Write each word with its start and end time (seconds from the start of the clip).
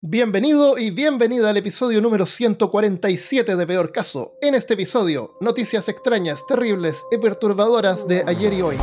Bienvenido 0.00 0.78
y 0.78 0.92
bienvenida 0.92 1.50
al 1.50 1.56
episodio 1.56 2.00
número 2.00 2.24
147 2.24 3.56
de 3.56 3.66
Peor 3.66 3.90
Caso. 3.90 4.34
En 4.40 4.54
este 4.54 4.74
episodio, 4.74 5.36
noticias 5.40 5.88
extrañas, 5.88 6.46
terribles 6.46 7.04
y 7.10 7.18
perturbadoras 7.18 8.06
de 8.06 8.22
ayer 8.24 8.52
y 8.52 8.62
hoy. 8.62 8.76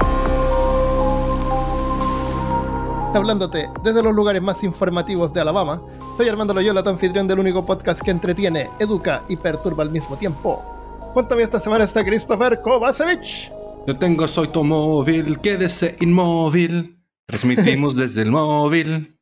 Hablándote 3.14 3.70
desde 3.82 4.04
los 4.04 4.14
lugares 4.14 4.42
más 4.42 4.62
informativos 4.66 5.34
de 5.34 5.40
Alabama, 5.40 5.82
soy 6.18 6.28
Armando 6.28 6.54
Loyola, 6.54 6.84
tu 6.84 6.90
anfitrión 6.90 7.30
del 7.30 7.40
único 7.40 7.66
podcast 7.66 8.02
que 8.02 8.12
entretiene, 8.12 8.70
educa 8.80 9.24
y 9.30 9.38
perturba 9.38 9.84
al 9.84 9.92
mismo 9.92 10.18
tiempo. 10.18 10.66
Cuéntame 11.14 11.44
esta 11.44 11.62
semana 11.62 11.86
está 11.86 12.04
Christopher 12.04 12.60
Kovacevic. 12.62 13.54
Yo 13.88 13.98
tengo 13.98 14.28
soy 14.28 14.50
tu 14.50 14.66
móvil, 14.66 15.40
quédese 15.40 15.96
inmóvil. 16.02 17.00
Transmitimos 17.26 17.96
desde 17.96 18.24
el 18.24 18.32
móvil. 18.32 19.15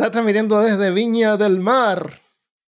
Está 0.00 0.10
transmitiendo 0.12 0.58
desde 0.62 0.90
Viña 0.92 1.36
del 1.36 1.60
Mar, 1.60 2.18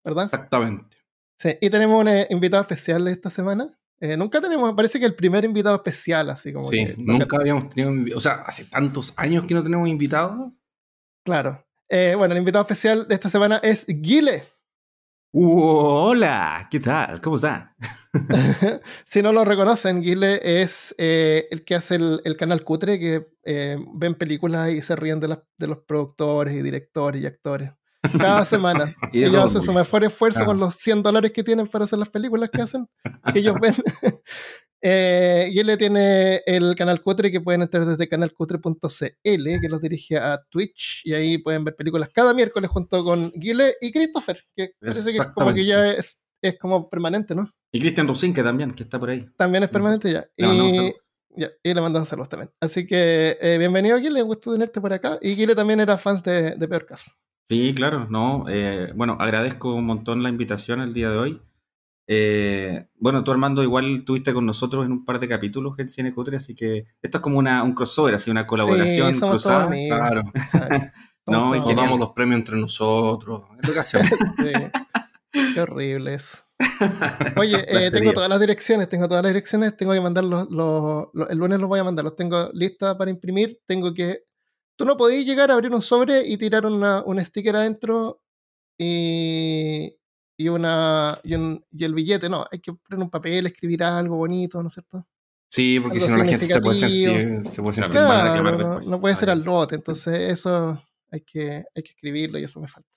¿verdad? 0.04 0.26
Exactamente. 0.26 0.98
Sí, 1.38 1.56
y 1.62 1.70
tenemos 1.70 1.98
un 1.98 2.08
eh, 2.08 2.26
invitado 2.28 2.60
especial 2.60 3.08
esta 3.08 3.30
semana. 3.30 3.74
Eh, 4.00 4.18
nunca 4.18 4.38
tenemos, 4.38 4.74
parece 4.74 5.00
que 5.00 5.06
el 5.06 5.14
primer 5.14 5.42
invitado 5.46 5.76
especial, 5.76 6.28
así 6.28 6.52
como 6.52 6.68
Sí, 6.70 6.84
que- 6.84 6.94
nunca 6.98 7.38
habíamos 7.38 7.70
tenido, 7.70 8.14
o 8.18 8.20
sea, 8.20 8.42
hace 8.44 8.68
tantos 8.70 9.14
años 9.16 9.46
que 9.46 9.54
no 9.54 9.62
tenemos 9.62 9.88
invitados. 9.88 10.52
Claro. 11.24 11.64
Eh, 11.88 12.14
bueno, 12.18 12.32
el 12.34 12.38
invitado 12.40 12.62
especial 12.64 13.08
de 13.08 13.14
esta 13.14 13.30
semana 13.30 13.60
es 13.62 13.86
Guile. 13.88 14.42
Hola, 15.32 16.68
¿qué 16.70 16.80
tal? 16.80 17.20
¿Cómo 17.20 17.36
están? 17.36 17.70
si 19.06 19.22
no 19.22 19.32
lo 19.32 19.44
reconocen, 19.44 20.02
Guile 20.02 20.40
es 20.42 20.94
eh, 20.98 21.46
el 21.50 21.64
que 21.64 21.74
hace 21.74 21.94
el, 21.94 22.20
el 22.24 22.36
canal 22.36 22.62
Cutre, 22.62 22.98
que 22.98 23.26
eh, 23.44 23.78
ven 23.94 24.14
películas 24.14 24.70
y 24.70 24.82
se 24.82 24.94
ríen 24.96 25.18
de, 25.20 25.28
las- 25.28 25.38
de 25.56 25.66
los 25.66 25.78
productores 25.78 26.54
y 26.54 26.60
directores 26.62 27.22
y 27.22 27.26
actores. 27.26 27.70
Cada 28.18 28.44
semana. 28.44 28.92
Y 29.12 29.24
Ellos 29.24 29.44
hacen 29.46 29.62
su 29.62 29.72
mejor 29.72 30.04
esfuerzo 30.04 30.44
con 30.44 30.58
los 30.58 30.74
100 30.76 31.02
dólares 31.02 31.32
que 31.32 31.42
tienen 31.42 31.66
para 31.66 31.84
hacer 31.86 31.98
las 31.98 32.10
películas 32.10 32.50
que 32.50 32.60
hacen, 32.62 32.86
que 33.32 33.38
ellos 33.38 33.56
ven. 33.60 33.74
Eh, 34.84 35.48
Guile 35.52 35.76
tiene 35.76 36.42
el 36.44 36.74
canal 36.74 37.00
Cutre 37.02 37.30
que 37.30 37.40
pueden 37.40 37.62
entrar 37.62 37.86
desde 37.86 38.08
canalcutre.cl, 38.08 39.60
que 39.60 39.68
los 39.68 39.80
dirige 39.80 40.16
a 40.18 40.42
Twitch, 40.50 41.02
y 41.04 41.14
ahí 41.14 41.38
pueden 41.38 41.64
ver 41.64 41.76
películas 41.76 42.10
cada 42.12 42.34
miércoles 42.34 42.68
junto 42.70 43.04
con 43.04 43.30
Guile 43.36 43.74
y 43.80 43.92
Christopher, 43.92 44.42
que 44.56 44.72
parece 44.80 45.12
que 45.12 45.18
como 45.34 45.54
que 45.54 45.64
ya 45.64 45.92
es, 45.92 46.20
es 46.42 46.58
como 46.58 46.88
permanente, 46.90 47.34
¿no? 47.34 47.48
Y 47.70 47.80
Cristian 47.80 48.08
Rusinque 48.08 48.42
también, 48.42 48.72
que 48.72 48.82
está 48.82 48.98
por 48.98 49.10
ahí. 49.10 49.24
También 49.36 49.62
es 49.64 49.70
permanente 49.70 50.12
ya. 50.12 50.26
Le 50.36 50.46
Y, 50.46 50.50
saludos. 50.76 50.92
ya, 51.36 51.48
y 51.62 51.74
le 51.74 51.80
mandamos 51.80 52.08
saludos 52.08 52.28
también. 52.28 52.50
Así 52.60 52.84
que 52.86 53.38
eh, 53.40 53.56
bienvenido, 53.58 53.98
Guile, 53.98 54.20
un 54.22 54.28
gusto 54.28 54.52
tenerte 54.52 54.80
por 54.80 54.92
acá. 54.92 55.18
Y 55.22 55.36
Guile 55.36 55.54
también 55.54 55.78
era 55.80 55.96
fans 55.96 56.22
de, 56.24 56.56
de 56.56 56.68
Peor 56.68 56.86
Caso. 56.86 57.12
Sí, 57.48 57.72
claro, 57.74 58.06
no. 58.10 58.46
eh, 58.48 58.92
bueno, 58.94 59.16
agradezco 59.20 59.74
un 59.74 59.84
montón 59.86 60.22
la 60.22 60.28
invitación 60.28 60.80
el 60.80 60.92
día 60.92 61.10
de 61.10 61.16
hoy. 61.18 61.42
Eh, 62.14 62.86
bueno, 62.98 63.24
tú 63.24 63.30
Armando 63.30 63.62
igual 63.62 63.96
estuviste 64.00 64.34
con 64.34 64.44
nosotros 64.44 64.84
en 64.84 64.92
un 64.92 65.04
par 65.04 65.18
de 65.18 65.28
capítulos 65.28 65.78
en 65.78 65.88
Cine 65.88 66.12
Cutre, 66.14 66.36
así 66.36 66.54
que 66.54 66.84
esto 67.00 67.18
es 67.18 67.22
como 67.22 67.38
una, 67.38 67.62
un 67.62 67.74
crossover, 67.74 68.14
así 68.14 68.30
una 68.30 68.46
colaboración 68.46 69.14
Sí, 69.14 69.18
somos 69.20 69.42
todos 69.42 69.42
cruzada. 69.44 69.64
amigos. 69.64 69.98
Claro. 69.98 70.22
No, 71.24 71.54
Nos 71.54 71.76
damos 71.76 72.00
los 72.00 72.10
premios 72.14 72.38
entre 72.40 72.56
nosotros. 72.56 73.42
Es 73.62 73.68
lo 73.68 73.74
que 73.74 73.80
hacemos. 73.80 74.10
Sí. 74.38 74.52
Qué 75.54 75.60
horrible 75.60 76.14
eso. 76.14 76.38
Oye, 77.36 77.64
eh, 77.68 77.90
tengo 77.92 78.12
todas 78.12 78.28
las 78.28 78.40
direcciones, 78.40 78.88
tengo 78.88 79.06
todas 79.08 79.22
las 79.22 79.30
direcciones, 79.32 79.76
tengo 79.76 79.92
que 79.92 80.00
mandar 80.00 80.24
los, 80.24 80.50
los- 80.50 81.06
los- 81.14 81.30
el 81.30 81.38
lunes 81.38 81.60
los 81.60 81.68
voy 81.68 81.78
a 81.78 81.84
mandar, 81.84 82.04
los 82.04 82.16
tengo 82.16 82.50
listas 82.52 82.96
para 82.96 83.10
imprimir, 83.10 83.60
tengo 83.66 83.94
que... 83.94 84.24
Tú 84.76 84.84
no 84.84 84.96
podías 84.96 85.24
llegar 85.24 85.50
a 85.50 85.54
abrir 85.54 85.72
un 85.72 85.80
sobre 85.80 86.26
y 86.26 86.36
tirar 86.36 86.66
una, 86.66 87.02
un 87.04 87.24
sticker 87.24 87.54
adentro 87.54 88.20
y, 88.76 89.94
y, 90.36 90.48
una, 90.48 91.18
y, 91.22 91.34
un- 91.34 91.64
y 91.70 91.84
el 91.84 91.94
billete, 91.94 92.28
no, 92.28 92.46
hay 92.50 92.58
que 92.60 92.72
poner 92.72 93.02
un 93.04 93.10
papel, 93.10 93.46
escribir 93.46 93.82
algo 93.84 94.16
bonito, 94.16 94.60
¿no 94.62 94.68
es 94.68 94.74
cierto? 94.74 95.06
Sí, 95.50 95.78
porque 95.80 96.00
si 96.00 96.08
no 96.08 96.16
la 96.16 96.24
gente 96.24 96.46
se 96.46 96.60
puede 96.60 96.78
sentir, 96.78 97.42
se 97.46 97.60
puede 97.62 97.74
sentir 97.74 97.90
Claro. 97.92 98.08
mal. 98.08 98.22
reclamar 98.28 98.52
no, 98.58 98.58
después. 98.68 98.88
no 98.88 99.00
puede 99.00 99.14
ser 99.16 99.30
al 99.30 99.42
lote, 99.44 99.74
entonces 99.74 100.14
eso 100.32 100.82
hay 101.10 101.20
que, 101.20 101.64
hay 101.74 101.82
que 101.82 101.90
escribirlo 101.92 102.38
y 102.38 102.44
eso 102.44 102.58
me 102.60 102.68
falta. 102.68 102.88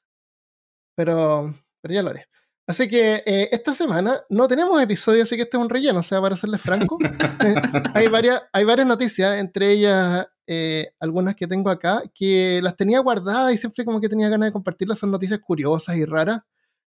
Pero, 0.95 1.53
pero 1.81 1.93
ya 1.93 2.01
lo 2.01 2.09
haré. 2.11 2.25
Así 2.67 2.87
que 2.87 3.21
eh, 3.25 3.49
esta 3.51 3.73
semana 3.75 4.21
no 4.29 4.47
tenemos 4.47 4.81
episodio, 4.81 5.23
así 5.23 5.35
que 5.35 5.43
este 5.43 5.57
es 5.57 5.61
un 5.63 5.69
relleno, 5.69 5.99
o 5.99 6.03
sea, 6.03 6.19
para 6.21 6.35
serles 6.35 6.61
franco. 6.61 6.97
hay, 7.93 8.07
varias, 8.07 8.41
hay 8.51 8.63
varias 8.63 8.87
noticias, 8.87 9.37
entre 9.37 9.71
ellas 9.73 10.25
eh, 10.47 10.89
algunas 10.99 11.35
que 11.35 11.45
tengo 11.47 11.69
acá, 11.69 12.01
que 12.13 12.59
las 12.63 12.75
tenía 12.75 12.99
guardadas 13.01 13.53
y 13.53 13.57
siempre 13.57 13.85
como 13.85 14.01
que 14.01 14.09
tenía 14.09 14.29
ganas 14.29 14.47
de 14.47 14.53
compartirlas, 14.53 14.97
son 14.97 15.11
noticias 15.11 15.39
curiosas 15.39 15.95
y 15.97 16.05
raras. 16.05 16.39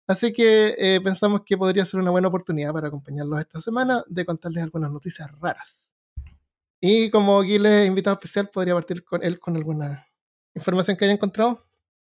Así 0.08 0.32
que 0.32 0.74
eh, 0.78 1.00
pensamos 1.02 1.42
que 1.44 1.56
podría 1.56 1.84
ser 1.84 1.98
una 2.00 2.10
buena 2.10 2.28
oportunidad 2.28 2.72
para 2.72 2.88
acompañarlos 2.88 3.40
esta 3.40 3.60
semana 3.60 4.04
de 4.06 4.24
contarles 4.24 4.62
algunas 4.62 4.90
noticias 4.92 5.28
raras. 5.40 5.90
Y 6.80 7.10
como 7.10 7.40
Guile 7.42 7.82
es 7.82 7.88
invitado 7.88 8.14
especial, 8.14 8.48
podría 8.52 8.74
partir 8.74 9.02
con 9.02 9.22
él 9.24 9.40
con 9.40 9.56
alguna 9.56 10.06
información 10.54 10.96
que 10.96 11.06
haya 11.06 11.14
encontrado. 11.14 11.64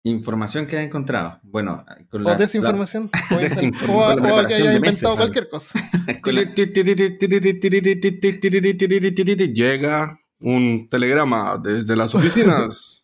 Información 0.03 0.65
que 0.65 0.77
he 0.77 0.81
encontrado. 0.83 1.39
Bueno, 1.43 1.85
con 2.09 2.21
O 2.25 2.29
la, 2.29 2.35
desinformación. 2.37 3.11
o, 3.13 3.33
invent- 3.35 3.49
Desinform- 3.51 4.31
o- 4.31 4.35
con 4.35 4.47
que 4.47 4.53
haya 4.55 4.73
inventado 4.75 5.15
meses. 5.15 5.17
cualquier 5.17 5.49
cosa. 5.49 5.79
con 6.23 6.35
la- 6.35 6.53
Llega 9.53 10.19
un 10.39 10.87
telegrama 10.89 11.57
desde 11.61 11.95
las 11.95 12.15
oficinas. 12.15 13.00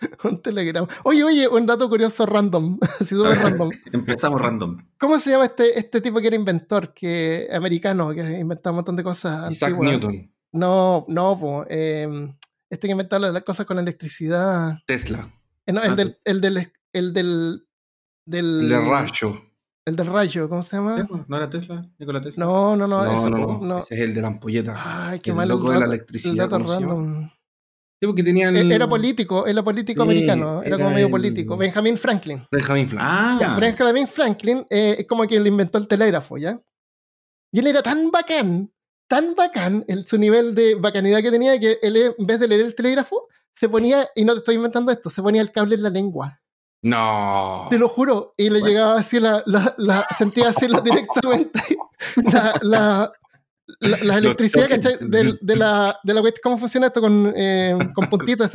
Un 0.24 0.42
telegrama. 0.42 0.88
Oye, 1.04 1.24
oye, 1.24 1.48
un 1.48 1.66
dato 1.66 1.88
curioso 1.88 2.26
random. 2.26 2.78
Así 3.00 3.14
súper 3.14 3.38
random. 3.38 3.70
Empezamos 3.92 4.40
random. 4.40 4.86
¿Cómo 4.98 5.18
se 5.18 5.30
llama 5.30 5.46
este, 5.46 5.78
este 5.78 6.00
tipo 6.00 6.20
que 6.20 6.26
era 6.26 6.36
inventor, 6.36 6.92
que 6.94 7.48
americano, 7.52 8.10
que 8.14 8.20
inventaba 8.38 8.72
un 8.72 8.76
montón 8.76 8.96
de 8.96 9.02
cosas 9.04 9.50
Isaac 9.50 9.70
antiguas? 9.72 9.90
Newton. 9.92 10.32
No, 10.52 11.04
no, 11.08 11.38
po, 11.38 11.64
eh, 11.68 12.08
este 12.70 12.88
que 12.88 12.92
inventaba 12.92 13.28
las 13.30 13.44
cosas 13.44 13.66
con 13.66 13.78
electricidad. 13.78 14.78
Tesla. 14.86 15.28
Eh, 15.66 15.72
no, 15.72 15.82
el, 15.82 15.92
Ah, 15.92 15.94
del, 15.96 16.18
el 16.24 16.40
del. 16.40 16.72
El 16.92 17.12
del. 17.12 17.66
del 18.24 18.72
El 18.72 18.88
rayo. 18.88 19.36
el 19.84 19.96
del 19.96 20.06
rayo, 20.06 20.48
¿cómo 20.48 20.62
se 20.62 20.76
llama? 20.76 21.06
¿No 21.28 21.36
era 21.36 21.50
Tesla? 21.50 21.84
¿Nikola 21.98 22.20
Tesla? 22.20 22.44
No, 22.44 22.76
no, 22.76 22.86
no. 22.86 23.04
No, 23.04 23.12
eso, 23.12 23.30
no. 23.30 23.78
Ese 23.80 23.94
es 23.96 24.00
el 24.00 24.14
de 24.14 24.22
la 24.22 24.28
ampolleta. 24.28 25.08
Ay, 25.08 25.20
qué 25.20 25.30
El 25.30 25.36
mal 25.36 25.48
loco 25.48 25.70
de 25.70 25.78
la 25.80 25.86
electricidad, 25.86 26.32
el 26.46 26.50
dato 26.50 26.56
¿cómo 26.56 26.68
se 26.68 26.80
llama? 26.80 26.94
random. 26.94 27.30
Sí, 27.98 28.06
porque 28.06 28.22
tenía 28.22 28.50
el... 28.50 28.70
Eh, 28.70 28.74
Era 28.74 28.86
político, 28.88 29.46
era 29.46 29.62
político 29.62 30.02
Sí, 30.02 30.08
americano, 30.10 30.62
era, 30.62 30.76
como 30.76 30.90
medio 30.90 31.06
el- 31.06 31.10
político. 31.12 31.56
Benjamin 31.56 31.96
Franklin. 31.96 32.46
Benjamin 32.50 32.88
Franklin. 32.88 33.08
Ah, 33.10 33.38
Ya, 33.40 33.56
Benjamin 33.58 34.06
Franklin 34.08 34.66
eh, 34.68 34.96
es 34.98 35.06
como 35.06 35.24
quien 35.26 35.42
le 35.42 35.48
inventó 35.48 35.78
el 35.78 35.88
telégrafo, 35.88 36.36
¿ya? 36.36 36.60
Y 37.52 37.60
él 37.60 37.68
era 37.68 37.82
tan 37.82 38.10
bacán, 38.10 38.70
tan 39.08 39.34
bacán, 39.34 39.84
el, 39.88 40.06
su 40.06 40.18
nivel 40.18 40.54
de 40.54 40.74
bacanidad 40.74 41.22
que 41.22 41.30
tenía, 41.30 41.58
que 41.58 41.78
él 41.80 41.96
en 42.18 42.26
vez 42.26 42.38
de 42.38 42.48
leer 42.48 42.60
el 42.62 42.74
telégrafo, 42.74 43.28
se 43.54 43.68
ponía, 43.70 44.06
y 44.14 44.24
no 44.26 44.34
te 44.34 44.40
estoy 44.40 44.56
inventando 44.56 44.92
esto, 44.92 45.08
se 45.08 45.22
ponía 45.22 45.40
el 45.40 45.50
cable 45.52 45.76
en 45.76 45.82
la 45.82 45.88
lengua. 45.90 46.38
No. 46.82 47.66
Te 47.70 47.78
lo 47.78 47.88
juro. 47.88 48.34
Y 48.36 48.44
le 48.50 48.60
Bueno. 48.60 48.66
llegaba 48.66 48.96
así 49.00 49.18
la, 49.18 49.42
la, 49.46 49.74
la- 49.78 50.06
sentía 50.18 50.50
así 50.50 50.68
la- 50.68 50.80
directamente 50.84 51.60
la, 52.30 52.58
la, 52.60 53.12
la, 53.80 53.98
la 54.02 54.18
electricidad. 54.18 54.68
¿cachai? 54.68 54.96
De, 55.00 55.56
la, 55.56 55.98
de 56.02 56.14
la 56.14 56.22
¿Cómo 56.42 56.58
funciona 56.58 56.86
esto 56.88 57.00
con, 57.00 57.32
eh, 57.36 57.76
con 57.94 58.08
puntitos? 58.08 58.50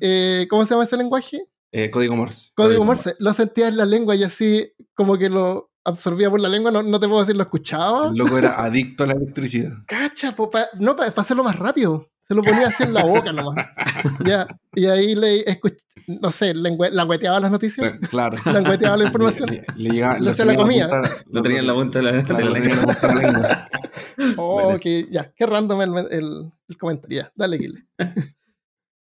Eh, 0.00 0.46
¿Cómo 0.48 0.64
se 0.64 0.74
llama 0.74 0.84
ese 0.84 0.96
lenguaje? 0.96 1.46
Eh, 1.72 1.90
código 1.90 2.16
Morse. 2.16 2.50
Código 2.54 2.68
Código 2.68 2.84
Morse. 2.84 3.14
Lo 3.18 3.32
sentía 3.34 3.68
en 3.68 3.76
la 3.76 3.86
lengua 3.86 4.16
y 4.16 4.24
así 4.24 4.72
como 4.94 5.16
que 5.18 5.28
lo 5.28 5.70
absorbía 5.84 6.30
por 6.30 6.40
la 6.40 6.48
lengua. 6.48 6.70
No, 6.70 6.82
no 6.82 6.98
te 6.98 7.06
puedo 7.06 7.20
decir, 7.20 7.36
lo 7.36 7.42
escuchaba. 7.42 8.08
El 8.08 8.16
loco 8.16 8.38
era 8.38 8.62
adicto 8.62 9.04
a 9.04 9.08
la 9.08 9.12
electricidad. 9.14 9.72
Cacha, 9.86 10.32
po, 10.34 10.50
pa- 10.50 10.68
no, 10.78 10.96
para 10.96 11.12
hacerlo 11.14 11.44
más 11.44 11.58
rápido. 11.58 12.10
Se 12.30 12.34
lo 12.36 12.42
ponía 12.42 12.68
así 12.68 12.84
en 12.84 12.94
la 12.94 13.02
boca 13.04 13.32
nomás. 13.32 13.56
ya. 14.24 14.46
Y 14.72 14.86
ahí 14.86 15.16
le 15.16 15.44
escuch- 15.46 15.82
no 16.06 16.30
sé, 16.30 16.54
langueteaba 16.54 17.40
las 17.40 17.50
noticias. 17.50 17.98
Claro. 18.08 18.36
Langueteaba 18.44 18.96
la 18.98 19.04
información. 19.06 19.50
Le, 19.50 19.64
le 19.74 19.90
llegaba- 19.90 20.18
Lo 20.20 20.26
lo 20.26 20.34
se 20.34 20.44
la 20.44 20.52
tenía 20.52 20.52
en 20.52 20.68
comía. 20.68 20.88
punta- 20.88 21.10
Lo 21.28 21.42
tenía 21.42 21.58
en 21.58 21.66
la 21.66 21.74
punta 21.74 21.98
de 21.98 22.04
la, 22.04 22.12
de 22.12 22.22
Claro, 22.24 22.38
la 22.44 22.46
lo 22.46 22.52
tenía 22.54 22.70
en 22.70 22.76
lengua. 22.76 22.94
la 22.94 23.00
punta 23.00 23.08
de 23.08 23.14
la 23.22 23.32
lengua. 23.32 23.68
Oh, 24.36 24.78
que 24.80 25.08
ya, 25.10 25.32
qué 25.34 25.44
random 25.46 25.80
el, 25.82 25.90
el, 26.12 26.52
el 26.68 26.76
comentario. 26.78 27.22
Ya, 27.22 27.32
dale, 27.34 27.58
Gile. 27.58 27.84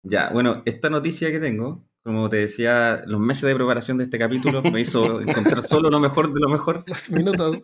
Ya, 0.03 0.29
bueno, 0.31 0.61
esta 0.65 0.89
noticia 0.89 1.29
que 1.29 1.39
tengo, 1.41 1.85
como 2.05 2.29
te 2.29 2.38
decía, 2.38 3.01
los 3.05 3.19
meses 3.19 3.44
de 3.44 3.53
preparación 3.55 3.97
de 3.97 4.05
este 4.05 4.17
capítulo 4.17 4.61
me 4.63 4.79
hizo 4.79 5.19
encontrar 5.19 5.61
solo 5.63 5.89
lo 5.89 5.99
mejor 5.99 6.33
de 6.33 6.39
lo 6.39 6.47
mejor. 6.47 6.85
Los 6.88 7.09
minutos. 7.11 7.61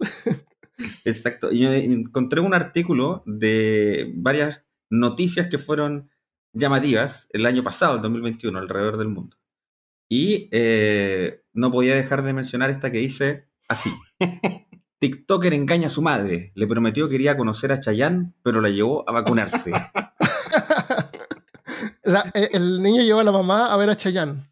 Exacto. 1.06 1.50
Y 1.50 1.60
yo 1.60 1.72
encontré 1.72 2.42
un 2.42 2.54
artículo 2.54 3.24
de 3.26 4.12
varias 4.16 4.65
noticias 4.90 5.48
que 5.48 5.58
fueron 5.58 6.10
llamativas 6.54 7.28
el 7.32 7.46
año 7.46 7.64
pasado, 7.64 7.96
el 7.96 8.02
2021, 8.02 8.58
alrededor 8.60 8.98
del 8.98 9.10
mundo. 9.10 9.38
Y 10.10 10.50
eh, 10.52 11.44
no 11.54 11.72
podía 11.72 11.96
dejar 11.96 12.24
de 12.24 12.34
mencionar 12.34 12.70
esta 12.70 12.92
que 12.92 13.00
dice 13.00 13.48
así. 13.68 13.92
TikToker 15.00 15.54
engaña 15.54 15.88
a 15.88 15.92
su 15.92 16.02
madre. 16.02 16.52
Le 16.56 16.68
prometió 16.68 17.10
que 17.10 17.16
iría 17.16 17.32
a 17.34 17.38
conocer 17.38 17.72
a 17.72 17.80
Chayanne, 17.80 18.34
pero 18.44 18.62
la 18.62 18.70
llevó 18.70 19.08
a 19.10 19.12
vacunarse. 19.12 19.72
La- 22.04 22.32
eh, 22.34 22.50
el 22.54 22.82
niño 22.82 23.02
llevó 23.02 23.20
a 23.20 23.24
la 23.24 23.32
mamá 23.32 23.74
a 23.74 23.78
ver 23.78 23.90
a 23.90 23.96
Chayanne. 23.98 24.48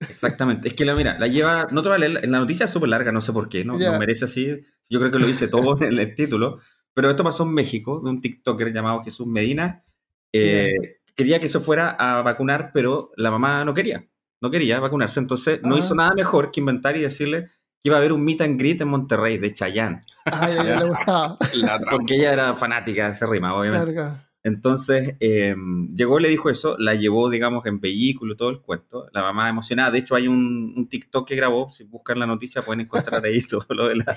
Exactamente. 0.00 0.68
Es 0.68 0.74
que 0.74 0.84
la 0.84 0.94
mira, 0.94 1.18
la 1.18 1.26
lleva. 1.28 1.68
No 1.70 1.82
te 1.82 1.88
voy 1.88 1.96
a 1.96 1.98
leer. 1.98 2.28
La 2.28 2.38
noticia 2.38 2.64
es 2.66 2.70
súper 2.72 2.88
larga, 2.90 3.12
no 3.12 3.20
sé 3.20 3.32
por 3.32 3.48
qué. 3.48 3.64
No, 3.64 3.78
Ya. 3.78 3.92
no 3.92 3.98
merece 3.98 4.24
así. 4.26 4.60
Yo 4.90 4.98
creo 4.98 5.10
que 5.10 5.18
lo 5.18 5.26
dice 5.26 5.48
todo 5.48 5.80
en 5.82 5.98
el 5.98 6.14
título. 6.14 6.58
Pero 6.96 7.10
esto 7.10 7.22
pasó 7.22 7.42
en 7.42 7.52
México, 7.52 8.00
de 8.02 8.08
un 8.08 8.20
TikToker 8.22 8.72
llamado 8.72 9.04
Jesús 9.04 9.26
Medina. 9.26 9.84
Eh, 10.32 10.70
Quería 11.14 11.40
que 11.40 11.48
se 11.50 11.60
fuera 11.60 11.90
a 11.90 12.22
vacunar, 12.22 12.70
pero 12.74 13.10
la 13.16 13.30
mamá 13.30 13.64
no 13.66 13.74
quería. 13.74 14.06
No 14.40 14.50
quería 14.50 14.80
vacunarse. 14.80 15.20
Entonces 15.20 15.62
no 15.62 15.74
Ah. 15.74 15.78
hizo 15.78 15.94
nada 15.94 16.12
mejor 16.14 16.50
que 16.50 16.60
inventar 16.60 16.96
y 16.96 17.00
decirle 17.02 17.44
que 17.82 17.88
iba 17.90 17.96
a 17.96 17.98
haber 18.00 18.12
un 18.12 18.24
meet 18.24 18.40
and 18.40 18.58
greet 18.58 18.80
en 18.80 18.88
Monterrey 18.88 19.36
de 19.38 19.52
Chayanne. 19.52 20.00
Ay, 20.24 20.52
a 20.56 20.62
ella 20.62 20.80
le 20.80 20.84
gustaba. 20.88 21.38
Porque 21.90 22.14
ella 22.16 22.32
era 22.32 22.54
fanática 22.56 23.04
de 23.06 23.10
ese 23.12 23.26
rima, 23.26 23.54
obviamente. 23.54 23.92
Claro. 23.94 24.16
Entonces, 24.42 25.16
eh, 25.20 25.54
llegó, 25.94 26.18
le 26.18 26.28
dijo 26.28 26.48
eso, 26.50 26.76
la 26.78 26.94
llevó, 26.94 27.28
digamos, 27.30 27.66
en 27.66 27.80
vehículo, 27.80 28.36
todo 28.36 28.50
el 28.50 28.60
cuento. 28.60 29.08
La 29.12 29.22
mamá 29.22 29.48
emocionada. 29.48 29.90
De 29.90 29.98
hecho, 29.98 30.14
hay 30.14 30.28
un, 30.28 30.72
un 30.76 30.88
TikTok 30.88 31.26
que 31.28 31.34
grabó. 31.34 31.68
Si 31.70 31.84
buscan 31.84 32.18
la 32.18 32.26
noticia, 32.26 32.62
pueden 32.62 32.82
encontrar 32.82 33.24
ahí 33.24 33.40
todo 33.50 33.66
lo 33.70 33.88
de 33.88 33.96
la, 33.96 34.16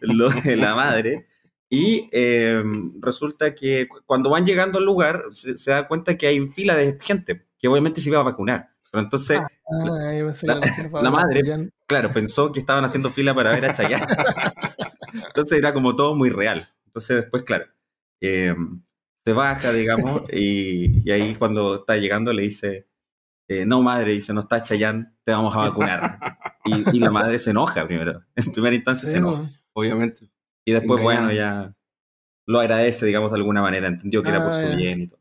lo 0.00 0.28
de 0.30 0.56
la 0.56 0.74
madre. 0.74 1.26
Y 1.72 2.08
eh, 2.12 2.62
resulta 3.00 3.54
que 3.54 3.86
cu- 3.88 4.00
cuando 4.04 4.28
van 4.30 4.44
llegando 4.44 4.78
al 4.78 4.84
lugar, 4.84 5.22
se, 5.30 5.56
se 5.56 5.70
da 5.70 5.86
cuenta 5.86 6.16
que 6.18 6.26
hay 6.26 6.44
fila 6.48 6.74
de 6.74 6.98
gente 7.00 7.46
que 7.58 7.68
obviamente 7.68 8.00
se 8.00 8.08
iba 8.10 8.18
a 8.18 8.24
vacunar. 8.24 8.70
Pero 8.90 9.04
entonces, 9.04 9.38
pensé 10.58 10.82
La- 11.04 11.10
madre. 11.12 11.40
Claro, 11.86 12.10
pensó 12.12 12.50
que 12.50 12.58
estaban 12.60 12.84
haciendo 12.84 13.10
fila 13.10 13.34
para 13.34 13.50
ver 13.52 13.66
a 13.66 13.72
Chayanne. 13.72 14.04
Entonces 15.12 15.58
era 15.58 15.72
como 15.72 15.94
todo 15.96 16.14
muy 16.14 16.30
real. 16.30 16.68
Entonces 16.86 17.16
después, 17.16 17.42
claro, 17.44 17.66
eh, 18.20 18.54
se 19.24 19.32
baja, 19.32 19.72
digamos, 19.72 20.22
y, 20.32 21.06
y 21.08 21.10
ahí 21.12 21.34
cuando 21.36 21.76
está 21.76 21.96
llegando 21.96 22.32
le 22.32 22.42
dice, 22.42 22.88
eh, 23.48 23.64
no 23.66 23.82
madre, 23.82 24.12
dice, 24.12 24.32
no 24.32 24.40
está 24.40 24.62
Chayanne, 24.62 25.12
te 25.22 25.32
vamos 25.32 25.54
a 25.54 25.58
vacunar. 25.60 26.18
Y, 26.64 26.96
y 26.96 27.00
la 27.00 27.10
madre 27.10 27.38
se 27.38 27.50
enoja 27.50 27.86
primero, 27.86 28.24
en 28.36 28.52
primera 28.52 28.74
instancia 28.74 29.06
Sí, 29.06 29.12
se 29.12 29.18
enoja. 29.18 29.48
Obviamente. 29.72 30.30
Y 30.66 30.72
después, 30.72 31.02
bueno, 31.02 31.32
ya 31.32 31.72
lo 32.46 32.60
agradece, 32.60 33.06
digamos, 33.06 33.30
de 33.30 33.36
alguna 33.38 33.62
manera, 33.62 33.86
entendió 33.88 34.22
que 34.22 34.30
era 34.30 34.42
por 34.42 34.52
Ah, 34.52 34.60
su 34.60 34.68
ya. 34.70 34.76
bien 34.76 35.00
y 35.02 35.06
todo. 35.08 35.20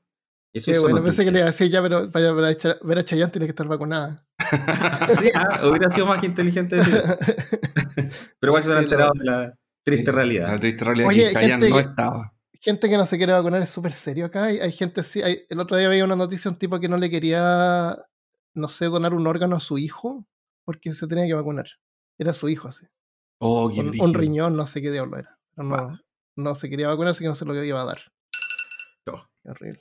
Eso 0.51 0.71
Qué 0.71 0.80
bueno, 0.80 1.03
pensé 1.03 1.24
que 1.24 1.31
le 1.31 1.39
iba 1.39 1.47
a 1.47 1.51
decir 1.51 1.69
ya, 1.69 1.81
pero 1.81 2.09
para 2.12 2.31
ver 2.33 2.45
a, 2.45 2.56
Cha- 2.56 2.77
ver 2.81 2.97
a 2.97 3.06
Chayanne 3.06 3.31
tiene 3.31 3.45
que 3.45 3.51
estar 3.51 3.68
vacunada. 3.68 4.15
Sí, 5.19 5.30
ah, 5.36 5.68
hubiera 5.68 5.89
sido 5.91 6.06
más 6.07 6.24
inteligente 6.24 6.77
decir. 6.77 6.94
Pero 8.39 8.51
igual 8.51 8.63
se 8.63 8.71
han 8.71 8.77
Sí, 8.80 8.83
enterado 8.86 9.12
de 9.15 9.25
la 9.25 9.56
triste 9.83 10.12
La 10.12 10.15
realidad. 10.18 10.59
triste 10.59 10.86
realidad 10.86 11.07
Oye, 11.09 11.27
que 11.27 11.33
Chayanne 11.33 11.51
gente 11.65 11.69
no 11.69 11.75
que- 11.75 11.81
estaba. 11.81 12.33
gente 12.62 12.89
que 12.89 12.97
no 12.97 13.06
se 13.06 13.18
quiere 13.18 13.33
vacunar 13.33 13.62
es 13.62 13.69
súper 13.69 13.94
serio 13.94 14.25
acá. 14.25 14.45
Hay, 14.45 14.59
hay 14.59 14.71
gente 14.71 15.01
así. 15.01 15.21
hay- 15.21 15.45
el 15.50 15.59
otro 15.59 15.77
día 15.77 15.88
veía 15.89 16.03
una 16.06 16.15
noticia 16.15 16.50
de 16.50 16.53
un 16.56 16.59
tipo 16.59 16.80
que 16.80 16.89
no 16.89 16.97
le 16.97 17.09
quería, 17.09 17.97
no 18.56 18.68
sé, 18.68 18.86
donar 18.86 19.13
un 19.13 19.27
órgano 19.27 19.56
a 19.56 19.59
su 19.59 19.77
hijo 19.77 20.25
porque 20.65 20.91
se 20.94 21.07
tenía 21.07 21.27
que 21.27 21.33
vacunar. 21.36 21.65
Era 22.18 22.33
su 22.33 22.50
hijo 22.50 22.68
así. 22.68 22.86
Oh, 23.39 23.71
qué 23.74 23.81
Un, 23.81 24.13
riñón, 24.13 24.56
no 24.56 24.65
sé 24.65 24.81
qué 24.81 24.91
diablo 24.91 25.18
era. 25.18 25.38
No, 25.56 26.00
no 26.36 26.56
se 26.56 26.69
quería 26.69 26.88
vacunar, 26.89 27.12
así 27.12 27.24
que 27.24 27.30
no 27.30 27.36
sé 27.36 27.45
lo 27.45 27.53
que 27.53 27.65
iba 27.65 27.81
a 27.81 27.86
dar. 27.86 28.00
Oh. 29.07 29.24
Qué 29.44 29.50
horrible. 29.51 29.80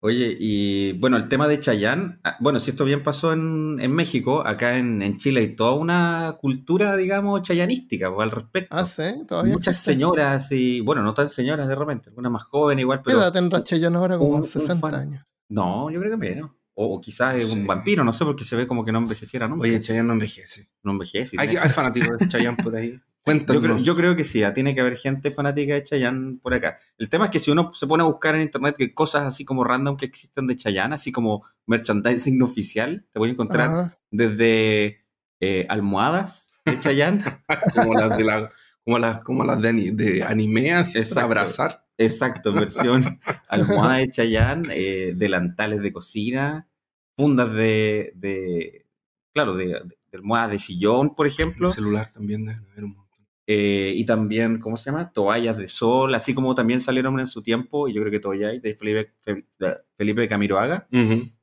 Oye, 0.00 0.36
y 0.38 0.92
bueno, 0.98 1.16
el 1.16 1.28
tema 1.28 1.48
de 1.48 1.58
Chayanne, 1.60 2.18
ah, 2.24 2.36
bueno, 2.38 2.60
si 2.60 2.70
esto 2.70 2.84
bien 2.84 3.02
pasó 3.02 3.32
en, 3.32 3.78
en 3.80 3.90
México, 3.90 4.46
acá 4.46 4.76
en, 4.76 5.00
en 5.00 5.16
Chile 5.16 5.40
hay 5.40 5.56
toda 5.56 5.72
una 5.72 6.36
cultura, 6.38 6.94
digamos, 6.96 7.40
chayanística 7.42 8.14
pues, 8.14 8.24
al 8.26 8.30
respecto. 8.30 8.76
Ah, 8.76 8.84
sí, 8.84 9.02
todavía. 9.26 9.54
Muchas 9.54 9.76
existe? 9.76 9.92
señoras 9.92 10.52
y, 10.52 10.80
bueno, 10.82 11.02
no 11.02 11.14
tan 11.14 11.30
señoras 11.30 11.68
de 11.68 11.74
repente, 11.74 12.10
algunas 12.10 12.30
más 12.32 12.42
jóvenes 12.44 12.82
igual, 12.82 12.98
¿Qué 12.98 13.04
pero 13.06 13.18
edad 13.20 13.32
tendrá 13.32 13.64
Chayanne 13.64 13.96
ahora? 13.96 14.18
Como 14.18 14.30
un- 14.30 14.40
un 14.40 14.44
60 14.46 14.78
fan. 14.90 14.94
años. 15.00 15.24
no, 15.48 15.90
yo 15.90 15.98
creo 16.00 16.10
que 16.12 16.16
menos. 16.18 16.50
O, 16.74 16.94
o 16.96 17.00
quizás 17.00 17.36
es 17.36 17.48
Sí. 17.48 17.52
un 17.58 17.66
vampiro, 17.66 18.02
no 18.04 18.12
sé, 18.12 18.24
porque 18.24 18.44
se 18.44 18.56
ve 18.56 18.66
como 18.66 18.84
que 18.84 18.92
no 18.92 18.98
envejeciera 18.98 19.46
nunca. 19.48 19.62
Oye, 19.62 19.80
Chayanne 19.80 20.06
no 20.08 20.12
envejece. 20.14 20.68
no 20.82 20.92
envejece. 20.92 21.36
Hay, 21.38 21.56
hay 21.56 21.68
fanáticos 21.70 22.18
de 22.18 22.28
Chayanne 22.28 22.56
por 22.62 22.74
ahí. 22.76 22.98
Cuéntanos. 23.22 23.62
Yo 23.62 23.62
creo, 23.62 23.78
yo 23.78 23.96
creo 23.96 24.16
que 24.16 24.24
sí, 24.24 24.42
ah, 24.42 24.52
tiene 24.52 24.74
que 24.74 24.80
haber 24.82 24.96
gente 24.98 25.30
fanática 25.30 25.72
de 25.74 25.82
Chayanne 25.84 26.38
por 26.42 26.52
acá. 26.52 26.76
El 26.98 27.08
tema 27.08 27.26
es 27.26 27.30
que 27.30 27.38
si 27.38 27.50
uno 27.50 27.72
se 27.74 27.86
pone 27.86 28.02
a 28.02 28.06
buscar 28.06 28.34
en 28.34 28.42
internet 28.42 28.74
que 28.76 28.92
cosas 28.92 29.22
así 29.24 29.44
como 29.46 29.64
random 29.64 29.96
que 29.96 30.04
existen 30.04 30.46
de 30.46 30.56
Chayanne, 30.56 30.94
así 30.94 31.10
como 31.12 31.44
merchandising 31.66 32.42
oficial, 32.42 33.06
te 33.12 33.18
voy 33.18 33.30
a 33.30 33.32
encontrar 33.32 33.68
Ajá. 33.68 33.98
desde 34.10 35.04
eh, 35.40 35.66
almohadas 35.68 36.50
de 36.66 36.78
Chayanne. 36.78 37.22
como 37.74 37.94
las 37.94 38.18
de 38.18 38.24
la, 38.24 38.50
como 38.84 38.98
las, 38.98 39.20
como 39.22 39.44
las 39.44 39.62
de, 39.62 39.72
de 39.92 40.22
anime, 40.22 40.74
así 40.74 40.94
para 40.94 41.02
Exacto. 41.04 41.20
abrazar. 41.20 41.83
Exacto, 41.98 42.52
versión 42.52 43.20
almohada 43.48 43.96
de 43.98 44.10
Chayanne, 44.10 44.68
eh, 44.72 45.12
delantales 45.14 45.80
de 45.80 45.92
cocina, 45.92 46.68
fundas 47.16 47.52
de, 47.52 48.12
de 48.16 48.86
claro, 49.32 49.54
de, 49.54 49.66
de 49.66 50.18
almohadas 50.18 50.50
de 50.52 50.58
sillón, 50.58 51.14
por 51.14 51.26
ejemplo. 51.26 51.68
El 51.68 51.74
celular 51.74 52.10
también 52.10 52.44
debe 52.44 52.58
haber 52.72 52.84
un 52.84 52.94
montón. 52.94 53.04
Eh, 53.46 53.92
y 53.94 54.04
también, 54.06 54.58
¿cómo 54.58 54.76
se 54.76 54.90
llama? 54.90 55.12
Toallas 55.12 55.58
de 55.58 55.68
sol, 55.68 56.14
así 56.14 56.32
como 56.34 56.54
también 56.54 56.80
salieron 56.80 57.20
en 57.20 57.26
su 57.26 57.42
tiempo, 57.42 57.88
y 57.88 57.94
yo 57.94 58.00
creo 58.00 58.10
que 58.10 58.20
todavía 58.20 58.48
hay, 58.48 58.60
de 58.60 58.74
Felipe, 58.74 60.28
Camiroaga, 60.28 60.88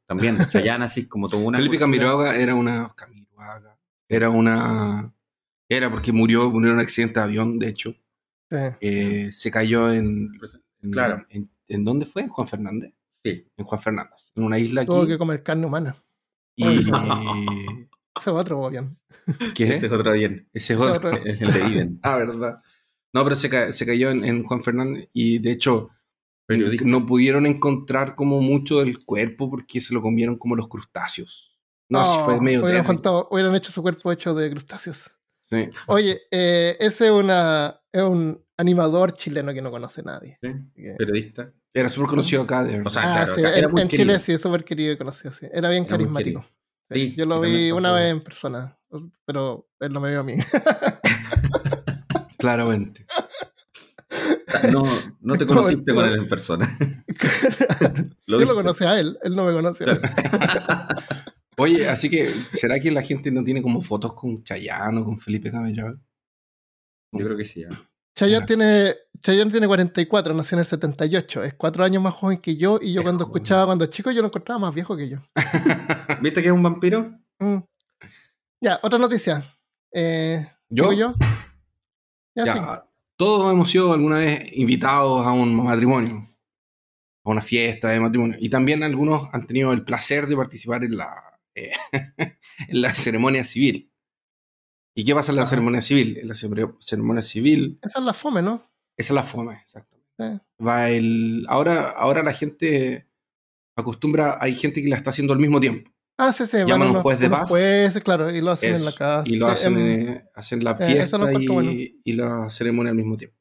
también, 0.08 0.38
Chayanne, 0.50 0.84
así 0.84 1.08
como 1.08 1.30
toda 1.30 1.44
una... 1.44 1.58
Felipe 1.60 1.78
cultura. 1.78 2.08
Camiroaga 2.08 2.36
era 2.36 2.56
una. 2.56 2.90
Camiroaga. 2.96 3.78
Era 4.10 4.30
una. 4.30 5.14
Era 5.70 5.90
porque 5.90 6.12
murió, 6.12 6.50
murió 6.50 6.72
en 6.72 6.76
un 6.76 6.82
accidente 6.82 7.20
de 7.20 7.24
avión, 7.24 7.60
de 7.60 7.70
hecho. 7.70 7.96
Sí. 8.52 8.58
Eh, 8.82 9.30
se 9.32 9.50
cayó 9.50 9.92
en, 9.92 10.30
en- 10.84 10.92
Claro. 10.92 11.26
En, 11.30 11.50
¿en 11.70 11.86
dónde 11.86 12.06
fue? 12.06 12.22
¿En 12.24 12.28
Juan 12.30 12.48
Fernández? 12.48 12.94
Sí. 13.24 13.48
En 13.56 13.66
Juan 13.66 13.82
Fernández. 13.82 14.32
En 14.36 14.44
una 14.44 14.60
isla 14.60 14.82
aquí. 14.82 14.90
Tuvo 14.90 15.08
que 15.08 15.18
comer 15.18 15.42
carne 15.42 15.66
humana. 15.66 15.96
Y, 16.56 16.66
Ese 16.78 16.90
es 18.20 18.28
otro 18.28 18.66
avión. 18.66 18.98
¿Qué? 19.56 19.76
Ese 19.76 19.86
es 19.88 19.92
otro 19.92 20.12
bien, 20.14 20.50
Ese 20.54 20.74
es 20.74 20.80
otro. 20.80 21.12
el 21.26 21.38
de 21.54 21.68
Iden. 21.70 22.00
Ah, 22.04 22.18
verdad. 22.18 22.62
No, 23.14 23.24
pero 23.24 23.36
se, 23.36 23.50
ca- 23.50 23.72
se 23.72 23.86
cayó 23.86 24.10
en, 24.10 24.24
en 24.26 24.44
Juan 24.44 24.62
Fernández 24.62 25.10
y 25.14 25.40
de 25.40 25.52
hecho 25.52 25.90
Periodista. 26.46 26.86
no 26.86 27.06
pudieron 27.06 27.46
encontrar 27.46 28.16
como 28.16 28.42
mucho 28.42 28.80
del 28.80 29.04
cuerpo 29.06 29.50
porque 29.50 29.80
se 29.82 29.94
lo 29.94 30.02
comieron 30.02 30.38
como 30.38 30.56
los 30.56 30.68
crustáceos. 30.68 31.58
No, 31.90 32.04
sí 32.06 32.20
fue 32.26 32.40
medio 32.42 32.64
hubieran, 32.64 32.86
faltado- 32.86 33.28
hubieran 33.32 33.54
hecho 33.56 33.72
su 33.72 33.82
cuerpo 33.82 34.12
hecho 34.12 34.34
de 34.34 34.50
crustáceos. 34.50 35.12
Sí. 35.52 35.70
Oye, 35.88 36.22
eh, 36.32 36.78
ese 36.80 37.08
es, 37.08 37.12
una, 37.12 37.82
es 37.92 38.04
un 38.04 38.42
animador 38.58 39.12
chileno 39.12 39.54
que 39.54 39.62
no 39.62 39.70
conoce 39.70 40.02
nadie. 40.02 40.38
¿sí? 40.42 40.50
Que- 40.74 40.96
Periodista. 40.98 41.52
Era 41.74 41.90
súper 41.90 42.10
conocido 42.10 42.44
acá, 42.44 42.64
de. 42.64 42.82
O 42.82 42.90
sea, 42.90 43.04
ah, 43.04 43.14
claro, 43.14 43.36
sí, 43.36 43.46
acá 43.46 43.58
en, 43.58 43.78
era. 43.78 43.88
Chile 43.88 44.20
sí, 44.20 44.34
es 44.34 44.42
súper 44.42 44.64
querido 44.64 44.94
y 44.94 44.98
conocido, 44.98 45.32
sí. 45.32 45.48
Era 45.52 45.70
bien 45.70 45.84
Era 45.84 45.92
carismático. 45.92 46.46
Sí, 46.90 47.14
yo 47.16 47.26
lo 47.26 47.36
yo 47.36 47.42
vi 47.52 47.72
una 47.72 47.94
vez 47.94 48.12
en 48.12 48.22
persona, 48.22 48.78
pero 49.26 49.70
él 49.80 49.94
no 49.94 50.02
me 50.02 50.10
vio 50.10 50.20
a 50.20 50.24
mí. 50.24 50.36
Claramente. 52.38 53.06
No, 54.72 54.84
no 55.22 55.38
te 55.38 55.46
conociste 55.48 55.94
con 55.94 56.06
él 56.06 56.16
en 56.16 56.28
persona. 56.28 56.68
yo 58.28 58.38
viste. 58.38 58.46
lo 58.46 58.56
conocí 58.56 58.84
a 58.84 59.00
él, 59.00 59.18
él 59.24 59.36
no 59.36 59.46
me 59.46 59.54
conoce. 59.54 59.90
a 59.90 59.94
mí. 59.94 60.00
Oye, 61.62 61.88
así 61.88 62.10
que, 62.10 62.28
¿será 62.50 62.80
que 62.80 62.90
la 62.92 63.02
gente 63.04 63.30
no 63.32 63.44
tiene 63.44 63.62
como 63.62 63.82
fotos 63.82 64.14
con 64.14 64.44
Chayanne 64.44 65.00
o 65.00 65.04
con 65.04 65.20
Felipe 65.20 65.52
Camiroaga? 65.52 66.00
Yo 67.14 67.26
creo 67.26 67.38
que 67.38 67.46
sí. 67.46 67.64
ah. 67.70 67.88
Chayanne 68.18 68.42
Ya. 68.42 68.46
tiene, 68.46 68.96
Chayanne 69.22 69.52
tiene 69.52 69.68
44, 69.68 70.34
nació 70.34 70.56
en 70.56 70.60
el 70.62 70.66
78. 70.66 71.44
Es 71.44 71.54
cuatro 71.54 71.84
años 71.84 72.02
más 72.02 72.14
joven 72.16 72.40
que 72.40 72.56
yo 72.58 72.80
y 72.82 72.94
yo 72.94 73.02
Es 73.02 73.06
cuando 73.06 73.26
joven. 73.26 73.38
escuchaba 73.38 73.66
cuando 73.66 73.86
chico 73.86 74.10
yo 74.12 74.22
lo 74.22 74.28
encontraba 74.28 74.60
más 74.60 74.74
viejo 74.74 74.98
que 74.98 75.08
yo. 75.10 75.18
¿Viste 76.22 76.42
que 76.42 76.48
es 76.48 76.54
un 76.54 76.64
vampiro? 76.64 77.12
Mm. 77.40 77.58
Ya, 78.64 78.80
otra 78.82 78.98
noticia. 79.00 79.44
Eh, 79.94 80.46
¿Yo? 80.70 80.92
Ya, 80.94 81.14
Ya, 82.36 82.54
sí. 82.54 82.60
todos 83.18 83.52
hemos 83.54 83.70
sido 83.70 83.94
alguna 83.94 84.18
vez 84.18 84.52
invitados 84.58 85.26
a 85.28 85.32
un 85.32 85.56
matrimonio, 85.64 86.28
a 87.26 87.30
una 87.30 87.42
fiesta 87.42 87.90
de 87.90 88.00
matrimonio. 88.00 88.38
Y 88.40 88.50
también 88.50 88.84
algunos 88.84 89.28
han 89.32 89.46
tenido 89.46 89.74
el 89.74 89.84
placer 89.84 90.28
de 90.28 90.36
participar 90.36 90.84
en 90.84 90.98
la, 90.98 91.31
eh, 91.56 91.72
en 92.68 92.82
la 92.82 92.94
ceremonia 92.94 93.44
civil. 93.44 93.92
¿Y 94.96 95.06
qué 95.06 95.14
pasa 95.16 95.32
en 95.32 95.38
la 95.38 95.44
Ajá. 95.44 95.52
ceremonia 95.52 95.82
civil? 95.82 96.18
En 96.18 96.28
la 96.28 96.34
cere- 96.34 96.76
ceremonia 96.80 97.22
civil, 97.22 97.80
Esa 97.82 98.00
es 98.00 98.06
la 98.06 98.14
fome, 98.14 98.42
¿no? 98.42 98.56
esa 98.98 99.14
es 99.14 99.16
la 99.16 99.24
fome, 99.24 99.60
exactamente. 99.64 100.10
Eh, 100.20 100.40
Va 100.64 100.90
el, 100.90 101.46
ahora, 101.48 101.90
ahora 101.92 102.22
la 102.24 102.34
gente 102.34 103.08
acostumbra, 103.76 104.38
hay 104.40 104.54
gente 104.56 104.82
que 104.84 104.90
la 104.90 104.98
está 104.98 105.10
haciendo 105.12 105.34
al 105.34 105.40
mismo 105.40 105.60
tiempo. 105.60 105.90
Ah, 106.18 106.32
sí, 106.34 106.46
sí. 106.46 106.58
Llaman 106.58 106.90
a 106.90 106.92
un 106.92 107.02
juez 107.02 107.20
de 107.20 107.30
paz. 107.30 107.50
jueces, 107.50 108.04
claro, 108.04 108.30
y 108.30 108.42
lo 108.42 108.52
hacen 108.52 108.76
en 108.76 108.84
la 108.84 108.90
Eso, 108.90 108.98
casa. 109.00 109.30
Y 109.30 109.38
lo 109.38 109.48
hacen, 109.48 109.80
eh, 109.80 110.24
hacen 110.36 110.64
la 110.64 110.72
eso 110.72 111.18
lo 111.18 111.26
fiesta 111.28 111.42
y, 111.42 111.48
bueno. 111.48 111.72
y 111.72 112.14
la 112.14 112.48
ceremonia 112.50 112.92
al 112.92 112.98
mismo 112.98 113.18
tiempo. 113.18 113.38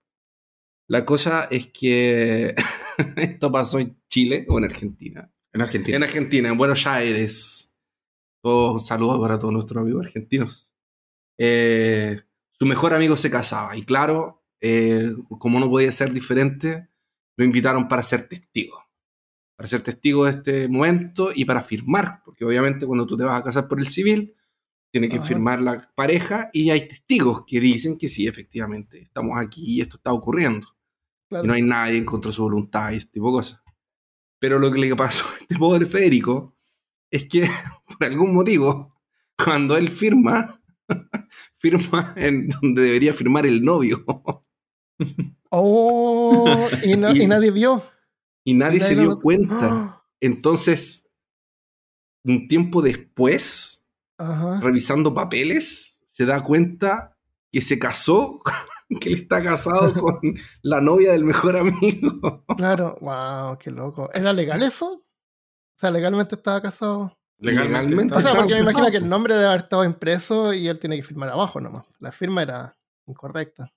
La 0.88 1.05
cosa 1.05 1.47
es 1.50 1.67
que 1.67 2.55
esto 3.17 3.52
pasó 3.52 3.79
en 3.81 4.00
Chile 4.09 4.47
o 4.49 4.57
en 4.59 4.64
Argentina. 4.64 5.31
En 5.52 5.61
Argentina. 5.61 5.97
En 5.99 6.02
Argentina, 6.05 6.49
en 6.49 6.57
Buenos 6.57 6.87
Aires. 6.87 7.70
Todos 8.43 8.87
saludos 8.87 9.21
para 9.21 9.39
todos 9.39 9.53
nuestros 9.53 9.83
amigos 9.83 10.07
argentinos. 10.07 10.75
Eh, 11.39 12.21
su 12.53 12.67
mejor 12.67 12.95
amigo 12.95 13.17
se 13.17 13.31
casaba 13.31 13.77
y 13.77 13.83
claro, 13.85 14.45
eh, 14.61 15.15
como 15.39 15.59
no 15.61 15.69
podía 15.71 15.93
ser 15.93 16.13
diferente, 16.13 16.89
lo 17.37 17.45
invitaron 17.45 17.89
para 17.89 18.03
ser 18.03 18.29
testigo. 18.29 18.79
Para 19.57 19.69
ser 19.69 19.83
testigo 19.83 20.25
de 20.25 20.31
este 20.31 20.69
momento 20.69 21.31
y 21.35 21.45
para 21.45 21.63
firmar, 21.63 22.23
porque 22.25 22.45
obviamente 22.45 22.87
cuando 22.87 23.07
tú 23.07 23.17
te 23.17 23.25
vas 23.25 23.41
a 23.41 23.45
casar 23.45 23.69
por 23.69 23.79
el 23.81 23.89
civil, 23.89 24.35
Tiene 24.93 25.09
que 25.09 25.19
Ajá. 25.19 25.27
firmar 25.27 25.61
la 25.61 25.79
pareja 25.95 26.51
y 26.53 26.71
hay 26.71 26.89
testigos 26.89 27.45
que 27.47 27.61
dicen 27.61 27.97
que 27.97 28.09
sí, 28.09 28.27
efectivamente, 28.27 29.01
estamos 29.01 29.39
aquí 29.39 29.77
y 29.77 29.81
esto 29.83 29.99
está 29.99 30.13
ocurriendo. 30.13 30.67
Claro. 31.29 31.45
Y 31.45 31.49
no 31.49 31.55
hay 31.55 31.63
nadie 31.63 31.97
en 31.97 32.05
contra 32.05 32.31
de 32.31 32.35
su 32.35 32.43
voluntad 32.43 32.91
y 32.91 32.97
este 32.97 33.13
tipo 33.13 33.29
de 33.29 33.33
cosas. 33.35 33.63
Pero 34.41 34.59
lo 34.59 34.73
que 34.73 34.81
le 34.81 34.97
pasó 34.97 35.27
a 35.29 35.39
este 35.41 35.57
pobre 35.57 35.87
Federico 35.87 36.57
es 37.11 37.26
que, 37.26 37.49
por 37.99 38.05
algún 38.07 38.35
motivo, 38.35 39.00
cuando 39.43 39.76
él 39.76 39.90
firma, 39.90 40.61
firma 41.59 42.12
en 42.17 42.49
donde 42.49 42.83
debería 42.83 43.12
firmar 43.14 43.47
el 43.47 43.62
novio. 43.62 44.05
Oh, 45.52 46.69
y, 46.85 46.97
no- 46.97 47.11
y 47.14 47.23
Y- 47.23 47.26
nadie 47.26 47.50
vio. 47.50 47.83
Y 48.45 48.55
nadie 48.55 48.79
Y 48.79 48.81
se 48.81 48.95
dio 48.95 49.05
lo- 49.11 49.21
cuenta. 49.21 50.05
Entonces, 50.21 51.09
un 52.25 52.47
tiempo 52.47 52.83
después, 52.83 53.85
Ajá. 54.19 54.61
revisando 54.61 55.12
papeles, 55.12 56.00
se 56.05 56.25
da 56.25 56.43
cuenta 56.43 57.17
que 57.50 57.61
se 57.62 57.79
casó, 57.81 58.40
que 59.00 59.09
él 59.09 59.14
está 59.17 59.43
casado 59.43 59.93
con 59.95 60.21
la 60.62 60.81
novia 60.81 61.12
del 61.12 61.25
mejor 61.25 61.57
amigo. 61.57 62.45
Claro, 62.57 62.97
wow, 63.00 63.59
qué 63.59 63.71
loco. 63.73 64.09
¿Era 64.12 64.33
legal 64.33 64.62
eso? 64.62 65.02
O 65.81 65.83
sea, 65.83 65.91
legalmente 65.91 66.35
estaba 66.35 66.61
casado. 66.61 67.19
Legalmente. 67.39 68.15
O 68.15 68.21
sea, 68.21 68.35
porque 68.35 68.53
me 68.53 68.61
imagino 68.61 68.91
que 68.91 68.99
el 68.99 69.09
nombre 69.09 69.33
debe 69.33 69.47
haber 69.47 69.63
estado 69.63 69.83
impreso 69.83 70.53
y 70.53 70.69
él 70.69 70.79
tiene 70.79 70.97
que 70.97 71.03
firmar 71.03 71.31
abajo 71.31 71.59
nomás. 71.59 71.87
La 72.01 72.13
firma 72.13 72.43
era 72.43 72.77
incorrecta. 73.07 73.73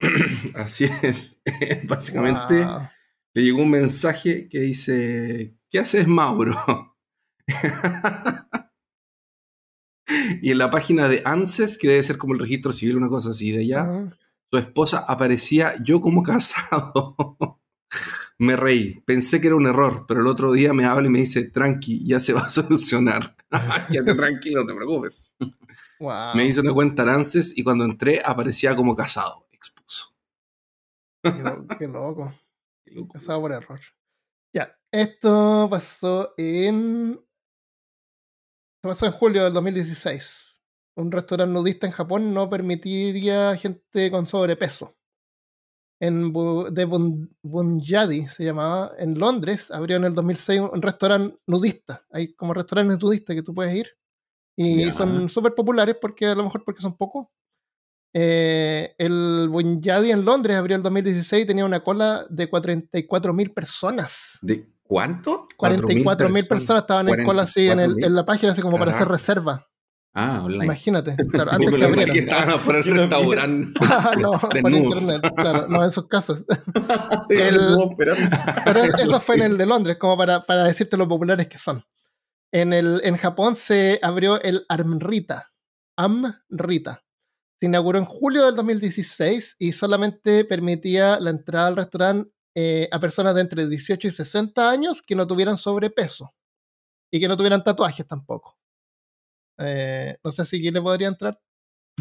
Así 0.56 0.90
es. 1.02 1.40
Básicamente 1.88 2.64
Wow. 2.64 2.88
le 3.34 3.42
llegó 3.44 3.62
un 3.62 3.70
mensaje 3.70 4.48
que 4.48 4.58
dice, 4.58 5.56
¿qué 5.70 5.78
haces 5.78 6.08
Mauro? 6.08 6.56
y 10.42 10.50
en 10.50 10.58
la 10.58 10.70
página 10.70 11.08
de 11.08 11.22
ANSES, 11.24 11.78
que 11.78 11.86
debe 11.86 12.02
ser 12.02 12.18
como 12.18 12.32
el 12.34 12.40
registro 12.40 12.72
civil, 12.72 12.96
una 12.96 13.08
cosa 13.08 13.30
así 13.30 13.52
de 13.52 13.60
allá, 13.60 13.82
Ajá. 13.82 14.16
su 14.50 14.58
esposa 14.58 15.04
aparecía 15.06 15.76
yo 15.84 16.00
como 16.00 16.24
casado. 16.24 17.14
me 18.38 18.54
reí, 18.56 19.00
pensé 19.06 19.40
que 19.40 19.46
era 19.46 19.56
un 19.56 19.66
error, 19.66 20.04
pero 20.06 20.20
el 20.20 20.26
otro 20.26 20.52
día 20.52 20.72
me 20.74 20.84
habla 20.84 21.06
y 21.06 21.10
me 21.10 21.20
dice, 21.20 21.44
tranqui, 21.50 22.06
ya 22.06 22.20
se 22.20 22.32
va 22.32 22.42
a 22.42 22.48
solucionar. 22.50 23.36
Quédate 23.90 24.14
tranquilo, 24.16 24.60
no 24.62 24.66
te 24.66 24.74
preocupes. 24.74 25.34
Wow. 26.00 26.34
Me 26.34 26.46
hizo 26.46 26.60
una 26.60 26.74
cuenta 26.74 27.02
en 27.04 27.08
ANSES 27.10 27.56
y 27.56 27.64
cuando 27.64 27.84
entré 27.84 28.20
aparecía 28.24 28.76
como 28.76 28.94
casado, 28.94 29.46
expuso. 29.52 30.14
Qué, 31.22 31.30
lo- 31.32 31.66
qué 31.78 31.88
loco. 31.88 32.34
Casado 33.12 33.40
por 33.40 33.52
error. 33.52 33.80
Ya, 34.54 34.78
esto 34.92 35.66
pasó 35.70 36.32
en. 36.36 37.10
Esto 38.76 38.88
pasó 38.88 39.06
en 39.06 39.12
julio 39.12 39.44
del 39.44 39.52
2016. 39.52 40.60
Un 40.96 41.10
restaurante 41.12 41.52
nudista 41.52 41.86
en 41.86 41.92
Japón 41.92 42.32
no 42.32 42.48
permitiría 42.48 43.56
gente 43.56 44.10
con 44.10 44.26
sobrepeso. 44.26 44.94
En 46.00 46.32
Bu- 46.32 46.70
de 46.70 46.86
Bun- 46.86 47.30
Bunjadi 47.42 48.26
se 48.28 48.44
llamaba, 48.44 48.92
en 48.98 49.18
Londres, 49.18 49.70
abrió 49.70 49.96
en 49.96 50.04
el 50.04 50.14
2006 50.14 50.60
un 50.72 50.82
restaurante 50.82 51.38
nudista. 51.46 52.04
Hay 52.10 52.34
como 52.34 52.52
restaurantes 52.52 53.02
nudistas 53.02 53.34
que 53.34 53.42
tú 53.42 53.54
puedes 53.54 53.74
ir. 53.74 53.88
Y 54.58 54.90
son 54.92 55.28
súper 55.28 55.54
populares 55.54 55.96
porque 56.00 56.26
a 56.26 56.34
lo 56.34 56.44
mejor 56.44 56.64
porque 56.64 56.80
son 56.82 56.96
pocos. 56.96 57.26
Eh, 58.14 58.94
el 58.98 59.48
Bunjadi 59.50 60.10
en 60.10 60.24
Londres 60.24 60.56
abrió 60.56 60.76
el 60.76 60.82
2016 60.82 61.44
y 61.44 61.46
tenía 61.46 61.64
una 61.66 61.80
cola 61.80 62.24
de 62.30 62.48
44.000 62.48 63.52
personas. 63.52 64.38
¿De 64.42 64.66
cuánto? 64.82 65.46
4.000 65.58 66.02
44.000 66.04 66.46
personas 66.48 66.82
estaban 66.82 67.08
en 67.08 67.14
cola 67.26 67.42
así 67.42 67.68
en, 67.68 67.80
el- 67.80 67.94
44.000. 67.94 68.06
en 68.06 68.14
la 68.14 68.24
página, 68.24 68.52
así 68.52 68.62
como 68.62 68.78
para 68.78 68.92
hacer 68.92 69.08
reserva. 69.08 69.66
Ah, 70.18 70.42
online. 70.44 70.64
Imagínate, 70.64 71.14
claro, 71.30 71.52
antes 71.52 71.70
que 71.70 71.78
Pensé 71.78 71.94
que 72.04 72.10
abrieran. 72.10 72.28
estaban 72.28 72.50
afuera 72.54 72.82
del 72.82 72.98
restaurante. 72.98 73.80
Ah, 73.82 74.12
no, 74.18 74.30
por 74.62 74.72
internet, 74.72 75.32
claro, 75.36 75.68
no 75.68 75.84
en 75.84 75.90
sus 75.90 76.08
casas. 76.08 76.44
El... 77.28 77.38
el- 77.54 77.78
Pero 77.96 78.80
eso 78.98 79.20
fue 79.20 79.34
en 79.36 79.42
el 79.42 79.56
de 79.58 79.66
Londres, 79.66 79.96
como 80.00 80.16
para, 80.16 80.44
para 80.46 80.64
decirte 80.64 80.96
lo 80.96 81.06
populares 81.06 81.48
que 81.48 81.58
son. 81.58 81.82
En, 82.52 82.72
el, 82.72 83.00
en 83.04 83.16
Japón 83.18 83.56
se 83.56 83.98
abrió 84.02 84.40
el 84.40 84.64
Amrita. 84.68 85.52
Amrita. 85.98 87.02
Se 87.60 87.66
inauguró 87.66 87.98
en 87.98 88.04
julio 88.04 88.46
del 88.46 88.54
2016 88.56 89.56
y 89.58 89.72
solamente 89.72 90.44
permitía 90.44 91.18
la 91.20 91.30
entrada 91.30 91.66
al 91.68 91.76
restaurante 91.76 92.30
eh, 92.54 92.88
a 92.90 92.98
personas 93.00 93.34
de 93.34 93.40
entre 93.42 93.68
18 93.68 94.08
y 94.08 94.10
60 94.10 94.70
años 94.70 95.02
que 95.02 95.14
no 95.14 95.26
tuvieran 95.26 95.56
sobrepeso 95.58 96.34
y 97.10 97.20
que 97.20 97.28
no 97.28 97.36
tuvieran 97.36 97.62
tatuajes 97.64 98.06
tampoco. 98.06 98.56
Eh, 99.58 100.16
no 100.22 100.32
sé 100.32 100.44
si 100.44 100.56
aquí 100.58 100.70
le 100.70 100.80
podría 100.82 101.08
entrar, 101.08 101.40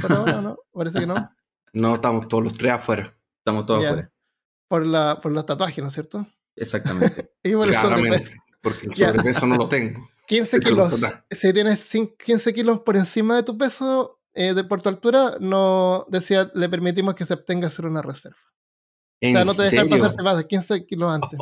pero 0.02 0.26
no, 0.26 0.42
no, 0.42 0.58
parece 0.74 1.00
que 1.00 1.08
no. 1.08 1.30
No, 1.74 1.96
estamos 1.96 2.28
todos 2.28 2.44
los 2.44 2.54
tres 2.58 2.74
afuera. 2.74 3.18
Estamos 3.40 3.66
todos 3.66 3.84
Ya. 3.84 3.90
afuera. 3.90 4.12
Por, 4.68 4.88
la, 4.88 5.20
por 5.22 5.32
los 5.32 5.46
tatuajes, 5.46 5.82
¿no 5.84 5.88
es 5.90 5.94
cierto? 5.94 6.26
Exactamente. 6.56 7.32
Y 7.44 7.54
por 7.54 7.68
el 7.68 7.76
sobrepeso. 7.76 7.82
Claramente. 8.02 8.36
Porque 8.62 8.88
el 8.88 8.94
sobrepeso 8.96 9.46
no 9.46 9.56
lo 9.56 9.68
tengo. 9.70 10.10
15 10.28 10.60
Pero 10.60 10.90
kilos. 10.90 11.02
Si 11.30 11.54
tienes 11.54 11.94
cin- 11.94 12.16
15 12.18 12.54
kilos 12.54 12.80
por 12.82 12.96
encima 12.98 13.36
de 13.36 13.44
tu 13.44 13.56
peso, 13.58 14.20
eh, 14.34 14.54
de, 14.56 14.64
por 14.64 14.82
tu 14.82 14.90
altura, 14.90 15.38
no 15.40 16.06
decía, 16.10 16.50
le 16.56 16.68
permitimos 16.68 17.14
que 17.14 17.26
se 17.26 17.34
abstenga 17.34 17.68
a 17.68 17.70
hacer 17.70 17.86
una 17.86 18.02
reserva. 18.02 18.38
O 18.42 19.18
¿En 19.22 19.34
sea, 19.36 19.46
no 19.46 19.54
te 19.54 19.62
dejan 19.64 19.86
serio? 19.88 19.98
pasar, 19.98 20.12
se 20.18 20.24
pasa 20.24 20.48
15 20.48 20.86
kilos 20.88 21.12
antes. 21.14 21.40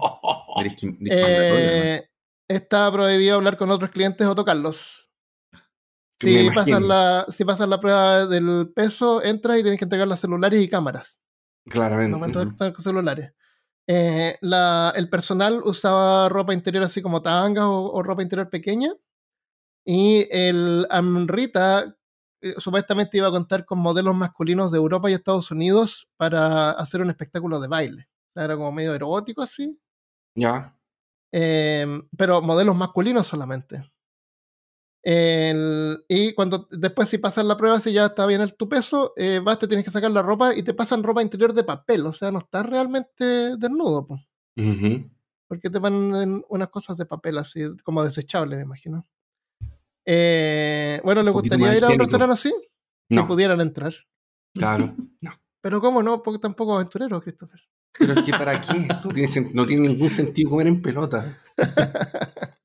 Eh, 1.10 2.10
está 2.48 2.92
prohibido 2.92 3.36
hablar 3.36 3.58
con 3.58 3.72
otros 3.72 3.92
clientes 3.92 4.28
o 4.28 4.36
tocarlos. 4.36 5.03
Si 6.28 6.50
pasas, 6.56 6.82
la, 6.88 7.26
si 7.30 7.46
pasas 7.46 7.70
la 7.70 7.80
prueba 7.80 8.26
del 8.28 8.72
peso, 8.76 9.22
entras 9.24 9.60
y 9.60 9.62
tienes 9.62 9.78
que 9.80 9.86
entregar 9.86 10.08
los 10.08 10.20
celulares 10.20 10.60
y 10.62 10.70
cámaras. 10.70 11.20
Claramente. 11.66 12.18
No 12.18 12.42
entrar 12.42 12.74
con 12.74 12.84
celulares. 12.84 13.32
Eh, 13.88 14.38
la- 14.42 14.94
el 14.96 15.10
personal 15.10 15.62
usaba 15.64 16.30
ropa 16.30 16.54
interior 16.54 16.84
así 16.84 17.02
como 17.02 17.22
tanga 17.22 17.68
o, 17.68 17.92
o 17.92 18.04
ropa 18.04 18.22
interior 18.24 18.50
pequeña. 18.50 18.92
Y 19.86 20.26
el 20.32 20.88
Amrita 20.90 21.94
eh, 22.42 22.56
supuestamente 22.58 23.18
iba 23.18 23.28
a 23.28 23.32
contar 23.32 23.66
con 23.66 23.80
modelos 23.80 24.16
masculinos 24.16 24.72
de 24.72 24.78
Europa 24.78 25.10
y 25.10 25.14
Estados 25.14 25.52
Unidos 25.52 26.08
para 26.18 26.72
hacer 26.72 27.02
un 27.02 27.10
espectáculo 27.10 27.60
de 27.60 27.68
baile. 27.68 28.08
Era 28.36 28.56
como 28.56 28.72
medio 28.72 28.94
erótico 28.96 29.42
así. 29.42 29.78
Ya. 30.36 30.76
Eh, 31.32 31.86
pero 32.18 32.42
modelos 32.42 32.76
masculinos 32.76 33.28
solamente. 33.28 33.84
El- 35.06 36.06
y 36.08 36.34
cuando 36.34 36.68
después 36.72 37.10
si 37.10 37.18
pasas 37.18 37.46
la 37.46 37.58
prueba, 37.58 37.80
si 37.82 37.92
ya 37.92 38.06
está 38.06 38.26
bien 38.26 38.40
el, 38.42 38.56
tu 38.56 38.70
peso, 38.70 39.14
eh, 39.18 39.42
vas, 39.44 39.60
te 39.60 39.68
tienes 39.68 39.84
que 39.84 39.92
sacar 39.92 40.10
la 40.12 40.22
ropa 40.22 40.56
y 40.56 40.64
te 40.64 40.74
pasan 40.74 41.04
ropa 41.04 41.22
interior 41.22 41.54
de 41.54 41.66
papel, 41.66 42.06
o 42.06 42.14
sea, 42.14 42.32
no 42.32 42.40
estás 42.40 42.66
realmente 42.66 43.58
desnudo, 43.58 44.08
Ujú. 44.56 45.10
porque 45.48 45.70
te 45.70 45.82
ponen 45.82 46.44
unas 46.48 46.70
cosas 46.70 46.96
de 46.96 47.06
papel 47.06 47.38
así, 47.38 47.62
como 47.84 48.02
desechables, 48.04 48.58
me 48.58 48.64
imagino. 48.64 49.06
Eh, 50.06 51.02
bueno, 51.04 51.22
¿le 51.22 51.32
gustaría 51.32 51.78
ir 51.78 51.84
a 51.84 51.90
un 51.90 52.00
restaurante 52.00 52.34
así? 52.34 52.54
Que 53.10 53.16
No, 53.16 53.28
pudieran 53.28 53.60
entrar. 53.62 53.94
claro. 54.54 54.86
No. 55.22 55.32
Pero 55.62 55.80
¿cómo 55.80 56.04
no? 56.04 56.22
Porque 56.24 56.40
tampoco 56.40 56.76
aventurero, 56.76 57.22
Christopher. 57.22 57.60
Pero 58.00 58.14
es 58.14 58.24
que 58.24 58.32
¿para 58.32 58.60
qué? 58.60 58.88
No 59.04 59.10
tiene, 59.12 59.28
sen- 59.30 59.52
no 59.54 59.66
tiene 59.66 59.88
ningún 59.90 60.10
sentido 60.10 60.50
comer 60.52 60.68
en 60.68 60.82
pelota. 60.82 61.38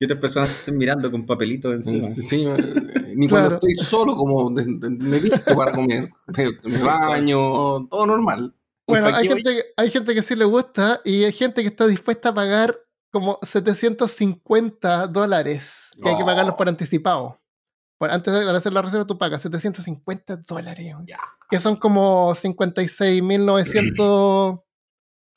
Y 0.01 0.05
otras 0.05 0.21
personas 0.21 0.49
te 0.51 0.55
estén 0.57 0.77
mirando 0.79 1.11
con 1.11 1.27
papelitos 1.27 1.75
encima. 1.75 2.09
Sí, 2.09 2.23
sí, 2.23 2.45
eh, 2.47 3.13
ni 3.17 3.27
Claro. 3.29 3.59
cuando 3.59 3.69
estoy 3.69 3.75
solo, 3.85 4.15
como 4.15 4.51
de- 4.51 4.65
de- 4.67 4.91
me 4.91 5.19
visto 5.19 5.55
para 5.55 5.73
comer. 5.73 6.09
Me, 6.37 6.51
me 6.71 6.79
baño, 6.83 7.87
todo 7.89 8.07
normal. 8.07 8.55
Bueno, 8.87 9.05
¿Para 9.07 9.19
hay 9.19 9.29
gente, 9.29 9.43
que- 9.55 9.65
hay 9.77 9.91
gente 9.91 10.15
que 10.15 10.23
sí 10.23 10.35
le 10.35 10.45
gusta 10.47 11.01
y 11.05 11.25
hay 11.25 11.33
gente 11.33 11.61
que 11.63 11.69
está 11.69 11.87
dispuesta 11.87 12.31
a 12.31 12.35
pagar 12.35 12.79
como 13.13 13.39
750 13.43 15.07
dólares 15.09 15.91
que 16.03 16.09
hay 16.09 16.17
que 16.17 16.23
Oh. 16.23 16.27
pagarlos 16.27 16.55
por 16.55 16.69
anticipado. 16.69 17.39
Por, 17.99 18.11
antes 18.11 18.33
de 18.33 18.49
hacer 18.51 18.73
la 18.73 18.81
reserva 18.83 19.07
tú 19.07 19.19
pagas 19.19 19.43
750 19.43 20.37
dólares. 20.37 20.95
Ya. 21.07 21.19
Que 21.51 21.59
son 21.61 21.77
como 21.77 22.35
56.900 22.35 24.61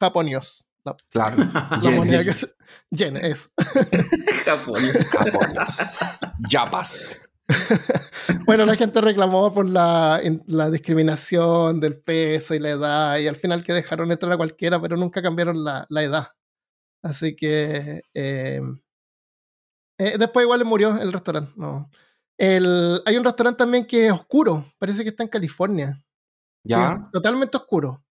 japonios. 0.02 0.66
La, 0.84 0.96
Claro. 1.10 1.38
la 1.82 1.90
moneda 1.92 2.24
que. 2.24 2.34
Yen, 2.90 3.16
yapas. 6.50 7.20
Bueno, 8.46 8.66
la 8.66 8.76
gente 8.76 9.02
reclamó 9.02 9.54
por 9.54 9.68
la, 9.68 10.20
in- 10.24 10.44
la 10.48 10.70
discriminación 10.70 11.80
del 11.80 12.00
peso 12.02 12.54
y 12.54 12.60
la 12.60 12.70
edad, 12.70 13.18
y 13.18 13.28
al 13.28 13.36
final 13.36 13.64
que 13.64 13.74
dejaron 13.74 14.12
entrar 14.12 14.32
a 14.32 14.38
cualquiera, 14.38 14.82
pero 14.82 14.96
nunca 14.98 15.22
cambiaron 15.22 15.64
la, 15.64 15.86
la 15.90 16.04
edad. 16.04 16.28
Así 17.04 17.36
que 17.36 18.02
eh, 18.14 18.62
eh, 20.00 20.18
después 20.18 20.44
igual 20.46 20.64
murió 20.66 20.98
el 20.98 21.12
restaurante. 21.12 21.52
No. 21.56 21.90
El, 22.40 23.02
hay 23.06 23.18
un 23.18 23.24
restaurante 23.24 23.58
también 23.60 23.86
que 23.86 24.08
es 24.08 24.12
oscuro, 24.12 24.66
parece 24.80 25.04
que 25.04 25.10
está 25.10 25.24
en 25.24 25.30
California. 25.30 26.02
Ya. 26.64 27.10
Totalmente 27.12 27.58
oscuro. 27.58 28.04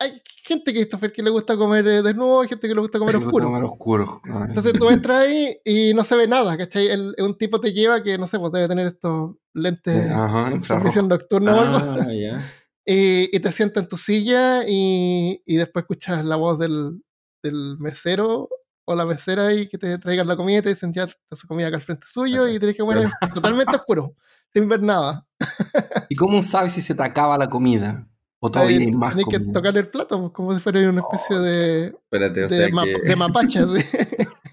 Hay 0.00 0.22
gente, 0.44 0.72
Christopher, 0.72 1.12
que 1.12 1.22
le 1.22 1.30
gusta 1.30 1.56
comer 1.56 1.86
eh, 1.86 2.02
desnudo, 2.02 2.40
hay 2.42 2.48
gente 2.48 2.68
que 2.68 2.74
le 2.74 2.80
gusta 2.80 2.98
comer 2.98 3.16
oscuro. 3.16 3.46
comer 3.46 3.64
oscuro. 3.64 4.20
Ay. 4.24 4.46
Entonces 4.48 4.72
tú 4.74 4.88
entras 4.88 5.26
ahí 5.26 5.56
y 5.64 5.94
no 5.94 6.04
se 6.04 6.16
ve 6.16 6.26
nada, 6.28 6.56
¿cachai? 6.56 6.88
El, 6.88 7.14
un 7.18 7.36
tipo 7.36 7.60
te 7.60 7.72
lleva 7.72 8.02
que, 8.02 8.18
no 8.18 8.26
sé, 8.26 8.38
pues 8.38 8.52
debe 8.52 8.68
tener 8.68 8.86
estos 8.86 9.36
lentes 9.54 10.10
Ajá, 10.10 10.44
con 10.44 10.52
infrarrojo. 10.54 10.88
visión 10.88 11.08
nocturna 11.08 11.54
o 11.54 11.60
algo. 11.60 11.78
Ah, 11.78 12.12
ya. 12.12 12.44
Y, 12.84 13.36
y 13.36 13.38
te 13.38 13.52
sienta 13.52 13.78
en 13.78 13.86
tu 13.86 13.96
silla 13.96 14.64
y, 14.66 15.40
y 15.46 15.54
después 15.54 15.84
escuchas 15.84 16.24
la 16.24 16.34
voz 16.34 16.58
del, 16.58 17.00
del 17.40 17.76
mesero 17.78 18.48
o 18.84 18.94
la 18.96 19.06
mesera 19.06 19.54
y 19.54 19.68
que 19.68 19.78
te 19.78 19.98
traigan 19.98 20.26
la 20.26 20.34
comida 20.36 20.58
y 20.58 20.62
te 20.62 20.68
dicen 20.70 20.92
ya 20.92 21.04
está 21.04 21.36
su 21.36 21.46
comida 21.46 21.68
acá 21.68 21.76
al 21.76 21.82
frente 21.82 22.08
suyo 22.10 22.48
y 22.48 22.58
tienes 22.58 22.76
que 22.76 22.82
comer 22.82 23.08
totalmente 23.34 23.76
oscuro, 23.76 24.16
sin 24.52 24.68
ver 24.68 24.82
nada. 24.82 25.24
¿Y 26.08 26.16
cómo 26.16 26.42
sabes 26.42 26.72
si 26.72 26.82
se 26.82 26.96
te 26.96 27.04
acaba 27.04 27.38
la 27.38 27.48
comida? 27.48 28.04
¿O 28.44 28.50
todavía 28.50 28.78
Ahí 28.78 28.86
hay 28.86 28.92
más 28.92 29.14
Tienes 29.14 29.38
que 29.38 29.52
tocar 29.52 29.76
el 29.76 29.86
plato 29.88 30.18
pues, 30.20 30.32
como 30.32 30.52
si 30.52 30.60
fuera 30.60 30.80
una 30.90 31.00
especie 31.00 31.38
de, 31.38 31.84
Espérate, 31.86 32.44
o 32.44 32.48
de, 32.48 32.56
sea 32.56 32.68
ma- 32.72 32.84
que... 32.84 32.98
de 33.00 33.16
mapache. 33.16 33.58
así. 33.60 33.84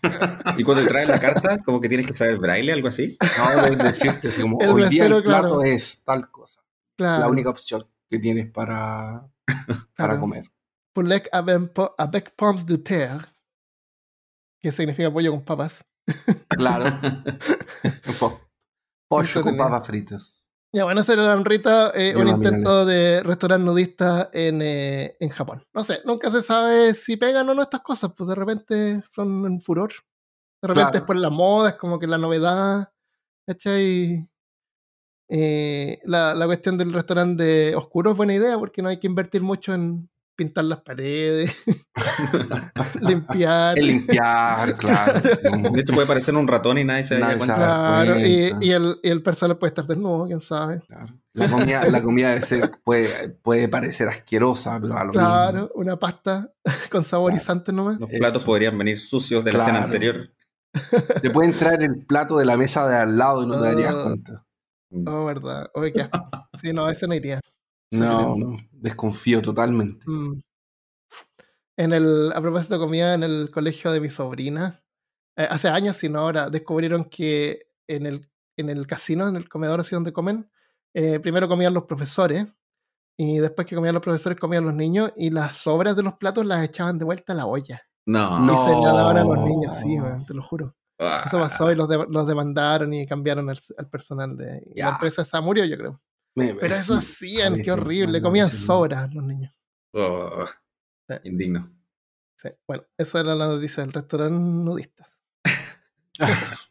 Y 0.57 0.63
cuando 0.63 0.83
te 0.83 0.89
traen 0.89 1.09
la 1.09 1.19
carta, 1.19 1.61
como 1.63 1.81
que 1.81 1.89
tienes 1.89 2.07
que 2.07 2.15
saber 2.15 2.37
braille, 2.37 2.71
algo 2.71 2.87
así. 2.87 3.17
No, 3.37 3.83
decirte 3.83 4.29
así 4.29 4.41
como, 4.41 4.57
El 4.61 4.69
hoy 4.69 4.87
día 4.89 5.07
el 5.07 5.23
plato 5.23 5.23
claro. 5.59 5.63
es 5.63 6.03
tal 6.05 6.29
cosa. 6.31 6.61
Claro, 6.97 7.19
La 7.21 7.27
única 7.29 7.49
opción 7.49 7.85
que 8.09 8.17
tienes 8.19 8.49
para, 8.49 9.27
para 9.47 9.83
claro. 9.95 10.19
comer. 10.21 10.45
Poulet 10.93 11.27
avec 11.33 11.73
po- 11.73 11.95
avec 11.97 12.33
pommes 12.35 12.65
de 12.65 12.77
terre, 12.77 13.25
que 14.61 14.71
significa 14.71 15.11
pollo 15.11 15.31
con 15.31 15.43
papas. 15.43 15.83
Claro. 16.49 16.99
Po- 18.19 18.39
Pollo 19.09 19.41
con 19.41 19.57
papas 19.57 19.85
fritas. 19.87 20.38
Ya, 20.71 20.83
bueno, 20.83 21.01
ese 21.01 21.13
era 21.13 21.35
Rita, 21.37 21.91
eh, 21.95 22.13
un 22.15 22.25
Viva 22.25 22.37
intento 22.37 22.85
de 22.85 23.23
restaurante 23.23 23.65
nudista 23.65 24.29
en, 24.31 24.61
eh, 24.61 25.17
en 25.19 25.29
Japón. 25.29 25.65
No 25.73 25.83
sé, 25.83 26.01
nunca 26.05 26.29
se 26.29 26.43
sabe 26.43 26.93
si 26.93 27.17
pegan 27.17 27.49
o 27.49 27.55
no 27.55 27.63
estas 27.63 27.81
cosas, 27.81 28.11
pues 28.15 28.27
de 28.29 28.35
repente 28.35 29.03
son 29.09 29.45
en 29.47 29.61
furor. 29.61 29.89
De 30.61 30.67
repente 30.67 30.91
Claro. 30.91 30.97
es 30.97 31.07
por 31.07 31.15
la 31.15 31.29
moda, 31.31 31.69
es 31.69 31.75
como 31.75 31.97
que 31.97 32.05
la 32.05 32.19
novedad, 32.19 32.91
¿cachai? 33.47 34.29
Eh, 35.27 35.99
la, 36.05 36.35
la 36.35 36.45
cuestión 36.45 36.77
del 36.77 36.93
restaurante 36.93 37.75
oscuro 37.75 38.11
es 38.11 38.17
buena 38.17 38.33
idea 38.35 38.57
porque 38.59 38.81
no 38.83 38.89
hay 38.89 38.99
que 38.99 39.07
invertir 39.07 39.41
mucho 39.41 39.73
en 39.73 40.09
pintar 40.39 40.63
las 40.63 40.79
paredes, 40.81 41.63
limpiar. 43.01 43.77
El 43.77 43.87
limpiar, 43.87 44.73
claro. 44.75 45.19
De 45.73 45.81
hecho, 45.81 45.93
puede 45.93 46.07
parecer 46.07 46.33
un 46.35 46.47
ratón 46.47 46.77
y 46.77 46.85
nadie 46.85 47.03
se 47.03 47.19
da 47.19 47.35
cuenta. 47.35 47.55
Claro, 47.55 48.19
y, 48.19 48.49
cuenta. 48.51 48.65
y 48.65 48.71
el, 48.71 48.95
y 49.03 49.09
el 49.09 49.21
personal 49.21 49.57
puede 49.57 49.69
estar 49.69 49.85
desnudo, 49.85 50.25
quién 50.27 50.39
sabe. 50.39 50.81
Claro. 50.87 51.13
La 51.33 51.47
comida, 51.49 51.85
la 51.89 52.01
comida 52.01 52.39
puede, 52.83 53.29
puede 53.29 53.67
parecer 53.67 54.07
asquerosa, 54.07 54.79
pero 54.81 54.97
a 54.97 55.03
lo 55.03 55.11
Claro, 55.11 55.53
mismo. 55.53 55.69
una 55.75 55.97
pasta 55.97 56.51
con 56.89 57.03
saborizantes 57.03 57.73
nomás. 57.75 57.99
Los 57.99 58.09
platos 58.09 58.37
Eso. 58.37 58.45
podrían 58.45 58.77
venir 58.77 58.99
sucios 58.99 59.43
de 59.43 59.51
la 59.51 59.59
Claro. 59.59 59.73
cena 59.73 59.83
anterior. 59.85 60.29
Te 61.21 61.29
puede 61.31 61.49
entrar 61.49 61.81
el 61.83 62.05
plato 62.05 62.37
de 62.37 62.45
la 62.45 62.55
mesa 62.57 62.87
de 62.87 62.95
al 62.95 63.17
lado 63.17 63.43
y 63.43 63.47
no 63.47 63.59
te 63.59 63.67
darías 63.67 63.93
Ah. 63.95 64.03
cuenta. 64.03 64.45
Oh, 65.05 65.25
verdad. 65.25 65.67
Oye, 65.75 65.93
qué 65.93 66.01
asco. 66.01 66.29
Sí, 66.61 66.73
no, 66.73 66.89
ese 66.89 67.07
no 67.07 67.13
iría. 67.13 67.39
No, 67.91 68.35
no, 68.35 68.57
desconfío 68.71 69.41
totalmente. 69.41 70.03
Mm. 70.07 70.41
En 71.77 71.93
el, 71.93 72.31
a 72.35 72.41
propósito 72.41 72.73
de 72.75 72.79
comida, 72.79 73.13
en 73.13 73.23
el 73.23 73.49
colegio 73.51 73.91
de 73.91 74.01
mi 74.01 74.09
sobrina, 74.09 74.83
eh, 75.37 75.47
hace 75.49 75.69
años, 75.69 75.95
si 75.97 76.09
no 76.09 76.19
ahora, 76.19 76.49
descubrieron 76.49 77.05
que 77.05 77.67
en 77.87 78.05
el, 78.05 78.29
en 78.57 78.69
el 78.69 78.85
casino, 78.85 79.27
en 79.27 79.37
el 79.37 79.47
comedor 79.47 79.79
así 79.79 79.95
donde 79.95 80.11
comen, 80.11 80.49
eh, 80.93 81.19
primero 81.19 81.47
comían 81.47 81.73
los 81.73 81.83
profesores 81.85 82.45
y 83.17 83.37
después 83.37 83.65
que 83.67 83.75
comían 83.75 83.93
los 83.93 84.03
profesores 84.03 84.37
comían 84.39 84.65
los 84.65 84.73
niños 84.73 85.11
y 85.15 85.29
las 85.29 85.55
sobras 85.57 85.95
de 85.95 86.03
los 86.03 86.13
platos 86.15 86.45
las 86.45 86.63
echaban 86.65 86.97
de 86.99 87.05
vuelta 87.05 87.33
a 87.33 87.37
la 87.37 87.45
olla. 87.45 87.81
No. 88.05 88.39
No. 88.39 88.53
Y 88.53 88.75
se 88.75 88.81
la 88.81 88.93
daban 88.93 89.17
a 89.17 89.23
los 89.23 89.39
niños, 89.45 89.75
sí, 89.75 89.99
weón, 89.99 90.25
te 90.25 90.33
lo 90.33 90.43
juro. 90.43 90.75
Ah. 90.99 91.23
Eso 91.25 91.39
pasó 91.39 91.71
y 91.71 91.75
los, 91.75 91.87
de- 91.87 92.05
los 92.09 92.27
demandaron 92.27 92.93
y 92.93 93.07
cambiaron 93.07 93.49
al, 93.49 93.57
al 93.77 93.87
personal 93.89 94.35
de 94.35 94.61
y 94.75 94.81
la 94.81 94.89
empresa 94.89 95.21
esa 95.21 95.39
murió, 95.39 95.63
yo 95.63 95.77
creo. 95.77 96.01
Me- 96.35 96.53
Pero 96.55 96.75
eso 96.75 96.95
hacían, 96.95 97.61
qué 97.61 97.71
horrible. 97.71 98.21
Comían 98.21 98.47
sobras 98.47 99.13
los 99.13 99.23
niños. 99.23 99.53
Oh, 99.93 100.45
Sí. 101.07 101.15
indigno. 101.23 101.71
Sí. 102.37 102.49
Bueno, 102.67 102.83
esa 102.97 103.19
era 103.21 103.35
la 103.35 103.47
noticia 103.47 103.83
del 103.83 103.91
restaurante 103.93 104.37
nudistas. 104.39 105.07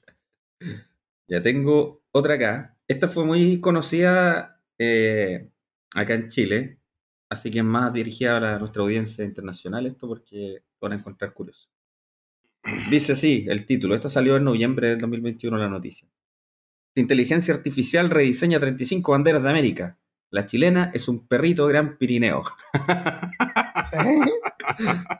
Ya 1.30 1.42
tengo 1.42 2.02
otra 2.10 2.34
acá. 2.34 2.78
Esta 2.88 3.06
fue 3.08 3.24
muy 3.24 3.60
conocida 3.60 4.62
eh, 4.78 5.50
acá 5.94 6.14
en 6.14 6.30
Chile, 6.30 6.80
así 7.28 7.50
que 7.50 7.58
es 7.58 7.64
más 7.64 7.92
dirigida 7.92 8.54
a 8.54 8.58
nuestra 8.58 8.82
audiencia 8.82 9.24
internacional 9.24 9.84
esto 9.86 10.08
porque 10.08 10.62
lo 10.80 10.88
van 10.88 10.92
a 10.92 10.96
encontrar 11.00 11.34
curioso. 11.34 11.68
Dice 12.90 13.12
así 13.12 13.46
el 13.48 13.66
título. 13.66 13.94
Esta 13.94 14.08
salió 14.08 14.36
en 14.36 14.44
noviembre 14.44 14.88
del 14.88 14.98
2021 14.98 15.58
la 15.58 15.68
noticia. 15.68 16.08
Inteligencia 17.00 17.54
artificial 17.54 18.10
rediseña 18.10 18.60
35 18.60 19.12
banderas 19.12 19.42
de 19.42 19.50
América. 19.50 19.98
La 20.30 20.46
chilena 20.46 20.90
es 20.94 21.08
un 21.08 21.26
perrito 21.26 21.66
gran 21.66 21.96
Pirineo. 21.96 22.44
¿Eh? 23.92 24.20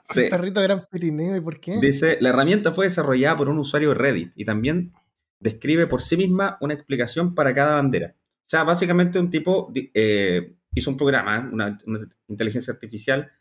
Sí. 0.03 0.27
Perrito 0.31 0.61
Gran 0.61 0.87
Pirineo, 0.91 1.37
¿y 1.37 1.41
por 1.41 1.59
qué? 1.61 1.79
Dice, 1.81 2.19
la 2.21 2.29
herramienta 2.29 2.73
fue 2.73 2.87
desarrollada 2.87 3.37
por 3.37 3.49
un 3.49 3.59
usuario 3.59 3.91
de 3.91 3.95
Reddit 3.95 4.33
y 4.37 4.45
también 4.45 4.93
describe 5.41 5.87
por 5.87 6.03
sí 6.03 6.17
misma 6.17 6.59
una 6.61 6.75
explicación 6.75 7.35
para 7.35 7.55
cada 7.55 7.75
bandera. 7.75 8.14
O 8.17 8.51
sea, 8.51 8.64
básicamente 8.64 9.19
un 9.19 9.31
tipo 9.31 9.73
eh, 9.75 10.55
hizo 10.75 10.91
un 10.91 10.97
programa, 10.97 11.49
una, 11.53 11.79
una 11.87 12.09
inteligencia 12.29 12.73
artificial, 12.73 13.33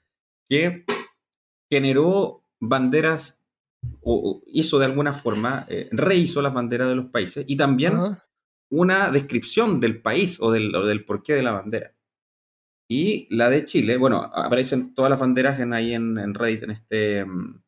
que 0.49 0.85
generó 1.69 2.43
banderas 2.59 3.41
o, 4.01 4.15
o 4.15 4.43
hizo 4.47 4.79
de 4.79 4.85
alguna 4.85 5.13
forma, 5.13 5.65
eh, 5.69 5.89
rehizo 5.91 6.41
las 6.41 6.53
banderas 6.53 6.89
de 6.89 6.95
los 6.95 7.07
países 7.07 7.45
y 7.47 7.57
también. 7.57 7.93
Una 8.69 9.11
descripción 9.11 9.79
del 9.79 10.01
país 10.01 10.37
o 10.39 10.51
del, 10.51 10.73
o 10.75 10.85
del 10.85 11.05
porqué 11.05 11.33
de 11.33 11.43
la 11.43 11.51
bandera. 11.51 11.93
Y 12.89 13.27
la 13.35 13.49
de 13.49 13.65
Chile, 13.65 13.97
bueno, 13.97 14.21
aparecen 14.33 14.93
todas 14.93 15.09
las 15.09 15.19
banderas 15.19 15.59
en, 15.59 15.73
ahí 15.73 15.93
en, 15.93 16.17
en 16.17 16.33
Reddit, 16.33 16.63
en 16.63 16.71
este. 16.71 17.25
mm, 17.25 17.61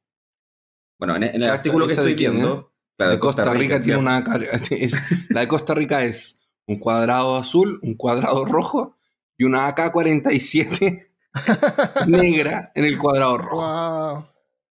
Bueno, 0.99 1.15
en, 1.17 1.23
en 1.23 1.35
el 1.35 1.41
Cacha, 1.41 1.53
artículo 1.55 1.87
que 1.87 1.93
¿esa 1.93 2.03
de 2.03 2.11
estoy 2.11 2.17
quién, 2.25 2.33
viendo. 2.35 2.73
La 2.97 3.05
claro, 3.05 3.11
de 3.13 3.19
Costa 3.19 3.53
Rica 3.53 3.79
tiene 3.81 3.99
una. 3.99 4.19
es- 4.71 5.01
la 5.29 5.41
de 5.41 5.47
Costa 5.47 5.73
Rica 5.73 6.03
es 6.03 6.39
un 6.67 6.77
cuadrado 6.79 7.35
azul, 7.37 7.79
un 7.81 7.95
cuadrado 7.95 8.45
rojo 8.45 8.97
y 9.37 9.43
una 9.45 9.67
AK-47 9.67 11.07
negra 12.07 12.71
en 12.75 12.85
el 12.85 12.97
cuadrado 12.97 13.37
rojo. 13.37 13.61
Wow. 13.61 14.25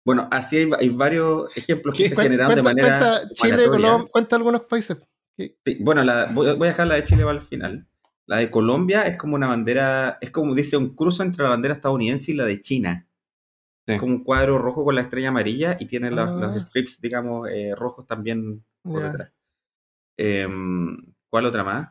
Bueno, 0.06 0.28
así 0.32 0.58
hay, 0.58 0.70
hay 0.80 0.90
varios 0.90 1.56
ejemplos 1.58 1.98
que 1.98 2.08
se 2.10 2.16
Cuenta, 2.16 2.32
generaron 2.32 2.56
de 2.56 2.62
manera. 2.64 2.98
cuenta 3.00 3.30
Chile, 3.34 3.68
cuenta 4.10 4.36
algunos 4.38 4.62
países. 4.62 4.98
Sí, 5.38 5.56
bueno, 5.82 6.04
la, 6.04 6.26
voy, 6.34 6.56
voy 6.56 6.68
a 6.68 6.72
dejar 6.72 6.88
la 6.88 6.96
de 6.96 7.04
Chile 7.04 7.24
para 7.24 7.36
el 7.38 7.42
final. 7.42 7.88
La 8.26 8.38
de 8.38 8.50
Colombia 8.52 9.04
es 9.04 9.18
como 9.18 9.36
una 9.36 9.48
bandera, 9.48 10.18
es 10.20 10.32
como 10.32 10.54
dice 10.56 10.76
un 10.78 10.96
cruce 10.96 11.24
entre 11.24 11.44
la 11.44 11.50
bandera 11.50 11.74
estadounidense 11.76 12.32
y 12.32 12.36
la 12.36 12.46
de 12.46 12.60
China. 12.60 13.08
Sí. 13.86 13.94
Es 13.94 14.00
como 14.00 14.16
un 14.16 14.24
cuadro 14.24 14.58
rojo 14.58 14.84
con 14.84 14.96
la 14.96 15.02
estrella 15.02 15.30
amarilla 15.30 15.78
y 15.80 15.86
tiene 15.86 16.10
los, 16.12 16.28
Ah. 16.28 16.40
los 16.42 16.56
strips, 16.62 17.00
digamos, 17.00 17.48
eh, 17.50 17.74
rojos 17.76 18.06
también 18.06 18.66
por 18.82 19.02
detrás. 19.04 19.32
Em, 20.18 20.98
¿Cuál 21.30 21.46
otra 21.46 21.64
más? 21.64 21.90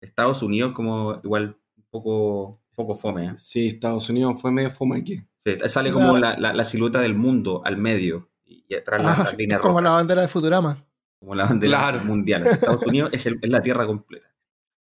Estados 0.00 0.42
Unidos 0.42 0.72
como 0.72 1.20
igual 1.22 1.56
un 1.76 1.84
poco, 1.90 2.60
poco 2.74 2.94
fome. 2.96 3.26
¿eh? 3.28 3.32
Sí, 3.36 3.68
Estados 3.68 4.08
Unidos 4.10 4.40
fue 4.40 4.50
medio 4.50 4.70
fome 4.70 4.98
aquí. 4.98 5.22
Sí, 5.36 5.56
sale 5.66 5.92
como 5.92 6.14
Claro. 6.16 6.36
la, 6.40 6.48
la- 6.48 6.54
la 6.54 6.64
silueta 6.64 7.00
del 7.00 7.14
mundo 7.14 7.62
al 7.64 7.76
medio 7.76 8.30
y, 8.44 8.74
atrás 8.74 9.02
la- 9.02 9.12
Ah, 9.12 9.24
la, 9.30 9.32
línea 9.32 9.58
como 9.60 9.74
roja, 9.78 9.82
la 9.84 9.90
bandera 9.90 10.22
de 10.22 10.28
Futurama. 10.28 10.76
Como 11.22 11.36
la 11.36 11.44
bandera 11.44 11.78
Claro. 11.78 12.04
mundial. 12.04 12.44
Estados 12.44 12.84
Unidos 12.84 13.10
es, 13.12 13.24
el- 13.26 13.38
es 13.40 13.48
la 13.48 13.62
tierra 13.62 13.86
completa. 13.86 14.26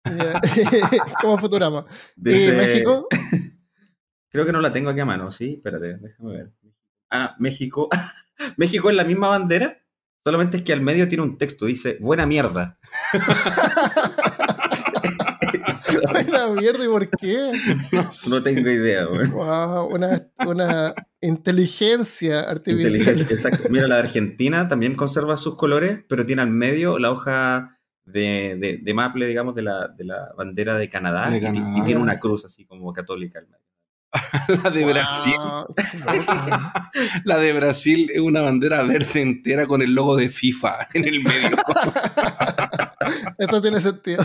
Como 1.21 1.37
Futurama. 1.37 1.85
Dice- 2.17 2.49
¿Y 2.49 2.53
México? 2.57 3.07
Creo 4.31 4.47
que 4.47 4.53
no 4.53 4.63
la 4.63 4.73
tengo 4.73 4.89
aquí 4.89 5.01
a 5.01 5.05
mano, 5.05 5.31
sí, 5.31 5.55
espérate, 5.57 5.99
déjame 5.99 6.33
ver. 6.33 6.53
Ah, 7.11 7.37
México. 7.39 7.91
México 8.57 8.89
es 8.89 8.97
la 8.97 9.05
misma 9.05 9.29
bandera, 9.29 9.85
solamente 10.25 10.57
es 10.57 10.63
que 10.63 10.73
al 10.73 10.81
medio 10.81 11.07
tiene 11.09 11.25
un 11.25 11.37
texto, 11.37 11.67
dice, 11.67 11.99
buena 12.01 12.25
mierda. 12.25 12.79
La 16.31 16.49
mierda, 16.49 16.85
¿y 16.85 16.89
por 16.89 17.09
qué? 17.11 17.53
No 18.31 18.43
tengo 18.43 18.69
idea, 18.71 19.05
güey. 19.05 19.27
Wow, 19.29 19.87
una, 19.95 20.21
una 20.47 20.95
inteligencia 21.21 22.41
artificial. 22.41 22.95
Inteligencia, 22.97 23.35
exacto. 23.37 23.69
Mira, 23.71 23.87
la 23.89 23.97
de 23.97 24.01
Argentina 24.03 24.67
también 24.69 24.95
conserva 24.95 25.37
sus 25.37 25.57
colores, 25.57 26.01
pero 26.09 26.25
tiene 26.27 26.43
al 26.43 26.51
medio 26.51 26.99
la 26.99 27.11
hoja 27.11 27.79
de, 28.05 28.57
de, 28.59 28.79
de 28.83 28.95
maple, 28.95 29.27
digamos, 29.27 29.55
de 29.55 29.63
la, 29.63 29.89
de 29.89 30.05
la 30.05 30.31
bandera 30.37 30.77
de 30.77 30.89
Canadá, 30.89 31.29
De 31.31 31.37
y 31.37 31.41
ti- 31.41 31.47
Canadá. 31.47 31.79
Y, 31.79 31.83
tiene 31.83 32.01
una 32.01 32.19
cruz 32.19 32.45
así 32.45 32.65
como 32.65 32.93
católica 32.93 33.39
al 33.39 33.47
medio. 33.47 33.61
La 34.65 34.71
de 34.71 34.83
Wow, 34.83 34.91
Brasil. 34.93 35.35
La 37.25 37.39
de 37.39 37.53
Brasil 37.53 38.11
es 38.13 38.21
una 38.21 38.41
bandera 38.41 38.83
verde 38.83 39.21
entera 39.21 39.67
con 39.69 39.83
el 39.83 39.95
logo 39.95 40.17
de 40.17 40.29
FIFA 40.29 40.89
en 40.95 41.05
el 41.07 41.23
medio. 41.23 41.57
Eso 43.39 43.63
tiene 43.63 43.81
sentido. 43.81 44.25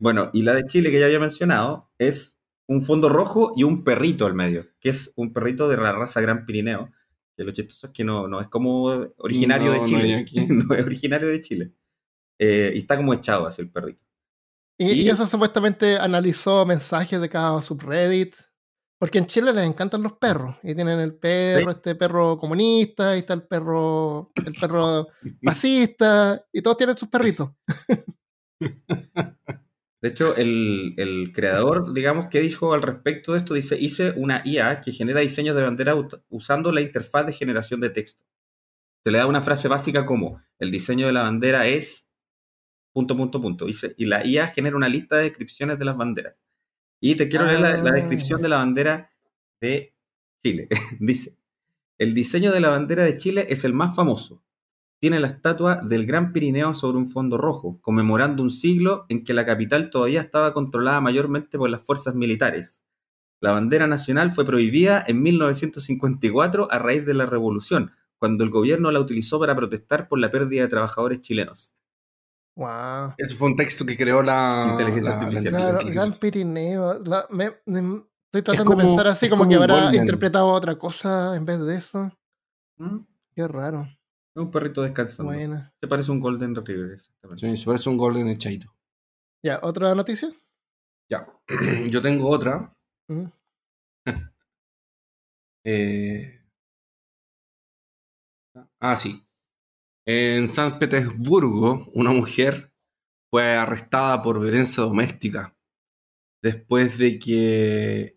Bueno, 0.00 0.30
y 0.32 0.42
la 0.42 0.54
de 0.54 0.64
Chile 0.66 0.90
que 0.90 0.98
ya 0.98 1.06
había 1.06 1.20
mencionado 1.20 1.90
es 1.98 2.38
un 2.66 2.82
fondo 2.82 3.08
rojo 3.08 3.52
y 3.56 3.62
un 3.64 3.84
perrito 3.84 4.26
al 4.26 4.34
medio, 4.34 4.64
que 4.80 4.88
es 4.90 5.12
un 5.16 5.32
perrito 5.32 5.68
de 5.68 5.76
la 5.76 5.92
raza 5.92 6.20
Gran 6.20 6.46
Pirineo. 6.46 6.90
Que 7.36 7.44
lo 7.44 7.52
chistoso 7.52 7.86
es 7.88 7.92
que 7.92 8.02
no, 8.04 8.26
no 8.28 8.40
es 8.40 8.48
como 8.48 8.84
originario 9.18 9.66
No, 9.68 9.72
de 9.74 9.78
no 9.80 9.84
Chile. 9.86 10.14
aquí. 10.16 10.36
No, 10.48 10.74
es 10.74 10.84
originario 10.84 11.28
de 11.28 11.40
Chile. 11.40 11.72
Eh, 12.38 12.72
y 12.74 12.78
está 12.78 12.96
como 12.96 13.12
echado 13.14 13.46
así 13.46 13.62
el 13.62 13.70
perrito. 13.70 14.02
Y, 14.78 14.90
Y- 14.92 15.02
y 15.02 15.08
eso 15.10 15.26
supuestamente 15.26 15.96
analizó 15.98 16.64
mensajes 16.66 17.20
de 17.20 17.28
cada 17.28 17.60
subreddit. 17.62 18.34
Porque 18.98 19.16
en 19.18 19.26
Chile 19.26 19.52
les 19.54 19.66
encantan 19.66 20.02
los 20.02 20.12
perros. 20.14 20.56
Y 20.62 20.74
tienen 20.74 21.00
el 21.00 21.14
perro, 21.14 21.70
Sí. 21.72 21.76
este 21.78 21.94
perro 21.94 22.38
comunista, 22.38 23.16
y 23.16 23.20
está 23.20 23.32
el 23.34 23.42
perro, 23.44 24.30
el 24.44 24.52
perro 24.52 25.06
fascista, 25.42 26.44
y 26.52 26.60
todos 26.62 26.76
tienen 26.76 26.96
sus 26.98 27.08
perritos. 27.08 27.50
De 30.02 30.08
hecho, 30.08 30.34
el, 30.36 30.94
el 30.96 31.32
creador, 31.34 31.92
digamos, 31.92 32.28
que 32.30 32.40
dijo 32.40 32.72
al 32.72 32.82
respecto 32.82 33.32
de 33.32 33.38
esto, 33.38 33.54
dice, 33.54 33.78
hice 33.78 34.12
una 34.16 34.42
IA 34.46 34.80
que 34.80 34.92
genera 34.92 35.20
diseños 35.20 35.54
de 35.56 35.62
bandera 35.62 35.94
usando 36.30 36.72
la 36.72 36.80
interfaz 36.80 37.26
de 37.26 37.32
generación 37.34 37.80
de 37.80 37.90
texto. 37.90 38.24
Se 39.04 39.10
le 39.10 39.18
da 39.18 39.26
una 39.26 39.42
frase 39.42 39.68
básica 39.68 40.06
como, 40.06 40.42
el 40.58 40.70
diseño 40.70 41.06
de 41.06 41.12
la 41.12 41.22
bandera 41.22 41.66
es... 41.68 42.08
punto, 42.92 43.16
punto, 43.16 43.40
punto. 43.40 43.68
Y, 43.68 43.74
se- 43.74 43.94
y 43.98 44.06
la 44.06 44.26
IA 44.26 44.48
genera 44.48 44.76
una 44.76 44.88
lista 44.88 45.16
de 45.16 45.24
descripciones 45.24 45.78
de 45.78 45.84
las 45.84 45.96
banderas. 45.96 46.36
Y 47.00 47.16
te 47.16 47.28
quiero 47.28 47.46
leer 47.46 47.60
la, 47.60 47.76
la 47.78 47.90
Ah. 47.90 47.94
descripción 47.94 48.42
de 48.42 48.48
la 48.48 48.58
bandera 48.58 49.10
de 49.60 49.94
Chile. 50.42 50.68
dice, 51.00 51.36
el 51.98 52.14
diseño 52.14 52.52
de 52.52 52.60
la 52.60 52.70
bandera 52.70 53.04
de 53.04 53.16
Chile 53.18 53.46
es 53.50 53.64
el 53.64 53.74
más 53.74 53.94
famoso. 53.96 54.42
Tiene 55.00 55.18
la 55.18 55.28
estatua 55.28 55.76
del 55.76 56.04
Gran 56.06 56.32
Pirineo 56.32 56.74
sobre 56.74 56.98
un 56.98 57.08
fondo 57.08 57.38
rojo, 57.38 57.78
conmemorando 57.80 58.42
un 58.42 58.50
siglo 58.50 59.06
en 59.08 59.24
que 59.24 59.32
la 59.32 59.46
capital 59.46 59.88
todavía 59.90 60.20
estaba 60.20 60.52
controlada 60.52 61.00
mayormente 61.00 61.56
por 61.56 61.70
las 61.70 61.80
fuerzas 61.82 62.14
militares. 62.14 62.84
La 63.40 63.52
bandera 63.52 63.86
nacional 63.86 64.30
fue 64.30 64.44
prohibida 64.44 65.02
en 65.06 65.22
1954 65.22 66.70
a 66.70 66.78
raíz 66.78 67.06
de 67.06 67.14
la 67.14 67.24
revolución, 67.24 67.92
cuando 68.18 68.44
el 68.44 68.50
gobierno 68.50 68.90
la 68.90 69.00
utilizó 69.00 69.40
para 69.40 69.56
protestar 69.56 70.06
por 70.06 70.18
la 70.18 70.30
pérdida 70.30 70.62
de 70.62 70.68
trabajadores 70.68 71.22
chilenos. 71.22 71.74
Wow. 72.56 73.14
Ese 73.16 73.34
fue 73.36 73.48
un 73.48 73.56
texto 73.56 73.86
que 73.86 73.96
creó 73.96 74.22
la 74.22 74.66
Inteligencia 74.72 75.12
la- 75.12 75.16
la 75.16 75.22
artificial. 75.24 75.54
Claro, 75.54 75.78
Gran 75.90 76.12
Pirineo. 76.12 77.02
la- 77.04 77.26
me- 77.30 77.52
me- 77.64 78.02
estoy 78.26 78.42
tratando 78.42 78.64
como- 78.72 78.82
de 78.82 78.86
pensar 78.88 79.06
así 79.06 79.24
es 79.26 79.30
como, 79.30 79.44
como 79.44 79.48
que 79.50 79.56
habrá 79.56 79.96
interpretado 79.96 80.46
otra 80.48 80.74
cosa 80.78 81.34
en 81.36 81.46
vez 81.46 81.58
de 81.60 81.76
eso. 81.76 82.12
¿Mm? 82.76 82.98
Qué 83.34 83.48
raro. 83.48 83.88
Un 84.36 84.50
perrito 84.50 84.82
descansando. 84.82 85.32
Buena. 85.32 85.72
Se 85.80 85.88
parece 85.88 86.10
a 86.10 86.14
un 86.14 86.20
Golden 86.20 86.54
Retriever, 86.54 86.92
exactamente. 86.92 87.48
Sí, 87.48 87.56
se 87.56 87.66
parece 87.66 87.88
un 87.90 87.96
golden 87.96 88.28
echadito. 88.28 88.72
Ya, 89.44 89.58
¿otra 89.62 89.94
noticia? 89.94 90.28
Ya. 91.10 91.26
Yo 91.90 92.00
tengo 92.00 92.28
otra. 92.28 92.74
Mm. 93.08 93.24
Eh, 95.62 96.40
Ah, 98.80 98.96
sí. 98.96 99.26
En 100.06 100.48
San 100.48 100.78
Petersburgo, 100.78 101.86
una 101.94 102.10
mujer 102.10 102.72
fue 103.30 103.54
arrestada 103.56 104.22
por 104.22 104.40
violencia 104.40 104.82
doméstica 104.82 105.54
después 106.42 106.96
de 106.96 107.18
que 107.18 108.16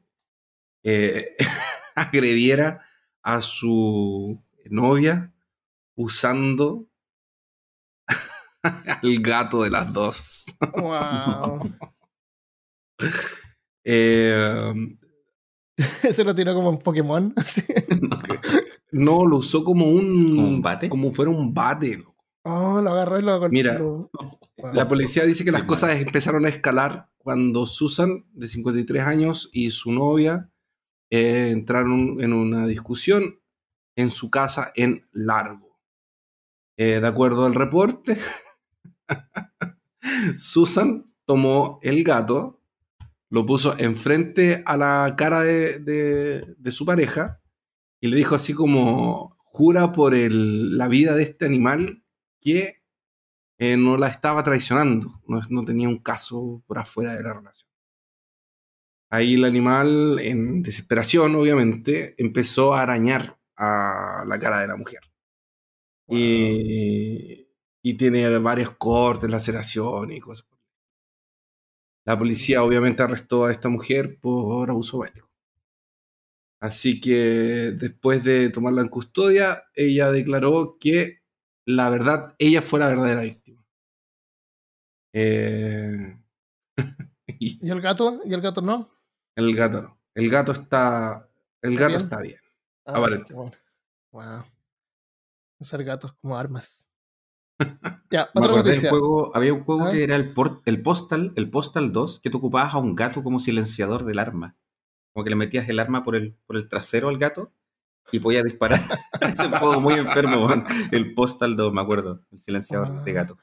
eh, 0.86 1.26
agrediera 1.96 2.82
a 3.22 3.42
su 3.42 4.42
novia 4.66 5.33
usando 5.96 6.88
al 8.64 9.20
gato 9.20 9.64
de 9.64 9.70
las 9.70 9.92
dos. 9.94 10.46
Wow. 10.74 11.60
Eh, 13.84 14.74
Se 16.12 16.24
lo 16.24 16.34
tiró 16.36 16.54
como 16.54 16.70
un 16.70 16.80
Pokémon. 16.80 17.34
no, 18.92 19.26
lo 19.26 19.38
usó 19.38 19.64
como 19.64 19.88
un. 19.90 20.36
¿Como 20.36 20.48
un 20.48 20.62
bate? 20.62 20.90
Como 20.90 21.12
fuera 21.14 21.32
un 21.32 21.54
bate. 21.54 21.98
loco. 21.98 22.16
Oh, 22.46 22.82
lo 22.82 22.92
agarró 22.92 23.20
y 23.20 23.24
lo 23.24 23.40
golpeó. 23.40 23.50
Mira, 23.50 23.80
Wow. 24.58 24.74
La 24.74 24.88
policía 24.88 25.26
dice 25.26 25.44
que 25.44 25.52
las 25.52 25.64
Qué 25.64 25.68
cosas 25.68 26.00
empezaron 26.00 26.46
a 26.46 26.50
escalar 26.50 27.10
cuando 27.18 27.66
Susan, 27.66 28.26
de 28.34 28.48
53 28.48 29.04
años, 29.04 29.50
y 29.52 29.72
su 29.72 29.92
novia 29.92 30.52
eh, 31.10 31.50
entraron 31.52 32.22
en 32.22 32.34
una 32.34 32.68
discusión 32.68 33.40
en 33.96 34.12
su 34.12 34.30
casa 34.30 34.72
en 34.76 35.08
Largo. 35.12 35.73
Eh, 36.86 37.00
de 37.00 37.08
acuerdo 37.08 37.46
al 37.46 37.56
reporte, 37.56 38.18
Susan 40.38 41.14
tomó 41.24 41.80
el 41.82 42.04
gato, 42.04 42.60
lo 43.30 43.46
puso 43.46 43.80
enfrente 43.80 44.64
a 44.66 44.76
la 44.76 45.16
cara 45.18 45.44
de, 45.44 46.58
su 46.72 46.86
pareja 46.86 47.40
y 48.02 48.10
le 48.10 48.18
dijo 48.18 48.36
así 48.36 48.54
como, 48.54 49.38
jura 49.38 49.94
por 49.94 50.14
la 50.14 50.90
vida 50.90 51.16
de 51.16 51.24
este 51.24 51.46
animal 51.46 52.04
que 52.42 52.84
eh, 53.60 53.78
no 53.78 53.96
la 53.96 54.10
estaba 54.10 54.44
traicionando, 54.44 55.22
no, 55.26 55.40
no 55.50 55.64
tenía 55.64 55.88
un 55.88 56.00
caso 56.00 56.66
por 56.68 56.80
afuera 56.80 57.16
de 57.16 57.24
la 57.24 57.32
relación. 57.32 57.72
Ahí 59.10 59.36
el 59.36 59.46
animal, 59.46 60.20
en 60.20 60.62
desesperación, 60.62 61.34
obviamente, 61.36 62.14
empezó 62.18 62.74
a 62.74 62.82
arañar 62.82 63.40
a 63.56 64.26
la 64.28 64.38
cara 64.38 64.60
de 64.60 64.68
la 64.68 64.76
mujer. 64.76 65.13
Y, 66.08 67.48
y 67.82 67.94
tiene 67.96 68.38
varios 68.40 68.72
cortes, 68.72 69.30
laceración 69.30 70.12
y 70.12 70.20
cosas. 70.20 70.48
La 72.06 72.18
policía 72.18 72.64
obviamente 72.64 73.04
arrestó 73.04 73.44
a 73.44 73.52
esta 73.52 73.68
mujer 73.68 74.18
por 74.22 74.70
abuso 74.70 74.96
doméstico. 74.96 75.30
Así 76.60 77.00
que 77.00 77.74
después 77.78 78.24
de 78.24 78.50
tomarla 78.50 78.82
en 78.82 78.88
custodia, 78.88 79.66
ella 79.76 80.12
declaró 80.12 80.78
que 80.80 81.22
la 81.66 81.90
verdad, 81.90 82.36
ella 82.40 82.62
fue 82.62 82.80
la 82.80 82.88
verdadera 82.88 83.22
víctima. 83.22 83.64
Eh, 85.14 86.18
y 87.40 87.62
¿Y 87.62 87.70
el 87.72 87.82
gato? 87.82 88.22
¿Y 88.26 88.34
el 88.34 88.42
gato 88.42 88.62
no? 88.62 88.90
el 89.36 89.56
gato 89.56 89.82
no. 89.82 90.00
El 90.16 90.30
gato 90.30 90.52
está. 90.52 91.28
El 91.62 91.74
¿Está 91.74 91.88
gato 91.88 91.98
bien? 91.98 92.00
está 92.00 92.22
bien. 92.22 92.40
Ah, 92.86 92.98
Aparente. 92.98 93.28
qué 93.28 93.34
bueno. 93.34 93.52
Wow. 94.12 94.46
Usar 95.64 95.84
gatos 95.84 96.14
como 96.22 96.38
armas. 96.38 96.86
ya, 98.12 98.30
Me 98.36 98.42
otra 98.42 98.56
noticia. 98.58 98.90
juego, 98.90 99.36
había 99.36 99.54
un 99.54 99.64
juego 99.64 99.86
Ah. 99.86 99.92
que 99.92 100.04
era 100.04 100.16
el, 100.16 100.34
por- 100.34 100.62
el 100.66 100.82
Postal, 100.82 101.34
el 101.36 101.50
Postal 101.50 101.92
2, 101.92 102.20
que 102.20 102.30
tú 102.30 102.38
ocupabas 102.40 102.74
a 102.74 102.78
un 102.80 102.96
gato 102.96 103.24
como 103.24 103.40
silenciador 103.40 104.04
del 104.06 104.20
arma. 104.20 104.56
Como 105.14 105.24
que 105.24 105.30
le 105.30 105.36
metías 105.36 105.70
el 105.70 105.80
arma 105.80 106.04
por 106.04 106.16
el, 106.16 106.36
por 106.46 106.58
el 106.58 106.68
trasero 106.68 107.10
al 107.10 107.18
gato 107.18 107.52
y 108.12 108.20
podía 108.20 108.44
disparar. 108.44 108.82
Ese 109.22 109.48
juego 109.50 109.80
muy 109.80 109.94
enfermo, 109.94 110.48
man. 110.48 110.66
El 110.92 111.14
Postal 111.14 111.56
2, 111.56 111.72
me 111.74 111.82
acuerdo. 111.82 112.22
El 112.32 112.40
silenciador 112.40 113.04
de 113.04 113.12
Ah. 113.12 113.14
gato. 113.14 113.38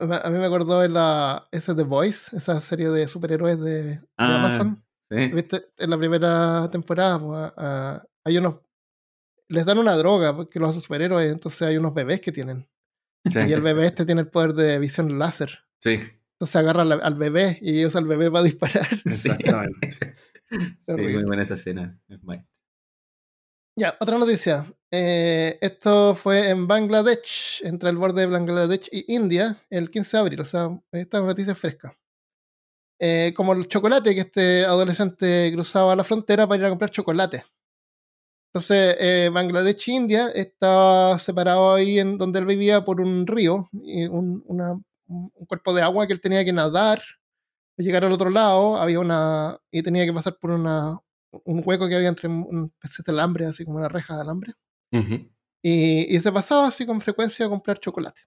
A 0.00 0.28
mí 0.30 0.38
me 0.38 0.44
acordó 0.46 0.80
de 0.80 0.88
la 0.88 1.48
ese 1.52 1.74
The 1.74 1.84
Voice, 1.84 2.36
esa 2.36 2.60
serie 2.60 2.88
de 2.90 3.06
superhéroes 3.08 3.58
de, 3.60 3.82
de 3.82 4.00
Ah, 4.16 4.36
Amazon. 4.40 4.84
¿sí? 5.10 5.28
¿Viste? 5.28 5.66
En 5.78 5.90
la 5.90 5.96
primera 5.96 6.68
temporada 6.70 7.18
pues, 7.18 7.52
a- 7.56 8.04
hay 8.24 8.38
unos. 8.38 8.56
Les 9.54 9.64
dan 9.64 9.78
una 9.78 9.96
droga 9.96 10.34
porque 10.34 10.58
los 10.58 10.70
hacen 10.70 10.82
superhéroes, 10.82 11.32
entonces 11.32 11.62
hay 11.62 11.76
unos 11.76 11.94
bebés 11.94 12.20
que 12.20 12.32
tienen. 12.32 12.68
Sí. 13.24 13.38
Y 13.38 13.52
el 13.52 13.62
bebé 13.62 13.86
este 13.86 14.04
tiene 14.04 14.22
el 14.22 14.28
poder 14.28 14.52
de 14.52 14.78
visión 14.78 15.18
láser. 15.18 15.60
Sí, 15.80 16.00
Entonces 16.32 16.56
agarra 16.56 16.82
al, 16.82 16.92
al 16.92 17.14
bebé 17.14 17.58
y 17.62 17.84
usa 17.84 18.00
al 18.00 18.06
bebé 18.06 18.30
para 18.30 18.44
disparar. 18.44 18.86
Exactamente. 19.04 20.16
Sí, 20.86 20.92
muy 20.92 21.24
buena 21.24 21.42
esa 21.42 21.54
escena. 21.54 21.98
Ya, 23.76 23.96
otra 23.98 24.18
noticia. 24.18 24.66
Eh, 24.90 25.58
esto 25.60 26.14
fue 26.14 26.50
en 26.50 26.68
Bangladesh, 26.68 27.60
entre 27.64 27.90
el 27.90 27.96
borde 27.96 28.20
de 28.20 28.26
Bangladesh 28.28 28.88
y 28.92 29.12
India, 29.16 29.56
el 29.68 29.90
15 29.90 30.16
de 30.16 30.20
abril. 30.20 30.40
O 30.42 30.44
sea, 30.44 30.68
esta 30.92 31.20
noticia 31.20 31.54
es 31.54 31.58
fresca. 31.58 31.96
Eh, 33.00 33.32
como 33.34 33.52
el 33.54 33.66
chocolate, 33.66 34.14
que 34.14 34.20
este 34.20 34.64
adolescente 34.64 35.50
cruzaba 35.52 35.96
la 35.96 36.04
frontera 36.04 36.46
para 36.46 36.60
ir 36.60 36.66
a 36.66 36.68
comprar 36.68 36.90
chocolate. 36.90 37.42
Entonces, 38.54 38.96
eh, 39.00 39.30
Bangladesh 39.32 39.88
India 39.88 40.28
está 40.32 41.18
separado 41.18 41.74
ahí 41.74 41.98
en 41.98 42.16
donde 42.18 42.38
él 42.38 42.46
vivía 42.46 42.84
por 42.84 43.00
un 43.00 43.26
río, 43.26 43.68
y 43.72 44.06
un, 44.06 44.44
una- 44.46 44.74
un 44.74 44.84
un 45.34 45.46
cuerpo 45.46 45.74
de 45.74 45.82
agua 45.82 46.06
que 46.06 46.12
él 46.12 46.20
tenía 46.20 46.44
que 46.44 46.52
nadar, 46.52 47.02
llegar 47.76 48.04
al 48.04 48.12
otro 48.12 48.30
lado, 48.30 48.76
había 48.76 49.00
una. 49.00 49.58
y 49.72 49.82
tenía 49.82 50.04
que 50.06 50.12
pasar 50.12 50.38
por 50.40 50.52
una, 50.52 50.98
un 51.44 51.62
hueco 51.66 51.88
que 51.88 51.96
había 51.96 52.08
entre 52.08 52.28
un 52.28 52.72
de 52.80 53.12
alambre, 53.12 53.46
así 53.46 53.64
como 53.64 53.78
una 53.78 53.88
reja 53.88 54.14
de 54.14 54.20
alambre. 54.22 54.54
Y, 55.60 56.14
y 56.16 56.20
se 56.20 56.30
pasaba 56.30 56.68
así 56.68 56.86
con 56.86 57.00
frecuencia 57.00 57.46
a 57.46 57.48
comprar 57.48 57.78
chocolate. 57.80 58.20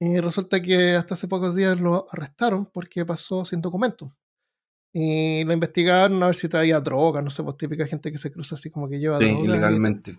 Y 0.00 0.18
resulta 0.20 0.60
que 0.60 0.96
hasta 0.96 1.14
hace 1.14 1.28
pocos 1.28 1.54
días 1.54 1.80
lo 1.80 2.06
arrestaron 2.10 2.66
porque 2.66 3.06
pasó 3.06 3.44
sin 3.44 3.60
documento. 3.60 4.10
Y 4.96 5.42
lo 5.44 5.52
investigaron 5.52 6.22
a 6.22 6.26
ver 6.26 6.36
si 6.36 6.48
traía 6.48 6.78
droga, 6.78 7.20
no 7.20 7.28
sé, 7.28 7.42
pues 7.42 7.56
típica 7.56 7.84
gente 7.86 8.12
que 8.12 8.18
se 8.18 8.30
cruza 8.30 8.54
así 8.54 8.70
como 8.70 8.88
que 8.88 8.98
lleva 9.00 9.18
Sí, 9.18 9.24
droga. 9.26 9.40
y- 9.40 9.44
ilegalmente. 9.46 10.16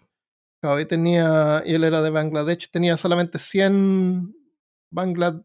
Claro, 0.62 0.80
y 0.82 0.86
tenía, 0.86 1.64
y 1.66 1.74
él 1.76 1.84
era 1.86 2.02
de 2.02 2.10
Bangladesh, 2.10 2.70
tenía 2.72 2.98
solamente 2.98 3.40
100 3.40 4.36
Bangladesh, 4.92 5.44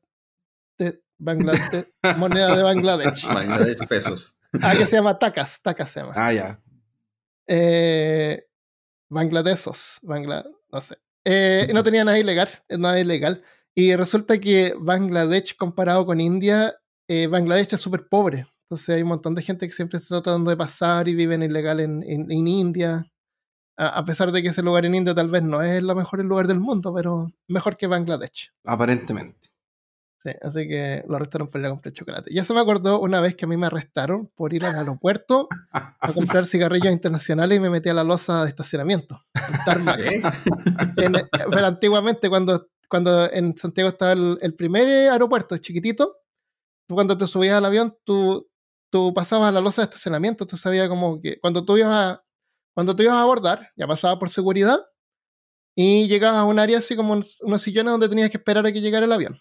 Bangladesh 1.18 1.86
moneda 2.16 2.56
de 2.56 2.62
Bangladesh. 2.62 3.26
Bangladesh 3.26 3.86
pesos. 3.88 4.36
Ah, 4.62 4.74
que 4.76 4.84
se 4.84 4.96
llama 4.96 5.16
Takas, 5.16 5.62
Takas 5.62 5.90
se 5.90 6.00
llama. 6.00 6.12
Ah, 6.16 6.32
ya. 6.32 6.60
Eh, 7.46 8.44
Bangladesos, 9.08 10.00
Bangla, 10.02 10.44
no 10.72 10.80
sé. 10.80 10.96
Eh, 11.24 11.68
y 11.70 11.72
no 11.72 11.84
tenía 11.84 12.02
nada 12.04 12.18
ilegal, 12.18 12.48
nada 12.68 12.98
ilegal. 12.98 13.42
Y 13.76 13.94
resulta 13.94 14.38
que 14.38 14.74
Bangladesh 14.76 15.56
comparado 15.56 16.04
con 16.04 16.20
India, 16.20 16.74
eh, 17.06 17.28
Bangladesh 17.28 17.74
es 17.74 17.80
súper 17.80 18.08
pobre. 18.08 18.46
Entonces 18.70 18.94
hay 18.94 19.02
un 19.02 19.08
montón 19.08 19.34
de 19.34 19.42
gente 19.42 19.66
que 19.66 19.74
siempre 19.74 19.98
está 19.98 20.22
tratando 20.22 20.48
de 20.48 20.56
pasar 20.56 21.08
y 21.08 21.16
viven 21.16 21.42
ilegal 21.42 21.80
en, 21.80 22.04
en, 22.04 22.30
en 22.30 22.46
India. 22.46 23.04
A, 23.76 23.88
a 23.88 24.04
pesar 24.04 24.30
de 24.30 24.42
que 24.42 24.50
ese 24.50 24.62
lugar 24.62 24.86
en 24.86 24.94
India 24.94 25.12
tal 25.12 25.28
vez 25.28 25.42
no 25.42 25.60
es 25.60 25.76
el 25.76 25.92
mejor 25.92 26.24
lugar 26.24 26.46
del 26.46 26.60
mundo, 26.60 26.94
pero 26.94 27.32
mejor 27.48 27.76
que 27.76 27.88
Bangladesh. 27.88 28.52
Aparentemente. 28.64 29.50
Sí, 30.22 30.30
así 30.40 30.68
que 30.68 31.02
lo 31.08 31.16
arrestaron 31.16 31.48
por 31.48 31.60
ir 31.60 31.66
a 31.66 31.70
comprar 31.70 31.92
chocolate. 31.92 32.32
Y 32.32 32.38
eso 32.38 32.54
me 32.54 32.60
acordó 32.60 33.00
una 33.00 33.20
vez 33.20 33.34
que 33.34 33.46
a 33.46 33.48
mí 33.48 33.56
me 33.56 33.66
arrestaron 33.66 34.30
por 34.36 34.54
ir 34.54 34.64
al 34.64 34.76
aeropuerto 34.76 35.48
a 35.72 36.12
comprar 36.12 36.46
cigarrillos 36.46 36.92
internacionales 36.92 37.58
y 37.58 37.60
me 37.60 37.70
metí 37.70 37.88
a 37.88 37.94
la 37.94 38.04
losa 38.04 38.44
de 38.44 38.50
estacionamiento. 38.50 39.20
pero 40.94 41.66
antiguamente, 41.66 42.28
cuando, 42.28 42.68
cuando 42.88 43.32
en 43.32 43.56
Santiago 43.56 43.88
estaba 43.88 44.12
el, 44.12 44.38
el 44.42 44.54
primer 44.54 45.10
aeropuerto 45.10 45.58
chiquitito, 45.58 46.18
tú 46.86 46.94
cuando 46.94 47.16
te 47.16 47.26
subías 47.26 47.56
al 47.56 47.64
avión, 47.64 47.96
tú, 48.04 48.49
tú 48.90 49.14
pasabas 49.14 49.48
a 49.48 49.52
la 49.52 49.60
losa 49.60 49.82
de 49.82 49.86
estacionamiento. 49.86 50.46
Tú 50.46 50.56
sabías 50.56 50.88
como 50.88 51.20
que 51.20 51.38
cuando 51.40 51.64
tú 51.64 51.76
ibas 51.76 51.92
a, 51.92 52.24
cuando 52.74 52.94
tú 52.96 53.02
ibas 53.02 53.16
a 53.16 53.22
abordar, 53.22 53.70
ya 53.76 53.86
pasabas 53.86 54.18
por 54.18 54.30
seguridad 54.30 54.78
y 55.76 56.08
llegabas 56.08 56.38
a 56.38 56.44
un 56.44 56.58
área 56.58 56.78
así 56.78 56.96
como 56.96 57.12
unos, 57.12 57.62
sillones 57.62 57.92
donde 57.92 58.08
tenías 58.08 58.30
que 58.30 58.38
esperar 58.38 58.66
a 58.66 58.72
que 58.72 58.80
llegara 58.80 59.06
el 59.06 59.12
avión. 59.12 59.40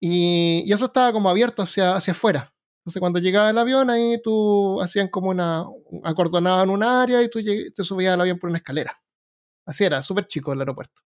Y, 0.00 0.64
y 0.66 0.72
eso 0.72 0.86
estaba 0.86 1.12
como 1.12 1.30
abierto 1.30 1.62
hacia, 1.62 1.94
hacia 1.94 2.12
afuera. 2.12 2.54
Entonces, 2.84 3.00
cuando 3.00 3.18
llegaba 3.18 3.48
el 3.48 3.56
avión, 3.56 3.88
ahí 3.88 4.20
tú 4.22 4.80
hacían 4.82 5.08
como 5.08 5.30
una. 5.30 5.64
acordonaban 6.04 6.68
un 6.68 6.82
área 6.82 7.22
y 7.22 7.30
tú 7.30 7.40
te 7.74 7.82
subías 7.84 8.12
al 8.12 8.20
avión 8.20 8.38
por 8.38 8.50
una 8.50 8.58
escalera. 8.58 9.00
Así 9.66 9.84
era, 9.84 10.02
súper 10.02 10.26
chico 10.26 10.52
el 10.52 10.60
aeropuerto. 10.60 11.02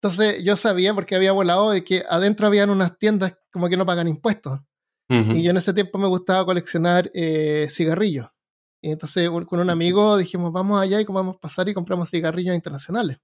Entonces, 0.00 0.42
yo 0.44 0.56
sabía, 0.56 0.94
porque 0.94 1.14
había 1.14 1.32
volado, 1.32 1.70
de 1.72 1.84
que 1.84 2.04
adentro 2.08 2.46
habían 2.46 2.70
unas 2.70 2.98
tiendas 2.98 3.36
como 3.52 3.68
que 3.68 3.76
no 3.76 3.84
pagan 3.84 4.08
impuestos. 4.08 4.60
Y 5.36 5.42
yo 5.42 5.50
en 5.52 5.56
ese 5.56 5.72
tiempo 5.72 5.98
me 5.98 6.06
gustaba 6.08 6.44
coleccionar 6.44 7.10
eh, 7.14 7.68
cigarrillos. 7.70 8.26
Y 8.82 8.90
entonces 8.90 9.28
un- 9.28 9.44
con 9.44 9.60
un 9.60 9.70
amigo 9.70 10.16
dijimos, 10.16 10.52
vamos 10.52 10.80
allá 10.80 11.00
y 11.00 11.04
cómo 11.04 11.18
vamos 11.20 11.36
a 11.36 11.40
pasar 11.40 11.68
y 11.68 11.74
compramos 11.74 12.10
cigarrillos 12.10 12.54
internacionales. 12.54 13.18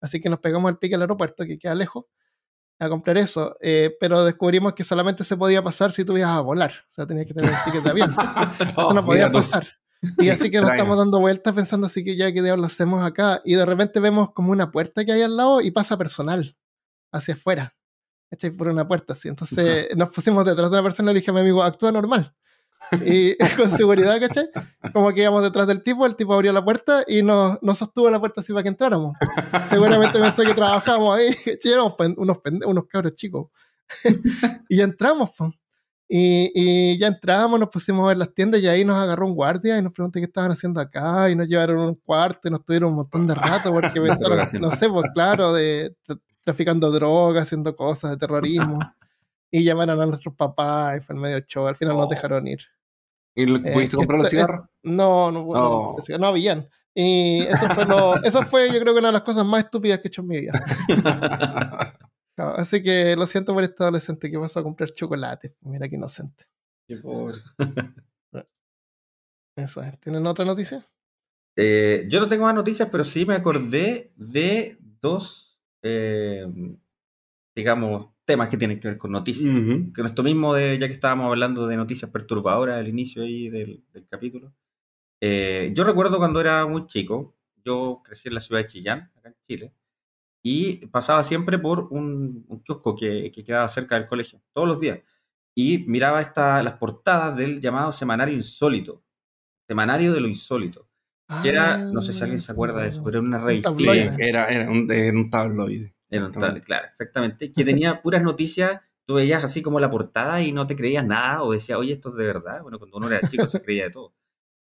Así 0.00 0.20
que 0.20 0.28
nos 0.28 0.40
pegamos 0.40 0.68
al 0.68 0.78
pique 0.78 0.94
al 0.96 1.02
aeropuerto, 1.02 1.44
que 1.44 1.58
queda 1.58 1.74
lejos, 1.74 2.04
a 2.80 2.88
comprar 2.88 3.16
eso. 3.18 3.56
Eh, 3.60 3.96
pero 4.00 4.24
descubrimos 4.24 4.74
que 4.74 4.82
solamente 4.84 5.22
se 5.22 5.36
podía 5.36 5.62
pasar 5.62 5.92
si 5.92 6.04
tú 6.04 6.16
ibas 6.18 6.30
a 6.36 6.40
volar. 6.40 6.72
O 6.90 6.92
sea, 6.92 7.06
tenías 7.06 7.26
que 7.26 7.34
tener 7.34 7.50
el 7.50 7.56
ticket 7.64 7.82
de 7.84 7.90
avión. 7.90 8.14
Oh, 8.76 8.92
no 8.94 9.04
podía 9.04 9.26
pasar. 9.42 9.66
Y 10.18 10.28
así 10.30 10.50
que 10.50 10.58
nos 10.60 10.66
estamos 10.78 10.98
dando 10.98 11.20
vueltas 11.20 11.54
pensando 11.54 11.86
así 11.86 12.02
que 12.02 12.16
ya 12.16 12.32
que 12.32 12.42
diablos 12.42 12.72
hacemos 12.72 13.04
acá. 13.04 13.40
Y 13.44 13.54
de 13.54 13.64
repente 13.64 14.00
vemos 14.00 14.32
como 14.32 14.50
una 14.50 14.72
puerta 14.72 15.04
que 15.04 15.12
hay 15.12 15.22
al 15.22 15.36
lado 15.36 15.60
y 15.60 15.70
pasa 15.70 15.96
personal 15.96 16.56
hacia 17.12 17.34
afuera. 17.34 17.76
¿Cachai? 18.32 18.50
Por 18.50 18.68
una 18.68 18.88
puerta 18.88 19.12
así. 19.12 19.28
Entonces 19.28 19.94
nos 19.94 20.08
pusimos 20.08 20.42
detrás 20.46 20.70
de 20.70 20.78
una 20.78 20.82
persona 20.82 21.10
y 21.10 21.14
le 21.14 21.20
dije 21.20 21.30
a 21.30 21.34
mi 21.34 21.40
amigo, 21.40 21.62
actúa 21.62 21.92
normal. 21.92 22.34
Y 23.04 23.36
con 23.58 23.70
seguridad, 23.70 24.18
¿cachai? 24.18 24.48
Como 24.94 25.12
que 25.12 25.20
íbamos 25.20 25.42
detrás 25.42 25.66
del 25.66 25.82
tipo, 25.82 26.06
el 26.06 26.16
tipo 26.16 26.32
abrió 26.32 26.50
la 26.50 26.64
puerta 26.64 27.04
y 27.06 27.20
nos, 27.20 27.62
nos 27.62 27.76
sostuvo 27.76 28.08
la 28.08 28.18
puerta 28.18 28.40
así 28.40 28.54
para 28.54 28.62
que 28.62 28.70
entráramos. 28.70 29.14
Seguramente 29.68 30.18
pensó 30.18 30.44
que 30.44 30.54
trabajábamos 30.54 31.18
ahí, 31.18 31.34
¿cachai? 31.44 31.72
Éramos 31.72 31.94
unos, 32.16 32.38
unos 32.64 32.86
cabros 32.86 33.14
chicos. 33.16 33.48
y 34.70 34.80
entramos, 34.80 35.30
po. 35.36 35.52
Y, 36.08 36.52
y 36.54 36.98
ya 36.98 37.08
entramos, 37.08 37.60
nos 37.60 37.68
pusimos 37.68 38.02
a 38.04 38.08
ver 38.08 38.16
las 38.16 38.32
tiendas 38.32 38.62
y 38.62 38.66
ahí 38.66 38.82
nos 38.82 38.96
agarró 38.96 39.26
un 39.26 39.34
guardia 39.34 39.76
y 39.76 39.82
nos 39.82 39.92
preguntó 39.92 40.20
qué 40.20 40.24
estaban 40.24 40.52
haciendo 40.52 40.80
acá 40.80 41.28
y 41.28 41.36
nos 41.36 41.48
llevaron 41.48 41.80
a 41.80 41.86
un 41.86 41.96
cuarto 41.96 42.48
y 42.48 42.50
nos 42.50 42.64
tuvieron 42.64 42.92
un 42.92 42.96
montón 42.96 43.26
de 43.26 43.34
rato 43.34 43.70
porque 43.72 44.00
pensaron, 44.00 44.38
no 44.58 44.70
sé, 44.70 44.88
pues 44.88 45.04
claro, 45.12 45.52
de 45.52 45.94
traficando 46.44 46.90
drogas, 46.90 47.44
haciendo 47.44 47.74
cosas 47.76 48.12
de 48.12 48.16
terrorismo. 48.18 48.78
y 49.50 49.64
llamaron 49.64 50.00
a 50.00 50.06
nuestros 50.06 50.34
papás 50.34 50.98
y 50.98 51.00
fue 51.02 51.14
el 51.14 51.20
medio 51.20 51.40
show. 51.40 51.66
Al 51.66 51.76
final 51.76 51.96
nos 51.96 52.06
Oh. 52.06 52.10
dejaron 52.10 52.46
ir. 52.46 52.60
¿Y 53.34 53.46
lo- 53.46 53.56
Eh, 53.66 53.72
pudiste 53.72 53.96
comprar 53.96 54.20
los 54.20 54.30
cigarros? 54.30 54.66
No, 54.82 55.30
no, 55.30 55.40
no, 55.42 55.46
Oh. 55.48 55.96
no, 56.08 56.18
no 56.18 56.26
habían. 56.26 56.68
Y 56.94 57.42
eso 57.42 57.68
fue, 57.70 57.84
lo, 57.86 58.14
eso 58.24 58.42
fue, 58.42 58.70
yo 58.72 58.78
creo 58.80 58.92
que 58.92 58.98
una 59.00 59.08
de 59.08 59.12
las 59.12 59.22
cosas 59.22 59.44
más 59.46 59.64
estúpidas 59.64 59.98
que 60.00 60.08
he 60.08 60.10
hecho 60.10 60.22
en 60.22 60.28
mi 60.28 60.40
vida. 60.40 60.52
Así 62.36 62.82
que 62.82 63.14
lo 63.14 63.26
siento 63.26 63.54
por 63.54 63.62
este 63.62 63.82
adolescente 63.82 64.30
que 64.30 64.38
pasó 64.38 64.60
a 64.60 64.62
comprar 64.62 64.90
chocolate. 64.90 65.54
Mira 65.60 65.88
qué 65.88 65.96
inocente. 65.96 66.44
Qué 66.88 66.96
pobre. 66.96 67.36
Eso 69.56 69.82
es. 69.82 70.00
¿Tienen 70.00 70.26
otra 70.26 70.44
noticia? 70.44 70.84
Eh, 71.56 72.06
yo 72.10 72.20
no 72.20 72.28
tengo 72.28 72.44
más 72.44 72.54
noticias, 72.54 72.88
pero 72.90 73.04
sí 73.04 73.26
me 73.26 73.34
acordé 73.34 74.12
de 74.16 74.78
dos, 75.00 75.51
eh, 75.82 76.46
digamos, 77.54 78.12
temas 78.24 78.48
que 78.48 78.56
tienen 78.56 78.80
que 78.80 78.88
ver 78.88 78.98
con 78.98 79.12
noticias. 79.12 79.54
Ujú. 79.54 79.92
Que 79.92 80.02
esto 80.02 80.22
mismo, 80.22 80.54
de, 80.54 80.78
ya 80.78 80.86
que 80.86 80.94
estábamos 80.94 81.26
hablando 81.26 81.66
de 81.66 81.76
noticias 81.76 82.10
perturbadoras 82.10 82.78
al 82.78 82.88
inicio 82.88 83.22
ahí 83.22 83.48
del, 83.48 83.84
del 83.92 84.06
capítulo. 84.06 84.54
Eh, 85.20 85.72
yo 85.74 85.84
recuerdo 85.84 86.18
cuando 86.18 86.40
era 86.40 86.66
muy 86.66 86.86
chico, 86.86 87.36
yo 87.64 88.02
crecí 88.04 88.28
en 88.28 88.34
la 88.34 88.40
ciudad 88.40 88.62
de 88.62 88.66
Chillán, 88.66 89.12
acá 89.16 89.28
en 89.28 89.36
Chile, 89.46 89.74
y 90.42 90.86
pasaba 90.86 91.22
siempre 91.22 91.58
por 91.58 91.88
un, 91.90 92.44
un 92.48 92.60
kiosco 92.60 92.96
que, 92.96 93.30
que 93.30 93.44
quedaba 93.44 93.68
cerca 93.68 93.96
del 93.98 94.08
colegio, 94.08 94.42
todos 94.52 94.66
los 94.66 94.80
días. 94.80 95.00
Y 95.54 95.84
miraba 95.86 96.22
esta, 96.22 96.62
las 96.62 96.74
portadas 96.74 97.36
del 97.36 97.60
llamado 97.60 97.92
Semanario 97.92 98.34
Insólito. 98.34 99.04
Semanario 99.68 100.12
de 100.12 100.20
lo 100.20 100.28
Insólito. 100.28 100.88
Que 101.42 101.48
era, 101.48 101.78
no 101.78 102.02
sé 102.02 102.12
si 102.12 102.20
alguien 102.22 102.40
se 102.40 102.52
acuerda 102.52 102.82
de 102.82 102.88
eso, 102.88 103.02
pero 103.02 103.18
era 103.18 103.26
una 103.26 103.38
revista. 103.38 103.72
Sí, 103.72 103.84
tabloide. 103.86 104.16
era, 104.18 104.46
era, 104.48 104.70
un, 104.70 104.90
era 104.90 105.16
un 105.18 105.30
tabloide. 105.30 105.94
Era 106.10 106.26
un 106.26 106.32
tablet, 106.32 106.62
claro, 106.64 106.86
exactamente. 106.88 107.50
Que 107.50 107.64
tenía 107.64 108.02
puras 108.02 108.22
noticias, 108.22 108.80
tú 109.06 109.14
veías 109.14 109.42
así 109.42 109.62
como 109.62 109.80
la 109.80 109.88
portada 109.90 110.42
y 110.42 110.52
no 110.52 110.66
te 110.66 110.76
creías 110.76 111.06
nada, 111.06 111.42
o 111.42 111.52
decías, 111.52 111.78
oye, 111.78 111.94
esto 111.94 112.10
es 112.10 112.16
de 112.16 112.24
verdad. 112.26 112.60
Bueno, 112.62 112.78
cuando 112.78 112.98
uno 112.98 113.08
era 113.10 113.26
chico 113.28 113.46
se 113.48 113.62
creía 113.62 113.84
de 113.84 113.90
todo. 113.90 114.14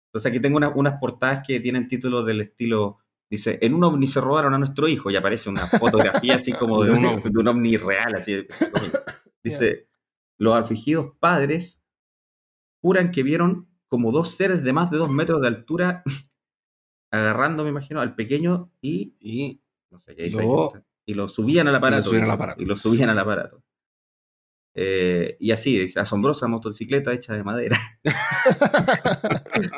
Entonces 0.09 0.29
aquí 0.29 0.39
tengo 0.39 0.57
una- 0.57 0.69
unas 0.69 0.99
portadas 0.99 1.43
que 1.47 1.59
tienen 1.59 1.87
títulos 1.87 2.25
del 2.25 2.41
estilo, 2.41 2.99
dice, 3.31 3.57
en 3.61 3.73
un 3.73 3.83
ovni 3.83 4.07
se 4.07 4.21
robaron 4.21 4.53
a 4.53 4.59
nuestro 4.59 4.87
hijo, 4.87 5.09
y 5.09 5.15
aparece 5.15 5.49
una 5.49 5.65
fotografía 5.67 6.35
así 6.35 6.51
como 6.51 6.83
de 6.83 6.91
De 6.91 6.97
un, 6.97 7.05
un 7.05 7.13
ovni. 7.13 7.31
de 7.31 7.39
un 7.39 7.47
ovni 7.47 7.77
real, 7.77 8.13
así. 8.15 8.45
Dice, 9.43 9.87
los 10.37 10.55
afligidos 10.55 11.13
padres 11.19 11.81
juran 12.81 13.11
que 13.11 13.23
vieron 13.23 13.67
como 13.87 14.11
dos 14.11 14.35
seres 14.35 14.63
de 14.63 14.71
más 14.73 14.91
de 14.91 14.97
dos 14.97 15.09
metros 15.09 15.41
de 15.41 15.47
altura 15.47 16.03
agarrando, 17.11 17.63
me 17.63 17.69
imagino, 17.69 18.01
al 18.01 18.15
pequeño 18.15 18.71
y 18.81 19.15
Y 19.19 19.61
no 19.91 19.99
sé 19.99 20.15
qué 20.15 20.23
dice 20.23 20.41
Lo- 20.43 20.73
ahí. 20.75 20.81
Y 21.05 21.13
lo 21.15 21.27
subían 21.27 21.67
al 21.67 21.75
aparato. 21.75 22.03
subían 22.03 22.23
al 22.23 22.27
dice, 22.27 22.35
aparato. 22.35 22.63
Y 22.63 22.65
lo 22.67 22.75
subían 22.75 23.09
al 23.09 23.17
aparato. 23.19 23.63
Eh, 24.75 25.35
y 25.39 25.51
así, 25.51 25.77
dice, 25.77 25.99
asombrosa 25.99 26.47
motocicleta 26.47 27.11
hecha 27.11 27.33
de 27.33 27.43
madera. 27.43 27.77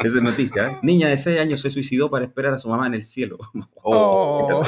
Esa 0.04 0.17
es 0.17 0.22
noticia. 0.22 0.67
¿eh? 0.72 0.78
Niña 0.84 1.08
de 1.08 1.17
6 1.17 1.39
años 1.39 1.62
se 1.62 1.70
suicidó 1.70 2.10
para 2.10 2.26
esperar 2.26 2.54
a 2.54 2.60
su 2.60 2.70
mamá 2.70 2.88
en 2.88 2.96
el 2.96 3.04
cielo. 3.04 3.38
oh, 3.76 4.62
Oh. 4.62 4.63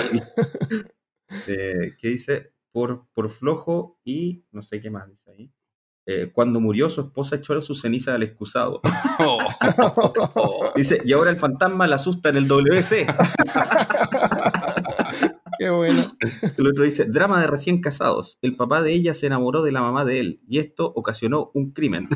Eh, 1.47 1.95
¿Qué 1.99 2.07
dice? 2.09 2.53
Por, 2.71 3.05
por 3.13 3.29
flojo 3.29 3.99
y 4.03 4.43
no 4.51 4.61
sé 4.61 4.79
qué 4.81 4.89
más 4.89 5.07
dice 5.09 5.31
ahí. 5.31 5.51
Eh, 6.05 6.31
cuando 6.33 6.59
murió 6.59 6.89
su 6.89 6.99
esposa 7.01 7.37
echó 7.37 7.61
su 7.61 7.75
ceniza 7.75 8.13
al 8.13 8.23
excusado. 8.23 8.81
oh, 9.19 9.37
oh. 10.35 10.71
Dice, 10.75 11.01
y 11.05 11.13
ahora 11.13 11.31
el 11.31 11.37
fantasma 11.37 11.87
la 11.87 11.95
asusta 11.95 12.29
en 12.29 12.37
el 12.37 12.47
WC. 12.47 13.07
Qué 15.59 15.69
bueno. 15.69 16.01
El 16.57 16.67
otro 16.67 16.83
dice, 16.83 17.05
drama 17.05 17.39
de 17.39 17.47
recién 17.47 17.79
casados. 17.79 18.37
El 18.41 18.57
papá 18.57 18.81
de 18.81 18.91
ella 18.91 19.13
se 19.13 19.27
enamoró 19.27 19.63
de 19.63 19.71
la 19.71 19.81
mamá 19.81 20.03
de 20.03 20.19
él 20.19 20.41
y 20.47 20.59
esto 20.59 20.91
ocasionó 20.93 21.51
un 21.53 21.71
crimen. 21.71 22.09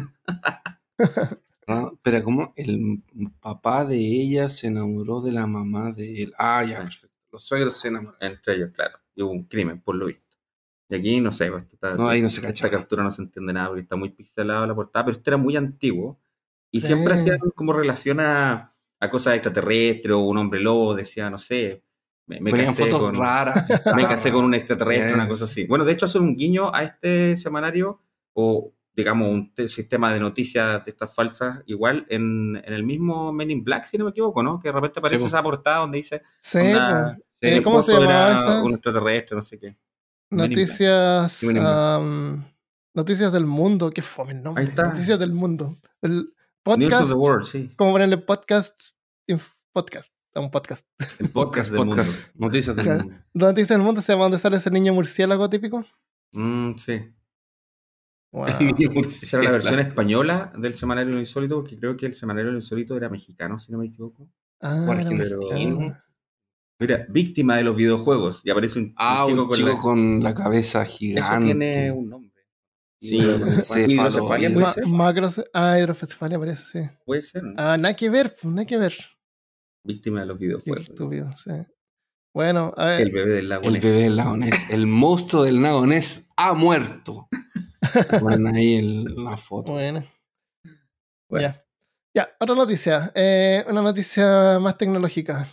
Ah, 1.67 1.91
pero 2.01 2.23
como 2.23 2.53
el 2.55 3.03
papá 3.39 3.85
de 3.85 3.97
ella 3.97 4.49
se 4.49 4.67
enamoró 4.67 5.21
de 5.21 5.31
la 5.31 5.47
mamá 5.47 5.91
de 5.91 6.23
él. 6.23 6.33
Ah, 6.37 6.63
ya, 6.63 6.79
perfecto. 6.79 7.15
Los 7.31 7.43
suegros 7.43 7.77
se 7.77 7.89
enamoran. 7.89 8.17
Entre 8.21 8.55
ellos, 8.55 8.71
claro. 8.73 8.97
Y 9.15 9.21
hubo 9.21 9.31
un 9.31 9.43
crimen, 9.43 9.81
por 9.81 9.95
lo 9.95 10.05
visto. 10.07 10.26
Y 10.89 10.95
aquí, 10.95 11.19
no 11.19 11.31
sé, 11.31 11.51
pues, 11.51 11.65
esta, 11.71 11.95
No, 11.95 12.07
ahí 12.07 12.21
no 12.21 12.29
se 12.29 12.47
esta 12.47 12.69
captura 12.69 13.03
no 13.03 13.11
se 13.11 13.21
entiende 13.21 13.51
nada 13.53 13.67
porque 13.67 13.81
está 13.81 13.95
muy 13.95 14.09
pixelada 14.09 14.65
la 14.65 14.73
portada, 14.75 15.05
pero 15.05 15.17
esto 15.17 15.29
era 15.29 15.37
muy 15.37 15.55
antiguo. 15.57 16.19
Y 16.71 16.81
Sí. 16.81 16.87
siempre 16.87 17.13
hacían 17.13 17.39
como 17.55 17.73
relación 17.73 18.19
a, 18.19 18.73
a 18.99 19.09
cosas 19.09 19.35
extraterrestres 19.35 20.11
o 20.13 20.19
un 20.19 20.37
hombre 20.37 20.59
lobo, 20.59 20.95
decía, 20.95 21.29
no 21.29 21.39
sé, 21.39 21.83
me, 22.25 22.51
casé 22.51 22.89
con... 22.89 23.15
raras. 23.15 23.67
me 23.95 24.03
casé 24.07 24.31
con 24.31 24.43
un 24.45 24.53
extraterrestre, 24.53 25.13
una 25.13 25.27
cosa 25.27 25.45
así. 25.45 25.65
Bueno, 25.65 25.85
de 25.85 25.93
hecho, 25.93 26.05
hacer 26.05 26.21
un 26.21 26.35
guiño 26.35 26.73
a 26.73 26.83
este 26.83 27.37
semanario, 27.37 28.01
o 28.33 28.73
digamos, 28.93 29.29
un 29.29 29.53
te- 29.53 29.69
sistema 29.69 30.13
de 30.13 30.19
noticias 30.19 30.83
de 30.83 30.89
estas 30.91 31.13
falsas, 31.13 31.59
igual 31.67 32.05
en, 32.09 32.55
en 32.65 32.73
el 32.73 32.83
mismo 32.83 33.31
Men 33.31 33.51
in 33.51 33.63
Black, 33.63 33.85
si 33.85 33.97
no 33.97 34.05
me 34.05 34.11
equivoco, 34.11 34.41
¿no? 34.41 34.59
Que 34.59 34.69
de 34.69 34.73
repente 34.73 34.99
aparece 34.99 35.19
Sí, 35.21 35.27
esa 35.27 35.43
portada 35.43 35.77
donde 35.79 35.97
dice 35.97 36.21
Sí, 36.41 36.57
una- 36.59 37.17
mi 37.41 37.61
¿cómo 37.61 37.81
se 37.81 37.93
llamaba 37.93 38.31
era 38.31 38.39
esa? 38.39 38.63
un 38.63 38.73
extraterrestre, 38.73 39.35
no 39.35 39.41
sé 39.43 39.59
qué. 39.59 39.75
Noticias. 40.29 41.41
Noticias 42.93 43.31
del 43.31 43.45
mundo. 43.45 43.89
Qué 43.91 44.01
fome 44.01 44.33
el 44.33 44.43
nombre. 44.43 44.63
Ahí 44.63 44.69
está. 44.69 44.83
Noticias 44.83 45.19
del 45.19 45.33
mundo. 45.33 45.77
El 46.01 46.33
podcast, 46.63 47.07
the 47.07 47.13
World, 47.13 47.45
sí. 47.45 47.71
como 47.77 47.91
ponerle 47.93 48.17
podcast, 48.17 48.77
podcast, 49.71 50.13
un 50.35 50.51
podcast. 50.51 50.85
El 51.19 51.29
podcast 51.29 51.71
del 51.71 51.85
podcast, 51.87 52.21
noticias 52.35 52.75
del 52.75 52.85
Claro. 52.85 53.03
mundo. 53.05 53.19
Noticias 53.33 53.69
del 53.69 53.81
mundo 53.81 54.01
se 54.01 54.11
llama 54.11 54.23
donde 54.25 54.37
sale 54.37 54.57
ese 54.57 54.69
niño 54.69 54.93
murciélago 54.93 55.49
típico. 55.49 55.85
mundo. 56.31 56.73
Mm, 56.73 56.77
sí. 56.77 57.13
Wow. 58.33 58.45
Esa 58.47 59.37
era 59.37 59.45
la 59.45 59.51
versión 59.51 59.79
española 59.79 60.51
del 60.57 60.75
Semanario 60.75 61.13
Lo 61.13 61.19
Insólito, 61.19 61.55
porque 61.55 61.77
creo 61.79 61.95
que 61.95 62.05
el 62.07 62.13
Semanario 62.15 62.51
Lo 62.51 62.57
Insólito 62.57 62.97
era 62.97 63.09
mexicano, 63.09 63.57
si 63.59 63.71
no 63.71 63.77
me 63.77 63.85
equivoco. 63.85 64.27
Ah, 64.59 64.75
mexicano. 64.87 65.97
Mira, 66.79 67.05
víctima 67.09 67.55
de 67.57 67.63
los 67.63 67.75
videojuegos. 67.75 68.41
Y 68.43 68.49
aparece 68.51 68.79
un, 68.79 68.93
Ah, 68.97 69.25
un 69.25 69.31
chico, 69.31 69.41
un 69.43 69.47
con, 69.47 69.57
chico 69.57 69.69
la- 69.69 69.77
con 69.77 70.23
la 70.23 70.33
cabeza 70.33 70.81
Eso 70.83 70.91
gigante. 70.91 71.45
tiene 71.45 71.91
un 71.91 72.09
nombre. 72.09 72.27
Sí, 73.01 73.17
Hidrocefalia. 73.17 74.53
Puede 74.53 74.65
ser. 75.31 75.45
ah, 75.53 75.77
hidrocefalia 75.79 76.39
parece, 76.39 76.63
sí. 76.83 76.89
Puede 77.05 77.21
ser, 77.23 77.43
¿no? 77.43 77.53
Ah, 77.57 77.77
nada 77.77 77.95
que 77.95 78.09
ver, 78.09 78.35
pues, 78.39 78.53
nada 78.53 78.65
que 78.65 78.77
ver. 78.77 78.95
Víctima 79.83 80.21
de 80.21 80.25
los 80.27 80.37
Qué 80.37 80.45
videojuegos. 80.45 80.89
estúpido, 80.89 81.31
sí. 81.37 81.51
Bueno, 82.33 82.73
a 82.77 82.85
ver, 82.87 83.01
El 83.01 83.11
bebé 83.11 83.35
del 83.35 83.49
lago 83.49 83.63
El 83.67 83.73
bebé 83.79 83.91
del 84.03 84.15
lago. 84.15 84.35
El 84.69 84.85
monstruo 84.87 85.43
del 85.43 85.61
lago 85.61 85.85
Ness 85.87 86.27
ha 86.35 86.53
muerto. 86.53 87.27
Ponen 88.21 88.47
ahí 88.55 88.75
el- 88.75 89.03
la 89.15 89.37
foto. 89.37 89.71
bueno. 89.73 90.03
Bueno. 91.29 91.47
Ya. 91.47 91.63
Ya, 92.15 92.29
otra 92.39 92.55
noticia. 92.55 93.11
eh, 93.15 93.63
una 93.69 93.81
noticia 93.81 94.59
más 94.59 94.77
tecnológica. 94.77 95.47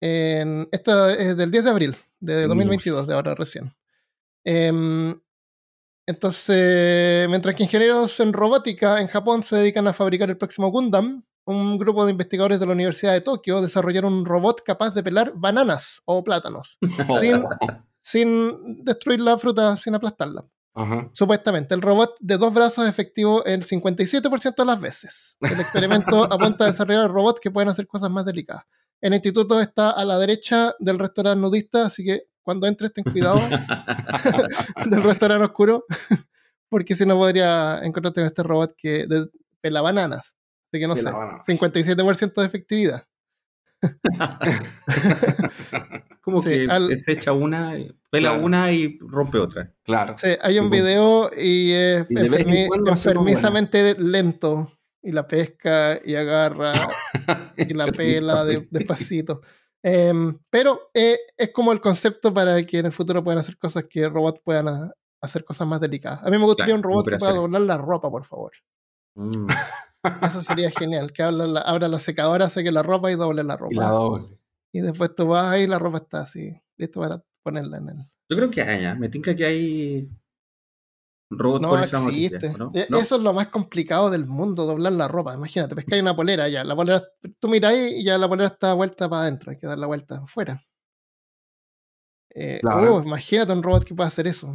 En, 0.00 0.68
esta 0.72 1.14
es 1.14 1.36
del 1.36 1.50
10 1.50 1.64
de 1.64 1.70
abril 1.70 1.96
de 2.20 2.46
2022, 2.46 3.06
de 3.06 3.14
ahora 3.14 3.34
recién. 3.34 3.74
Em, 4.44 5.18
entonces, 6.06 7.28
mientras 7.28 7.54
que 7.54 7.64
ingenieros 7.64 8.20
en 8.20 8.32
robótica 8.32 9.00
en 9.00 9.08
Japón 9.08 9.42
se 9.42 9.56
dedican 9.56 9.88
a 9.88 9.92
fabricar 9.92 10.30
el 10.30 10.36
próximo 10.36 10.70
Gundam, 10.70 11.24
un 11.46 11.78
grupo 11.78 12.04
de 12.04 12.12
investigadores 12.12 12.60
de 12.60 12.66
la 12.66 12.72
Universidad 12.72 13.12
de 13.12 13.20
Tokio 13.20 13.60
desarrollaron 13.60 14.12
un 14.12 14.26
robot 14.26 14.62
capaz 14.64 14.94
de 14.94 15.02
pelar 15.02 15.32
bananas 15.34 16.02
o 16.04 16.22
plátanos 16.22 16.78
sin, 17.20 17.44
sin 18.02 18.84
destruir 18.84 19.20
la 19.20 19.38
fruta, 19.38 19.76
sin 19.76 19.94
aplastarla. 19.94 20.44
Ajá. 20.74 21.08
Supuestamente, 21.12 21.74
el 21.74 21.80
robot 21.80 22.16
de 22.20 22.36
dos 22.36 22.52
brazos 22.52 22.84
es 22.84 22.90
efectivo 22.90 23.44
el 23.44 23.64
57% 23.64 24.54
de 24.54 24.64
las 24.64 24.80
veces. 24.80 25.38
El 25.40 25.58
experimento 25.58 26.24
apunta 26.32 26.64
a 26.64 26.66
desarrollar 26.66 27.10
robots 27.10 27.40
que 27.40 27.50
pueden 27.50 27.70
hacer 27.70 27.86
cosas 27.86 28.10
más 28.10 28.26
delicadas. 28.26 28.64
El 29.00 29.14
instituto 29.14 29.60
está 29.60 29.90
a 29.90 30.04
la 30.04 30.18
derecha 30.18 30.74
del 30.78 30.98
restaurante 30.98 31.40
nudista, 31.40 31.86
así 31.86 32.04
que 32.04 32.22
cuando 32.42 32.66
entres 32.66 32.92
ten 32.92 33.04
cuidado 33.04 33.40
del 34.86 35.02
restaurante 35.02 35.44
oscuro, 35.44 35.84
porque 36.68 36.94
si 36.94 37.04
no 37.06 37.16
podría 37.16 37.80
encontrarte 37.82 38.20
con 38.20 38.26
este 38.26 38.42
robot 38.42 38.74
que 38.76 39.06
de, 39.06 39.28
pela 39.60 39.80
bananas. 39.82 40.36
Así 40.72 40.80
que 40.80 40.88
no 40.88 40.94
Pela 40.94 41.10
sé, 41.10 41.16
bananas. 41.16 41.46
57% 41.46 42.34
de 42.40 42.46
efectividad. 42.46 43.04
Como 46.22 46.38
Sí, 46.38 46.50
que 46.50 46.66
al- 46.70 46.88
desecha 46.88 47.32
una, 47.32 47.72
pela 48.10 48.30
Claro. 48.30 48.44
una 48.44 48.72
y 48.72 48.98
rompe 49.00 49.38
otra. 49.38 49.72
Claro. 49.84 50.14
Sí, 50.16 50.28
hay 50.40 50.58
un 50.58 50.70
video 50.70 51.30
y 51.36 51.70
es 51.72 52.06
Y 52.10 52.14
enfermi- 52.14 52.68
enfermizamente 52.88 53.94
lento 53.98 54.72
y 55.06 55.12
la 55.12 55.26
pesca 55.26 55.98
y 56.04 56.16
agarra 56.16 56.72
y 57.56 57.72
la 57.72 57.86
pela 57.86 58.44
de- 58.44 58.66
despacito. 58.70 59.40
Em, 59.82 60.36
pero 60.50 60.90
eh, 60.92 61.18
es 61.36 61.52
como 61.52 61.70
el 61.72 61.80
concepto 61.80 62.34
para 62.34 62.60
que 62.64 62.78
en 62.78 62.86
el 62.86 62.92
futuro 62.92 63.22
puedan 63.22 63.38
hacer 63.38 63.56
cosas 63.56 63.84
que 63.88 64.08
robots 64.08 64.40
puedan 64.42 64.90
hacer 65.22 65.44
cosas 65.44 65.68
más 65.68 65.80
delicadas. 65.80 66.20
A 66.24 66.30
mí 66.30 66.38
me 66.38 66.44
gustaría 66.44 66.74
Claro, 66.74 66.78
un 66.78 66.82
robot 66.82 67.08
que 67.08 67.16
pueda 67.18 67.34
doblar 67.34 67.62
la 67.62 67.78
ropa, 67.78 68.10
por 68.10 68.24
favor. 68.24 68.52
Mm. 69.14 69.46
Eso 70.22 70.42
sería 70.42 70.70
genial. 70.72 71.12
Que 71.12 71.22
abra 71.22 71.46
la, 71.46 71.60
abra 71.60 71.86
la 71.88 72.00
secadora, 72.00 72.48
seque 72.48 72.72
la 72.72 72.82
ropa 72.82 73.12
y 73.12 73.14
doble 73.14 73.44
la 73.44 73.56
ropa. 73.56 73.74
Y 73.74 73.76
la 73.76 73.88
doble. 73.88 74.38
Y 74.72 74.80
después 74.80 75.14
tú 75.14 75.28
vas 75.28 75.52
ahí 75.52 75.62
y 75.62 75.66
la 75.68 75.78
ropa 75.78 75.98
está 75.98 76.20
así, 76.22 76.60
listo 76.76 77.00
para 77.00 77.22
ponerla 77.44 77.78
en 77.78 77.88
el. 77.90 77.96
Yo 78.28 78.36
creo 78.36 78.50
que 78.50 78.62
hay, 78.62 78.84
¿eh? 78.84 78.94
me 78.96 79.08
tinca 79.08 79.36
que 79.36 79.44
hay 79.44 80.08
robots 81.30 81.62
No 81.62 81.68
con 81.70 81.82
esa 81.82 81.98
existe. 82.04 82.36
noticia, 82.50 82.58
¿no? 82.58 82.70
E- 82.74 82.86
¿No? 82.88 82.98
Eso 82.98 83.16
es 83.16 83.22
lo 83.22 83.32
más 83.32 83.48
complicado 83.48 84.10
del 84.10 84.26
mundo, 84.26 84.64
doblar 84.66 84.92
la 84.92 85.08
ropa. 85.08 85.34
Imagínate, 85.34 85.74
pescáis 85.74 86.02
una 86.02 86.14
polera 86.16 86.48
ya. 86.48 86.64
La 86.64 86.76
polera, 86.76 87.02
tú 87.40 87.48
miras 87.48 87.72
ahí 87.72 88.00
y 88.00 88.04
ya 88.04 88.16
la 88.18 88.28
polera 88.28 88.48
está 88.48 88.74
vuelta 88.74 89.08
para 89.08 89.22
adentro. 89.22 89.50
Hay 89.50 89.58
que 89.58 89.66
dar 89.66 89.78
la 89.78 89.86
vuelta 89.86 90.16
afuera. 90.22 90.62
Eh, 92.34 92.58
Claro. 92.60 92.96
uh, 92.96 93.02
imagínate 93.02 93.52
un 93.52 93.62
robot 93.62 93.84
que 93.84 93.94
pueda 93.94 94.08
hacer 94.08 94.26
eso. 94.26 94.54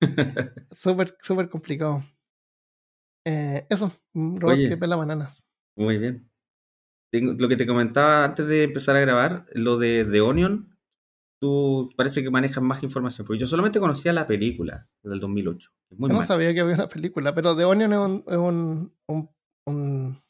Súper, 0.72 1.16
súper 1.22 1.48
complicado. 1.48 2.04
Eh, 3.26 3.66
eso, 3.70 3.90
un 4.14 4.40
robot 4.40 4.56
Oye. 4.56 4.68
que 4.68 4.76
pela 4.76 4.96
bananas. 4.96 5.42
Muy 5.76 5.98
bien. 5.98 6.30
Tengo- 7.12 7.32
lo 7.38 7.48
que 7.48 7.56
te 7.56 7.66
comentaba 7.66 8.24
antes 8.24 8.46
de 8.46 8.64
empezar 8.64 8.96
a 8.96 9.00
grabar, 9.00 9.46
lo 9.54 9.78
de 9.78 10.04
The 10.04 10.20
Onion, 10.20 10.73
tú 11.44 11.90
parece 11.96 12.22
que 12.22 12.30
manejas 12.30 12.62
más 12.64 12.82
información, 12.82 13.26
porque 13.26 13.40
yo 13.40 13.46
solamente 13.46 13.78
conocía 13.80 14.12
la 14.14 14.26
película 14.26 14.88
del 15.02 15.20
2008. 15.20 15.70
Es 15.90 15.98
muy 15.98 16.08
Yo 16.08 16.12
no 16.14 16.18
mal. 16.20 16.26
sabía 16.26 16.54
que 16.54 16.60
había 16.60 16.74
una 16.76 16.88
película, 16.88 17.34
pero 17.34 17.54
The 17.54 17.64
Onion 17.66 17.92
es 17.92 17.98
un, 17.98 18.24
es 18.26 18.36
un, 18.36 18.94
un- 19.08 19.30
un- 19.66 20.22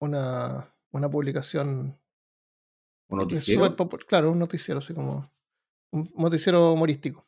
una, 0.00 0.66
una 0.92 1.10
publicación 1.10 1.98
¿Un 3.10 3.18
noticiero? 3.18 3.76
claro, 4.06 4.30
un 4.32 4.38
noticiero, 4.38 4.78
así 4.78 4.94
como 4.94 5.30
un 5.92 6.10
noticiero 6.16 6.72
humorístico. 6.72 7.26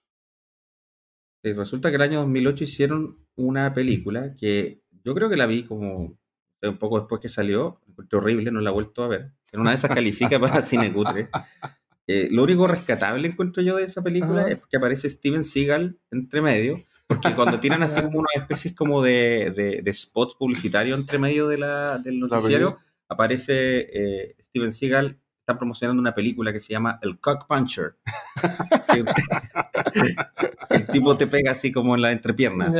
Eh, 1.44 1.52
Resulta 1.54 1.90
que 1.90 1.96
el 1.96 2.02
año 2.02 2.20
2008 2.20 2.64
hicieron 2.64 3.18
una 3.36 3.72
película 3.74 4.34
que 4.36 4.82
yo 5.04 5.14
creo 5.14 5.28
que 5.28 5.36
la 5.36 5.46
vi 5.46 5.64
como 5.64 6.18
eh, 6.62 6.68
un 6.68 6.78
poco 6.78 6.98
después 6.98 7.20
que 7.20 7.28
salió, 7.28 7.80
horrible, 8.12 8.50
no 8.50 8.60
la 8.60 8.70
he 8.70 8.72
vuelto 8.72 9.02
a 9.04 9.08
ver. 9.08 9.32
En 9.52 9.60
una 9.60 9.70
de 9.70 9.76
esas 9.76 9.90
califica 9.92 10.38
para 10.40 10.62
cine 10.62 10.92
cutre. 10.92 11.28
Eh, 12.12 12.26
lo 12.32 12.42
único 12.42 12.66
rescatable 12.66 13.28
encuentro 13.28 13.62
yo 13.62 13.76
de 13.76 13.84
esa 13.84 14.02
película 14.02 14.40
Ajá. 14.40 14.50
es 14.50 14.58
que 14.68 14.76
aparece 14.76 15.08
Steven 15.08 15.44
Seagal 15.44 15.96
entre 16.10 16.42
medio, 16.42 16.82
porque 17.06 17.32
cuando 17.36 17.60
tiran 17.60 17.84
así 17.84 18.02
como 18.02 18.18
unas 18.18 18.34
especies 18.34 18.74
como 18.74 19.00
de, 19.00 19.52
de, 19.54 19.80
de 19.80 19.92
spots 19.92 20.34
publicitarios 20.34 20.98
entre 20.98 21.18
medio 21.20 21.46
de 21.46 21.58
la, 21.58 21.98
del 21.98 22.18
noticiero, 22.18 22.78
aparece 23.08 23.86
eh, 23.92 24.34
Steven 24.40 24.72
Seagal, 24.72 25.20
están 25.38 25.58
promocionando 25.58 26.00
una 26.00 26.12
película 26.12 26.52
que 26.52 26.58
se 26.58 26.72
llama 26.72 26.98
El 27.00 27.20
Cock 27.20 27.46
Puncher. 27.46 27.94
El 30.70 30.86
tipo 30.88 31.16
te 31.16 31.28
pega 31.28 31.52
así 31.52 31.70
como 31.70 31.94
en 31.94 32.02
la 32.02 32.10
entrepierna. 32.10 32.70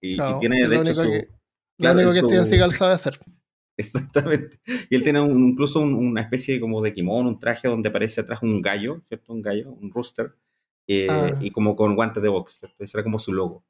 Y, 0.00 0.18
tiene 0.40 0.66
de 0.66 0.76
hecho 0.76 0.94
su... 0.96 1.02
que- 1.04 1.28
claro, 1.78 2.02
lo 2.02 2.10
único 2.10 2.14
que 2.14 2.20
su- 2.20 2.26
Steven 2.26 2.46
Seagal 2.46 2.72
sabe 2.72 2.94
hacer. 2.94 3.20
Exactamente. 3.76 4.60
Y 4.90 4.94
él 4.96 5.02
tiene 5.02 5.20
un- 5.20 5.48
incluso 5.50 5.80
un- 5.80 5.94
una 5.94 6.20
especie 6.22 6.60
como 6.60 6.82
de 6.82 6.92
kimono, 6.92 7.28
un 7.28 7.38
traje 7.38 7.68
donde 7.68 7.88
aparece 7.88 8.20
atrás 8.20 8.42
un 8.42 8.60
gallo, 8.62 9.00
¿cierto? 9.04 9.32
Un 9.32 9.42
gallo, 9.42 9.72
un 9.72 9.90
rooster, 9.90 10.34
eh, 10.86 11.06
Ah. 11.10 11.30
y 11.40 11.50
como 11.50 11.74
con 11.76 11.94
guantes 11.94 12.22
de 12.22 12.28
box, 12.28 12.58
¿cierto? 12.60 12.84
Ese 12.84 12.96
era 12.98 13.04
como 13.04 13.18
su 13.18 13.32
logo, 13.32 13.64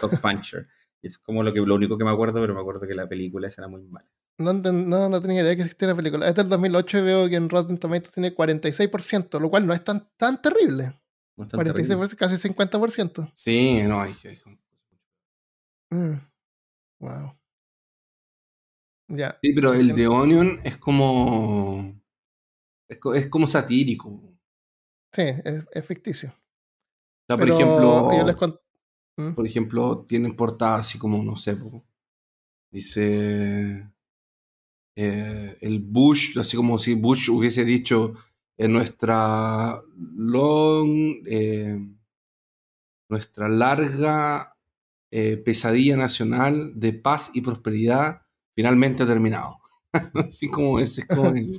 Cock 0.00 0.12
Puncher. 0.22 0.68
Y 1.02 1.08
es 1.08 1.18
como 1.18 1.42
lo, 1.42 1.52
que, 1.52 1.60
lo 1.60 1.74
único 1.74 1.98
que 1.98 2.04
me 2.04 2.10
acuerdo, 2.10 2.40
pero 2.40 2.54
me 2.54 2.60
acuerdo 2.60 2.86
que 2.86 2.94
la 2.94 3.08
película 3.08 3.48
esa 3.48 3.62
era 3.62 3.68
muy 3.68 3.82
mala. 3.82 4.08
No, 4.38 4.52
no, 4.52 5.08
no 5.08 5.20
tenía 5.22 5.42
idea 5.42 5.54
que 5.54 5.62
existía 5.62 5.88
una 5.88 5.96
película. 5.96 6.26
Es 6.28 6.34
del 6.34 6.48
2008 6.48 6.98
y 6.98 7.02
veo 7.02 7.28
que 7.28 7.36
en 7.36 7.48
Rotten 7.48 7.78
Tomatoes 7.78 8.12
tiene 8.12 8.34
46%, 8.34 9.38
lo 9.38 9.48
cual 9.50 9.66
no 9.66 9.72
es 9.74 9.84
tan, 9.84 10.08
tan 10.16 10.40
terrible. 10.42 10.92
No 11.36 11.44
es 11.44 11.50
tan 11.50 11.60
46%, 11.60 11.74
terrible. 11.74 12.16
casi 12.16 12.36
50%. 12.38 13.30
Sí, 13.34 13.82
no, 13.82 14.00
hay. 14.00 14.14
Mm. 15.90 16.14
Wow. 17.00 17.32
Ya. 19.08 19.40
Sí, 19.42 19.52
pero 19.54 19.74
el 19.74 19.94
de 19.94 20.08
Onion 20.08 20.60
es 20.64 20.76
como. 20.78 21.94
Es, 22.88 22.98
co- 22.98 23.14
es 23.14 23.28
como 23.28 23.46
satírico. 23.46 24.08
O 24.10 24.36
Sí, 25.14 25.22
es, 25.22 25.64
es 25.72 25.86
ficticio. 25.86 26.34
sea, 27.28 27.38
por 27.38 27.48
Pero 27.48 27.54
ejemplo. 27.54 28.08
yo 28.12 28.24
les 28.24 28.36
cont- 28.36 28.60
¿Mm? 29.18 29.34
Por 29.34 29.46
ejemplo, 29.46 30.04
tienen 30.08 30.34
portadas 30.36 30.80
así 30.88 30.98
como, 30.98 31.22
no 31.22 31.36
sé, 31.36 31.56
dice 32.70 33.88
eh, 34.96 35.56
el 35.60 35.80
Bush, 35.80 36.38
así 36.38 36.56
como 36.56 36.78
si 36.78 36.94
Bush 36.94 37.28
hubiese 37.30 37.64
dicho 37.64 38.14
en 38.56 38.72
nuestra 38.72 39.80
long, 40.16 41.22
eh, 41.26 41.78
nuestra 43.08 43.48
larga 43.48 44.56
eh, 45.12 45.36
pesadilla 45.38 45.96
nacional 45.96 46.72
de 46.78 46.92
paz 46.92 47.30
y 47.34 47.40
prosperidad 47.40 48.22
finalmente 48.54 49.04
terminado. 49.06 49.58
así 50.14 50.48
como 50.50 50.78
ese 50.78 51.02
es 51.02 51.06
como 51.06 51.28
el- 51.30 51.58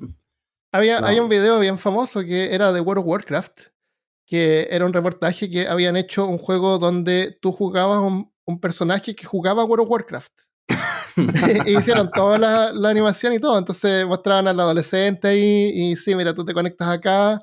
Había, 0.74 1.00
No. 1.00 1.08
hay 1.08 1.20
un 1.20 1.30
video 1.30 1.60
bien 1.60 1.78
famoso 1.78 2.22
que 2.22 2.54
era 2.54 2.72
de 2.74 2.82
World 2.82 3.04
of 3.04 3.08
Warcraft, 3.10 3.62
que 4.28 4.68
era 4.72 4.86
un 4.86 4.94
reportaje 4.94 5.50
que 5.50 5.68
habían 5.68 5.96
hecho 5.96 6.26
un 6.26 6.38
juego 6.38 6.78
donde 6.80 7.38
tú 7.42 7.52
jugabas 7.52 8.00
un, 8.00 8.32
un 8.46 8.60
personaje 8.60 9.16
que 9.16 9.26
jugaba 9.26 9.64
World 9.64 9.86
of 9.86 9.92
Warcraft. 9.92 10.34
y 11.66 11.78
hicieron 11.78 12.12
toda 12.12 12.38
la, 12.38 12.74
la 12.74 12.90
animación 12.90 13.32
y 13.34 13.40
todo. 13.40 13.58
Entonces 13.58 14.06
mostraban 14.06 14.48
al 14.50 14.60
adolescente 14.60 15.30
ahí 15.30 15.72
y 15.74 15.96
sí, 15.96 16.14
mira, 16.16 16.34
tú 16.34 16.44
te 16.44 16.54
conectas 16.54 16.90
acá 16.90 17.40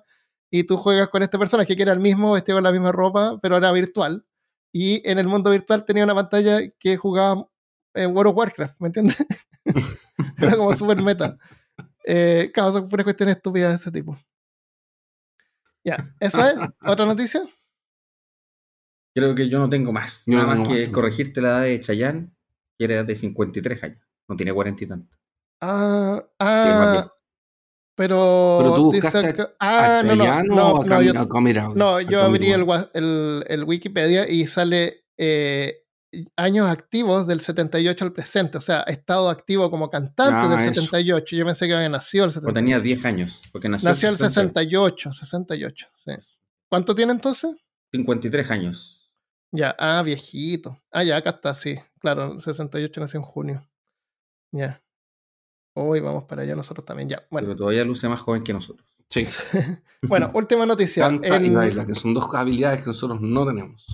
y 0.51 0.65
tú 0.65 0.77
juegas 0.77 1.09
con 1.09 1.23
este 1.23 1.39
personaje 1.39 1.75
que 1.75 1.83
era 1.83 1.93
el 1.95 2.01
mismo, 2.01 2.33
vestido 2.33 2.57
con 2.57 2.65
la 2.65 2.73
misma 2.73 2.93
ropa, 2.93 3.39
pero 3.41 3.57
era 3.57 3.73
virtual. 3.73 4.27
Y 4.75 5.01
en 5.09 5.19
el 5.19 5.27
mundo 5.27 5.51
virtual 5.51 5.87
tenía 5.87 6.05
una 6.05 6.15
pantalla 6.15 6.61
que 6.79 6.97
jugaba 6.99 7.47
en 7.95 8.15
World 8.17 8.31
of 8.31 8.37
Warcraft, 8.37 8.81
¿me 8.81 8.87
entiendes? 8.89 9.25
Era 10.39 10.57
como 10.57 10.75
súper 10.75 11.01
meta. 11.03 11.37
Eh, 12.05 12.51
claro, 12.53 12.73
son 12.73 12.89
puras 12.89 13.05
cuestiones 13.05 13.37
estúpidas 13.37 13.71
de 13.71 13.77
ese 13.77 13.91
tipo. 13.93 14.17
Ya, 15.85 16.15
¿esa 16.21 16.51
es? 16.51 16.59
¿Otra 16.87 17.07
noticia? 17.07 17.43
Creo 19.15 19.35
que 19.35 19.49
yo 19.49 19.59
no 19.59 19.69
tengo 19.69 19.93
más. 19.93 20.23
Yo 20.27 20.39
Nada 20.39 20.55
no 20.55 20.61
más 20.61 20.69
tengo 20.69 20.85
que 20.87 20.93
corregirte 20.93 21.41
la 21.41 21.49
edad 21.49 21.63
de 21.63 21.81
Chayanne, 21.81 22.31
que 22.79 22.85
era 22.85 23.05
de 23.05 23.17
53 23.17 23.83
años. 23.83 24.03
No 24.29 24.37
tiene 24.37 24.53
40 24.53 24.85
y 24.85 24.87
tanto. 24.87 25.17
Ah, 25.61 26.25
ah, 26.41 27.13
pero, 27.95 28.57
Pero 28.59 28.75
tú 28.75 28.93
dice 28.93 29.07
buscaste 29.07 29.29
acá- 29.29 29.55
ah, 29.61 29.99
¿A 29.99 30.03
no, 30.03 30.17
no, 30.17 30.43
no, 30.43 30.73
o 30.73 30.83
a 30.83 30.87
no, 30.87 31.03
yo, 31.03 31.11
a 31.13 31.75
no, 31.75 31.97
A 31.97 32.03
yo 32.03 32.21
abrí 32.23 32.51
el, 32.53 32.67
el, 32.95 33.45
el 33.47 33.65
Wikipedia 33.65 34.29
y 34.29 34.47
sale 34.47 35.05
eh, 35.19 35.82
años 36.37 36.69
activos 36.69 37.27
del 37.27 37.41
78 37.41 38.05
al 38.05 38.13
presente, 38.13 38.59
o 38.59 38.61
sea, 38.61 38.81
estado 38.83 39.31
activo 39.31 39.71
como 39.71 39.91
cantante 39.91 40.35
Ah, 40.35 40.49
del 40.49 40.71
eso. 40.71 40.83
78, 40.83 41.37
yo 41.37 41.45
pensé 41.45 41.67
que 41.67 41.75
había 41.75 41.89
nacido 41.89 42.25
el 42.25 42.29
O 42.29 42.33
78. 42.33 42.55
tenía 42.55 42.81
10 42.81 43.05
años. 43.05 43.41
Porque 43.51 43.69
nació, 43.69 43.89
Nació 43.89 44.09
el 44.11 44.17
60, 44.17 44.61
68, 44.61 45.13
68, 45.15 45.87
sí. 45.95 46.13
¿Cuánto 46.69 46.95
tiene 46.95 47.13
entonces? 47.13 47.57
53 47.93 48.51
años. 48.51 49.11
Ya, 49.51 49.75
ah, 49.79 50.03
viejito. 50.03 50.79
Ah, 50.91 51.05
ya, 51.05 51.17
acá 51.17 51.31
está, 51.31 51.55
sí. 51.55 51.79
Claro, 51.99 52.33
el 52.35 52.41
68 52.41 53.01
nació 53.01 53.19
en 53.21 53.25
junio. 53.25 53.69
Ya. 54.51 54.83
Hoy 55.75 56.01
vamos 56.01 56.25
para 56.25 56.43
allá 56.43 56.55
nosotros 56.55 56.85
también, 56.85 57.09
ya. 57.09 57.27
Bueno, 57.31 57.49
Pero 57.49 57.57
todavía 57.57 57.85
luce 57.85 58.09
más 58.09 58.21
joven 58.21 58.43
que 58.43 58.53
nosotros. 58.53 58.87
Sí. 59.09 59.25
bueno 60.09 60.31
última 60.35 60.65
noticia. 60.67 61.05
Canta 61.05 61.37
y 61.39 61.51
baila, 61.51 61.87
que 61.87 61.95
son 61.95 62.15
dos 62.15 62.35
habilidades 62.35 62.81
que 62.81 62.87
nosotros 62.87 63.21
no 63.21 63.47
tenemos. 63.47 63.87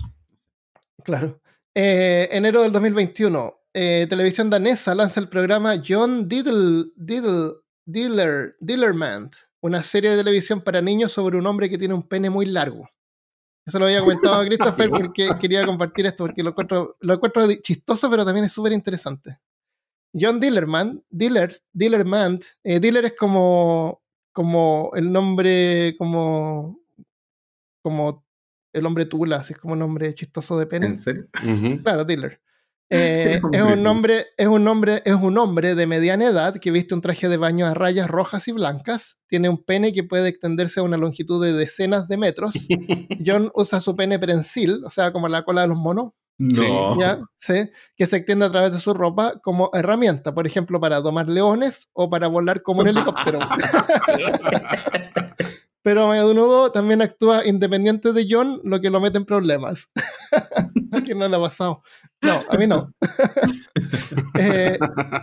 Claro. 1.03 1.41
Eh, 1.81 2.27
enero 2.35 2.61
del 2.63 2.73
2021, 2.73 3.57
eh, 3.73 4.05
televisión 4.09 4.49
danesa 4.49 4.93
lanza 4.93 5.21
el 5.21 5.29
programa 5.29 5.81
John 5.81 6.27
Diddle, 6.27 6.91
Diddle, 6.97 7.53
Diller, 7.85 8.57
Dillerman, 8.59 9.31
una 9.61 9.81
serie 9.81 10.09
de 10.09 10.17
televisión 10.17 10.59
para 10.59 10.81
niños 10.81 11.13
sobre 11.13 11.37
un 11.37 11.47
hombre 11.47 11.69
que 11.69 11.77
tiene 11.77 11.93
un 11.93 12.05
pene 12.05 12.29
muy 12.29 12.47
largo. 12.47 12.89
Eso 13.65 13.79
lo 13.79 13.85
había 13.85 14.01
comentado 14.01 14.41
a 14.41 14.45
Christopher 14.45 14.89
porque 14.89 15.29
quería 15.39 15.65
compartir 15.65 16.05
esto, 16.05 16.25
porque 16.25 16.43
lo 16.43 16.49
encuentro, 16.49 16.97
lo 16.99 17.13
encuentro 17.13 17.47
chistoso, 17.61 18.09
pero 18.09 18.25
también 18.25 18.47
es 18.47 18.51
súper 18.51 18.73
interesante. 18.73 19.39
John 20.13 20.37
Dillerman, 20.41 21.01
Diller, 21.09 21.61
Dillerman, 21.71 22.41
eh, 22.61 22.81
Diller 22.81 23.05
es 23.05 23.13
como, 23.17 24.03
como 24.33 24.91
el 24.95 25.09
nombre, 25.09 25.95
como, 25.97 26.81
como 27.81 28.25
el 28.73 28.85
hombre 28.85 29.05
Tula, 29.05 29.37
así 29.37 29.53
es 29.53 29.59
como 29.59 29.73
un 29.73 29.79
nombre 29.79 30.13
chistoso 30.13 30.57
de 30.57 30.67
pene. 30.67 30.87
¿En 30.87 30.99
serio? 30.99 31.27
Claro, 31.83 32.05
dealer. 32.05 32.41
Eh, 32.91 33.39
es 33.51 33.61
un 33.61 33.85
hombre, 33.85 34.25
es 34.35 34.47
un 34.47 34.67
hombre, 34.67 35.03
es 35.05 35.13
un 35.13 35.37
hombre 35.37 35.75
de 35.75 35.85
mediana 35.85 36.25
edad 36.25 36.55
que 36.57 36.71
viste 36.71 36.95
un 36.95 37.01
traje 37.01 37.29
de 37.29 37.37
baño 37.37 37.67
a 37.67 37.75
rayas 37.75 38.09
rojas 38.09 38.47
y 38.47 38.51
blancas. 38.51 39.19
Tiene 39.27 39.47
un 39.47 39.63
pene 39.63 39.93
que 39.93 40.03
puede 40.03 40.29
extenderse 40.29 40.79
a 40.79 40.83
una 40.83 40.97
longitud 40.97 41.39
de 41.45 41.53
decenas 41.53 42.07
de 42.07 42.17
metros. 42.17 42.55
John 43.23 43.51
usa 43.53 43.79
su 43.79 43.95
pene 43.95 44.17
prensil, 44.17 44.81
o 44.83 44.89
sea, 44.89 45.13
como 45.13 45.27
la 45.27 45.43
cola 45.43 45.61
de 45.61 45.67
los 45.67 45.77
monos, 45.77 46.13
No. 46.39 46.99
¿ya? 46.99 47.19
Sí, 47.35 47.69
que 47.95 48.07
se 48.07 48.17
extiende 48.17 48.45
a 48.45 48.49
través 48.49 48.71
de 48.71 48.79
su 48.79 48.91
ropa 48.95 49.39
como 49.43 49.69
herramienta, 49.73 50.33
por 50.33 50.47
ejemplo, 50.47 50.79
para 50.79 50.99
domar 50.99 51.29
leones 51.29 51.89
o 51.93 52.09
para 52.09 52.25
volar 52.25 52.63
como 52.63 52.81
un 52.81 52.87
helicóptero. 52.87 53.37
Pero 55.81 56.03
a 56.03 56.11
menudo 56.11 56.71
también 56.71 57.01
actúa 57.01 57.45
independiente 57.47 58.11
de 58.11 58.27
John, 58.29 58.59
lo 58.65 58.81
que 58.81 58.89
lo 58.89 58.99
mete 58.99 59.17
en 59.17 59.25
problemas. 59.25 59.87
¿A 60.91 61.01
quién 61.01 61.17
no 61.19 61.27
le 61.27 61.35
ha 61.35 61.39
pasado? 61.39 61.81
No, 62.21 62.41
a 62.49 62.57
mí 62.57 62.67
no. 62.67 62.93
Eh, 64.39 64.77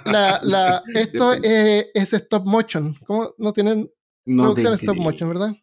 la- 0.07 0.41
la- 0.43 0.83
esto 0.95 1.33
es, 1.35 1.87
es 1.95 2.13
stop 2.13 2.47
motion. 2.47 2.95
¿Cómo 3.07 3.35
no 3.39 3.53
tienen 3.53 3.91
No 4.25 4.43
producción 4.55 4.73
stop 4.75 4.97
motion, 5.05 5.29
verdad? 5.29 5.55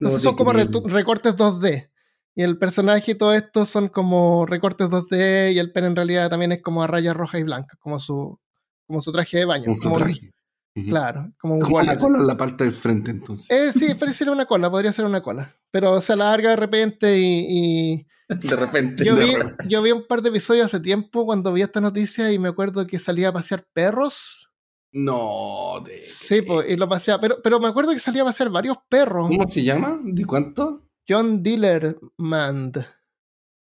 Entonces 0.00 0.22
son 0.22 0.36
como 0.36 0.52
retu- 0.52 0.88
recortes 0.88 1.36
2D. 1.36 1.90
Y 2.36 2.42
el 2.42 2.58
personaje 2.58 3.12
y 3.12 3.14
todo 3.16 3.34
esto 3.34 3.66
son 3.66 3.88
como 3.88 4.46
recortes 4.46 4.88
2D 4.88 5.52
y 5.54 5.58
el 5.58 5.72
pene 5.72 5.88
en 5.88 5.96
realidad 5.96 6.30
también 6.30 6.52
es 6.52 6.62
como 6.62 6.82
a 6.82 6.86
rayas 6.86 7.16
rojas 7.16 7.40
y 7.40 7.44
blancas, 7.44 7.78
como 7.80 7.98
su, 7.98 8.38
como 8.86 9.00
su 9.00 9.10
traje 9.12 9.38
de 9.38 9.44
baño. 9.44 9.64
Como 9.82 9.96
traje. 9.98 10.32
Claro, 10.86 11.32
como 11.38 11.54
un 11.54 11.62
una 11.64 11.96
cola 11.96 12.18
en 12.18 12.26
la 12.26 12.36
parte 12.36 12.64
del 12.64 12.72
frente, 12.72 13.10
entonces. 13.10 13.50
Eh, 13.50 13.72
sí, 13.72 13.94
pareciera 13.94 14.32
una 14.32 14.46
cola, 14.46 14.70
podría 14.70 14.92
ser 14.92 15.04
una 15.04 15.22
cola. 15.22 15.52
Pero 15.70 16.00
se 16.00 16.12
alarga 16.12 16.50
de 16.50 16.56
repente 16.56 17.18
y, 17.18 17.46
y 17.48 18.06
De 18.28 18.56
repente. 18.56 19.04
yo, 19.04 19.14
de 19.16 19.24
vi, 19.24 19.34
repente. 19.34 19.64
yo 19.68 19.82
vi 19.82 19.92
un 19.92 20.06
par 20.06 20.22
de 20.22 20.28
episodios 20.30 20.66
hace 20.66 20.80
tiempo 20.80 21.24
cuando 21.24 21.52
vi 21.52 21.62
esta 21.62 21.80
noticia 21.80 22.30
y 22.32 22.38
me 22.38 22.48
acuerdo 22.48 22.86
que 22.86 22.98
salía 22.98 23.28
a 23.28 23.32
pasear 23.32 23.66
perros. 23.72 24.50
No, 24.92 25.82
de. 25.84 25.98
Sí, 26.00 26.42
pues, 26.42 26.70
y 26.70 26.76
lo 26.76 26.88
paseaba. 26.88 27.20
Pero, 27.20 27.38
pero 27.42 27.60
me 27.60 27.68
acuerdo 27.68 27.92
que 27.92 27.98
salía 27.98 28.22
a 28.22 28.26
pasear 28.26 28.50
varios 28.50 28.78
perros. 28.88 29.28
¿Cómo 29.28 29.46
se 29.46 29.62
llama? 29.62 29.98
¿De 30.02 30.24
cuánto? 30.24 30.88
John 31.08 31.42
Dillerman. 31.42 32.72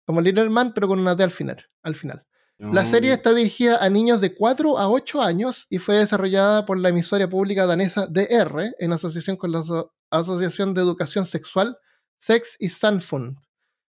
Como 0.05 0.21
Little 0.21 0.49
pero 0.73 0.87
con 0.87 0.99
una 0.99 1.15
D 1.15 1.23
al 1.23 1.31
final. 1.31 1.65
Al 1.81 1.95
final. 1.95 2.25
La 2.71 2.85
serie 2.85 3.11
está 3.13 3.33
dirigida 3.33 3.77
a 3.83 3.89
niños 3.89 4.21
de 4.21 4.33
4 4.33 4.77
a 4.77 4.89
8 4.89 5.21
años 5.21 5.67
y 5.69 5.79
fue 5.79 5.95
desarrollada 5.97 6.65
por 6.65 6.77
la 6.77 6.89
emisora 6.89 7.29
pública 7.29 7.65
danesa 7.65 8.07
DR 8.07 8.73
en 8.79 8.93
asociación 8.93 9.35
con 9.37 9.51
la 9.51 9.59
Aso- 9.59 9.91
Asociación 10.09 10.73
de 10.73 10.81
Educación 10.81 11.25
Sexual 11.25 11.77
Sex 12.19 12.55
y 12.59 12.69
Sanfund. 12.69 13.37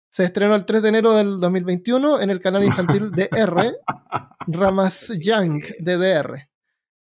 Se 0.09 0.23
estrenó 0.23 0.55
el 0.55 0.65
3 0.65 0.81
de 0.83 0.89
enero 0.89 1.13
del 1.13 1.39
2021 1.39 2.21
en 2.21 2.29
el 2.29 2.39
canal 2.39 2.63
infantil 2.63 3.11
DR 3.15 3.75
Ramasjang 4.47 5.61
de 5.79 5.97
DR. 5.97 6.49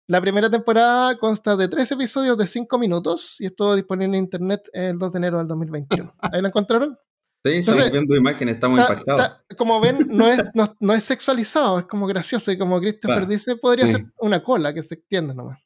La 0.08 0.22
primera 0.22 0.50
temporada 0.50 1.18
consta 1.18 1.58
de 1.58 1.68
tres 1.68 1.92
episodios 1.92 2.38
de 2.38 2.48
5 2.48 2.78
minutos 2.78 3.36
y 3.40 3.48
estuvo 3.48 3.76
disponible 3.76 4.18
en 4.18 4.24
internet 4.24 4.62
el 4.72 4.98
2 4.98 5.12
de 5.14 5.18
enero 5.18 5.38
del 5.40 5.48
2021. 5.48 6.16
¿Ahí 6.20 6.42
lo 6.42 6.48
encontraron? 6.48 6.98
Sí, 7.44 7.52
Entonces- 7.54 7.68
estamos 7.86 7.92
viendo 7.92 8.16
imágenes, 8.16 8.56
estamos 8.56 8.80
impactados. 8.82 9.38
como 9.58 9.80
ven, 9.80 10.06
no 10.10 10.28
es, 10.28 10.42
no, 10.54 10.76
no 10.80 10.94
es 10.94 11.04
sexualizado, 11.04 11.80
es 11.80 11.86
como 11.86 12.06
gracioso. 12.08 12.52
Y 12.52 12.58
como 12.58 12.80
Christopher 12.80 13.18
Claro. 13.18 13.26
dice, 13.32 13.56
podría 13.56 13.86
Sí. 13.86 13.92
ser 13.94 14.06
una 14.20 14.44
cola 14.44 14.74
que 14.74 14.84
se 14.84 14.96
extiende 14.96 15.34
nomás. 15.34 15.60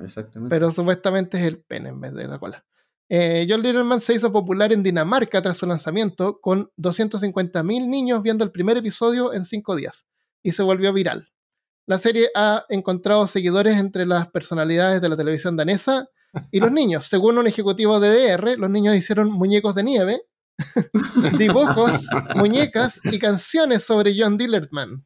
Exactamente. 0.00 0.54
Pero 0.54 0.70
supuestamente 0.70 1.38
es 1.38 1.44
el 1.44 1.60
pene 1.62 1.88
en 1.90 2.00
vez 2.00 2.12
de 2.14 2.28
la 2.28 2.38
cola. 2.38 2.64
Eh, 3.08 3.46
John 3.48 3.62
Littleman 3.62 4.00
se 4.00 4.14
hizo 4.14 4.32
popular 4.32 4.72
en 4.72 4.82
Dinamarca 4.82 5.40
tras 5.42 5.56
su 5.58 5.66
lanzamiento, 5.66 6.40
con 6.40 6.70
250.000 6.76 7.88
niños 7.88 8.22
viendo 8.22 8.44
el 8.44 8.50
primer 8.50 8.76
episodio 8.76 9.32
en 9.34 9.44
cinco 9.44 9.76
días, 9.76 10.06
y 10.42 10.52
se 10.52 10.62
volvió 10.62 10.92
viral. 10.92 11.28
La 11.86 11.98
serie 11.98 12.30
ha 12.34 12.64
encontrado 12.70 13.26
seguidores 13.26 13.76
entre 13.76 14.06
las 14.06 14.28
personalidades 14.30 15.00
de 15.02 15.08
la 15.10 15.16
televisión 15.16 15.56
danesa 15.56 16.08
y 16.50 16.60
los 16.60 16.72
niños. 16.72 17.06
Según 17.06 17.36
un 17.38 17.46
ejecutivo 17.46 18.00
de 18.00 18.08
DR, 18.10 18.56
los 18.56 18.70
niños 18.70 18.96
hicieron 18.96 19.30
muñecos 19.30 19.74
de 19.74 19.82
nieve, 19.84 20.22
dibujos, 21.38 22.06
muñecas 22.36 23.00
y 23.04 23.18
canciones 23.18 23.84
sobre 23.84 24.14
John 24.16 24.36
Dillerman. 24.36 25.04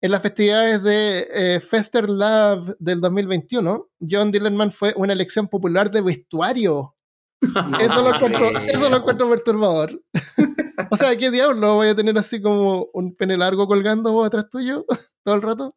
En 0.00 0.10
las 0.10 0.22
festividades 0.22 0.82
de 0.82 1.26
eh, 1.32 1.60
Fester 1.60 2.10
Love 2.10 2.74
del 2.78 3.00
2021, 3.00 3.88
John 4.08 4.30
Dillerman 4.30 4.70
fue 4.70 4.92
una 4.96 5.14
elección 5.14 5.48
popular 5.48 5.90
de 5.90 6.02
vestuario. 6.02 6.94
Eso 7.80 8.02
lo 8.02 8.14
encuentro, 8.14 8.50
eso 8.66 8.90
lo 8.90 8.96
encuentro 8.98 9.28
perturbador. 9.28 10.02
o 10.90 10.96
sea, 10.96 11.16
¿qué 11.16 11.30
diablo? 11.30 11.76
¿Voy 11.76 11.88
a 11.88 11.94
tener 11.94 12.16
así 12.16 12.40
como 12.40 12.88
un 12.94 13.14
pene 13.14 13.36
largo 13.36 13.66
colgando 13.66 14.12
vos 14.12 14.26
atrás 14.26 14.48
tuyo 14.50 14.86
todo 15.24 15.34
el 15.34 15.42
rato? 15.42 15.76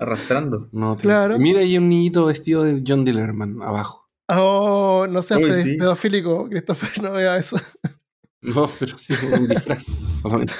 Arrastrando. 0.00 0.68
No, 0.72 0.96
Claro. 0.96 1.38
Mira, 1.38 1.60
hay 1.60 1.76
un 1.78 1.88
niñito 1.88 2.26
vestido 2.26 2.62
de 2.62 2.82
John 2.86 3.04
Dillerman 3.04 3.62
abajo. 3.62 4.05
Oh, 4.28 5.06
no 5.08 5.22
seas 5.22 5.40
Uy, 5.40 5.50
ped- 5.50 5.62
sí. 5.62 5.76
pedofílico, 5.76 6.48
Christopher, 6.48 6.90
no 7.02 7.12
vea 7.12 7.36
eso. 7.36 7.56
No, 8.42 8.70
pero 8.78 8.98
sí, 8.98 9.14
un 9.32 9.48
disfraz 9.48 9.84
solamente. 10.22 10.52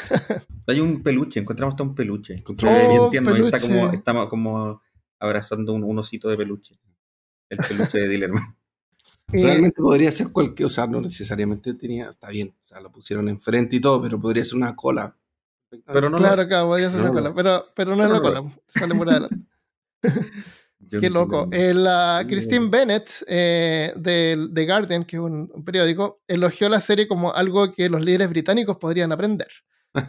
Hay 0.67 0.81
un 0.81 1.03
peluche, 1.03 1.41
encontramos 1.41 1.75
hasta 1.75 1.83
un 1.85 1.95
peluche. 1.95 2.35
Ve 2.35 2.89
bien 2.89 3.03
Oh, 3.03 3.11
tierno 3.11 3.35
está 3.37 3.59
peluche. 3.59 3.69
como, 3.69 3.93
está 3.93 4.29
como 4.29 4.83
abrazando 5.19 5.73
un, 5.73 5.85
un 5.85 5.99
osito 5.99 6.29
de 6.29 6.37
peluche. 6.37 6.75
El 7.49 7.59
peluche 7.59 7.99
de 7.99 8.09
Dillerman. 8.09 8.57
Y- 9.33 9.43
Realmente 9.43 9.83
podría 9.83 10.13
ser 10.13 10.31
cualquier, 10.31 10.67
o 10.67 10.69
sea, 10.69 10.87
no 10.87 11.01
necesariamente 11.01 11.75
tenía, 11.75 12.09
está 12.09 12.29
bien, 12.29 12.55
o 12.63 12.65
sea, 12.65 12.81
lo 12.81 12.93
pusieron 12.93 13.29
enfrente 13.29 13.75
y 13.75 13.81
todo, 13.81 14.01
pero 14.01 14.21
podría 14.21 14.45
ser 14.45 14.55
una 14.55 14.77
cola. 14.77 15.17
Pero 15.85 16.09
no 16.09 16.17
claro, 16.17 16.47
claro, 16.47 16.69
podía 16.69 16.91
ser 16.91 17.01
No 17.01 17.07
una 17.11 17.13
cola, 17.13 17.35
pero, 17.35 17.65
pero 17.75 17.97
no 17.97 18.05
es 18.05 18.11
la 18.11 18.21
cola, 18.21 18.41
sale 18.69 18.95
por 18.95 19.11
adelante. 19.11 19.37
Qué 20.91 21.11
loco. 21.11 21.47
Dillerman. 21.47 21.53
Eh, 21.71 21.75
la. 21.75 22.25
Christine 22.29 22.69
Bennett 22.71 23.11
eh, 23.27 23.93
de 23.97 24.49
The 24.53 24.67
Guardian, 24.67 25.05
que 25.05 25.17
es 25.17 25.23
un, 25.23 25.51
un 25.53 25.65
periódico, 25.65 26.21
elogió 26.29 26.69
la 26.69 26.81
serie 26.81 27.09
como 27.09 27.33
algo 27.33 27.73
que 27.73 27.89
los 27.89 28.05
líderes 28.05 28.29
británicos 28.31 28.77
podrían 28.77 29.13
aprender. 29.13 29.49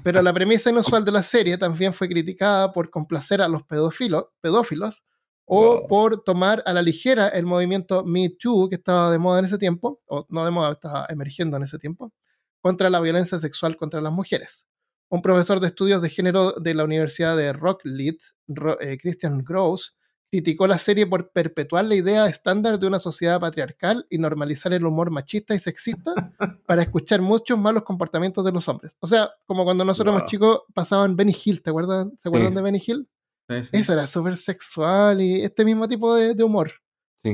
Pero 0.04 0.22
la 0.22 0.34
premisa 0.34 0.70
inusual 0.70 1.06
de 1.06 1.14
la 1.14 1.24
serie 1.24 1.58
también 1.58 1.94
fue 1.94 2.10
criticada 2.10 2.74
por 2.74 2.90
complacer 2.90 3.42
a 3.42 3.48
los 3.48 3.64
pedófilos, 3.64 4.26
pedófilos 4.42 5.04
o 5.46 5.62
Wow. 5.80 5.88
por 5.88 6.24
tomar 6.26 6.62
a 6.66 6.74
la 6.74 6.82
ligera 6.82 7.30
el 7.30 7.46
movimiento 7.46 8.04
Me 8.04 8.30
Too, 8.38 8.68
que 8.68 8.76
estaba 8.76 9.10
de 9.12 9.18
moda 9.18 9.40
en 9.40 9.46
ese 9.46 9.58
tiempo, 9.58 10.02
o 10.08 10.26
no 10.28 10.44
de 10.44 10.52
moda, 10.52 10.74
estaba 10.74 11.06
emergiendo 11.08 11.56
en 11.56 11.64
ese 11.64 11.80
tiempo, 11.80 12.12
contra 12.60 12.90
la 12.90 13.00
violencia 13.00 13.40
sexual 13.40 13.78
contra 13.78 14.02
las 14.02 14.12
mujeres. 14.12 14.68
un 15.10 15.22
profesor 15.22 15.62
de 15.62 15.68
estudios 15.68 16.02
de 16.02 16.10
género 16.10 16.52
de 16.60 16.74
la 16.74 16.84
Universidad 16.84 17.38
de 17.38 17.54
Rocklead, 17.54 18.16
Ro- 18.50 18.78
eh, 18.82 18.98
Christian 19.02 19.42
Gross, 19.42 19.96
criticó 20.30 20.68
la 20.68 20.78
serie 20.78 21.08
por 21.08 21.30
perpetuar 21.32 21.86
la 21.86 21.96
idea 21.96 22.28
estándar 22.28 22.78
de 22.80 22.88
una 22.88 23.00
sociedad 23.00 23.40
patriarcal 23.40 24.06
y 24.10 24.18
normalizar 24.18 24.74
el 24.74 24.86
humor 24.86 25.10
machista 25.10 25.56
y 25.56 25.60
sexista 25.60 26.14
para 26.66 26.82
escuchar 26.82 27.22
muchos 27.22 27.58
malos 27.58 27.84
comportamientos 27.84 28.44
de 28.44 28.52
los 28.52 28.68
hombres. 28.68 28.96
O 29.00 29.08
sea, 29.08 29.30
como 29.46 29.64
cuando 29.64 29.86
nosotros 29.86 30.12
Wow. 30.12 30.18
éramos 30.18 30.32
chicos 30.32 30.60
pasaban 30.74 31.16
Benny 31.16 31.36
Hill, 31.46 31.62
¿te 31.62 31.70
acuerdan? 31.70 32.12
¿Se 32.18 32.28
acuerdan 32.28 32.52
Sí. 32.52 32.56
de 32.56 32.62
Benny 32.62 32.82
Hill? 32.86 33.08
Sí, 33.50 33.64
sí. 33.64 33.70
Eso 33.74 33.94
era 33.94 34.06
súper 34.08 34.36
sexual 34.36 35.22
y 35.22 35.42
este 35.42 35.64
mismo 35.64 35.88
tipo 35.88 36.14
de, 36.16 36.34
de 36.36 36.44
humor. 36.44 36.72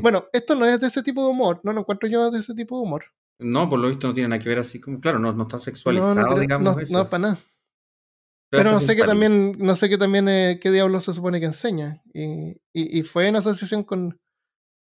Bueno, 0.02 0.26
esto 0.34 0.56
no 0.56 0.66
es 0.66 0.80
de 0.80 0.88
ese 0.88 1.04
tipo 1.04 1.24
de 1.24 1.30
humor, 1.30 1.60
no 1.64 1.72
lo 1.72 1.82
encuentro 1.82 2.10
yo 2.10 2.32
de 2.32 2.40
ese 2.40 2.54
tipo 2.56 2.78
de 2.80 2.84
humor. 2.88 3.06
No, 3.40 3.70
por 3.70 3.78
lo 3.80 3.90
visto 3.90 4.08
no 4.08 4.14
tiene 4.14 4.30
nada 4.30 4.42
que 4.42 4.50
ver 4.50 4.58
así 4.60 4.80
como, 4.80 5.00
claro, 5.00 5.20
no, 5.20 5.34
no 5.34 5.44
está 5.44 5.60
sexualizado, 5.60 6.16
no, 6.16 6.40
digamos. 6.40 6.76
no, 6.76 6.82
eso. 6.82 6.94
no, 6.94 7.10
para 7.10 7.22
nada. 7.22 7.38
Pero 8.58 8.72
no 8.72 8.80
sé 8.80 8.96
qué 8.96 9.04
simpático. 9.04 9.08
también, 9.08 9.56
no 9.60 9.76
sé 9.76 9.90
qué 9.90 9.98
también 9.98 10.28
eh, 10.30 10.60
qué 10.62 10.72
diablo 10.72 11.00
se 11.02 11.14
supone 11.14 11.40
que 11.40 11.48
enseña. 11.48 12.02
Y, 12.14 12.52
y, 12.74 13.00
y 13.00 13.04
fue 13.04 13.28
en 13.28 13.36
asociación 13.38 13.84
con. 13.84 14.20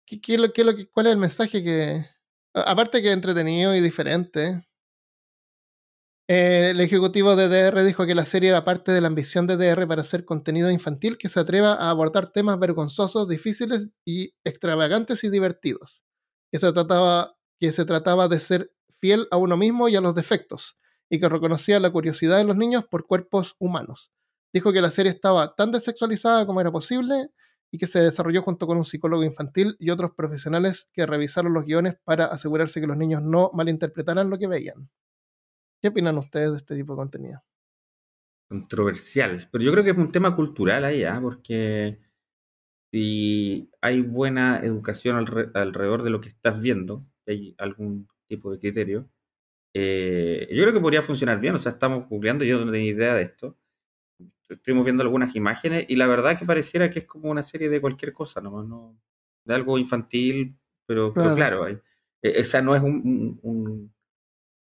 ¿qué, 0.06 0.20
qué 0.20 0.38
lo, 0.38 0.52
qué 0.52 0.64
lo 0.64 0.76
que- 0.76 0.88
¿Cuál 0.90 1.06
es 1.08 1.12
el 1.12 1.18
mensaje 1.18 1.62
que.? 1.64 2.06
Aparte 2.54 3.02
que 3.02 3.12
entretenido 3.12 3.74
y 3.76 3.80
diferente. 3.80 4.62
eh, 6.30 6.70
el 6.72 6.80
ejecutivo 6.80 7.36
de 7.36 7.48
DR 7.48 7.84
dijo 7.84 8.06
que 8.06 8.14
la 8.14 8.24
serie 8.26 8.50
era 8.50 8.64
parte 8.64 8.92
de 8.92 9.00
la 9.00 9.08
ambición 9.08 9.46
de 9.46 9.56
DR 9.56 9.86
para 9.86 10.02
hacer 10.02 10.24
contenido 10.24 10.70
infantil 10.70 11.16
que 11.18 11.28
se 11.28 11.40
atreva 11.40 11.72
a 11.74 11.90
abordar 11.90 12.28
temas 12.32 12.58
vergonzosos, 12.58 13.28
difíciles 13.28 13.88
y 14.04 14.34
extravagantes 14.44 15.24
y 15.24 15.30
divertidos. 15.30 16.02
Que 16.52 16.58
se 16.58 16.72
trataba, 16.72 17.36
que 17.60 17.72
se 17.72 17.84
trataba 17.84 18.28
de 18.28 18.40
ser 18.40 18.72
fiel 19.00 19.26
a 19.30 19.36
uno 19.36 19.56
mismo 19.56 19.88
y 19.88 19.96
a 19.96 20.00
los 20.00 20.14
defectos, 20.14 20.76
y 21.10 21.20
que 21.20 21.28
reconocía 21.28 21.80
la 21.80 21.90
curiosidad 21.90 22.38
de 22.38 22.44
los 22.44 22.56
niños 22.56 22.84
por 22.84 23.06
cuerpos 23.06 23.56
humanos. 23.58 24.12
Dijo 24.52 24.72
que 24.72 24.80
la 24.80 24.90
serie 24.90 25.12
estaba 25.12 25.54
tan 25.54 25.72
desexualizada 25.72 26.46
como 26.46 26.60
era 26.60 26.70
posible 26.72 27.30
y 27.70 27.78
que 27.78 27.86
se 27.86 28.00
desarrolló 28.00 28.42
junto 28.42 28.66
con 28.66 28.78
un 28.78 28.84
psicólogo 28.84 29.24
infantil 29.24 29.76
y 29.78 29.90
otros 29.90 30.12
profesionales 30.16 30.88
que 30.92 31.06
revisaron 31.06 31.52
los 31.52 31.64
guiones 31.64 31.96
para 32.04 32.26
asegurarse 32.26 32.80
que 32.80 32.86
los 32.86 32.96
niños 32.96 33.22
no 33.22 33.50
malinterpretaran 33.52 34.30
lo 34.30 34.38
que 34.38 34.46
veían. 34.46 34.88
¿Qué 35.82 35.88
opinan 35.88 36.18
ustedes 36.18 36.50
de 36.52 36.56
este 36.58 36.76
tipo 36.76 36.94
de 36.94 36.98
contenido? 36.98 37.42
controversial. 38.48 39.48
Pero 39.52 39.64
yo 39.64 39.72
creo 39.72 39.84
que 39.84 39.90
es 39.90 39.98
un 39.98 40.10
tema 40.12 40.34
cultural 40.34 40.84
ahí, 40.84 41.04
¿ah? 41.04 41.18
porque 41.20 41.98
si 42.92 43.70
hay 43.80 44.02
buena 44.02 44.60
educación 44.60 45.16
alre- 45.16 45.50
alrededor 45.54 46.02
de 46.02 46.10
lo 46.10 46.20
que 46.20 46.30
estás 46.30 46.60
viendo, 46.60 47.04
hay 47.26 47.54
algún 47.58 48.08
tipo 48.28 48.50
de 48.50 48.58
criterio, 48.58 49.10
eh, 49.74 50.48
yo 50.50 50.62
creo 50.62 50.72
que 50.74 50.80
podría 50.80 51.02
funcionar 51.02 51.40
bien. 51.40 51.54
O 51.54 51.58
sea, 51.58 51.72
estamos 51.72 52.08
googleando, 52.08 52.44
yo 52.44 52.64
no 52.64 52.70
tenía 52.70 52.88
idea 52.90 53.14
de 53.14 53.22
esto. 53.22 53.56
Estuvimos 54.48 54.84
viendo 54.84 55.02
algunas 55.02 55.36
imágenes 55.36 55.84
y 55.88 55.96
la 55.96 56.06
verdad 56.06 56.38
que 56.38 56.46
pareciera 56.46 56.90
que 56.90 57.00
es 57.00 57.04
como 57.04 57.30
una 57.30 57.42
serie 57.42 57.68
de 57.68 57.80
cualquier 57.80 58.12
cosa, 58.12 58.40
¿no? 58.40 58.62
no 58.62 58.98
de 59.44 59.54
algo 59.54 59.78
infantil, 59.78 60.56
pero 60.86 61.12
pero 61.14 61.34
Claro. 61.34 61.36
claro, 61.36 61.64
hay- 61.64 61.74
eh, 62.22 62.32
esa 62.40 62.60
no 62.62 62.74
es 62.76 62.82
un, 62.82 62.94
un- 63.04 63.40
un- 63.42 63.94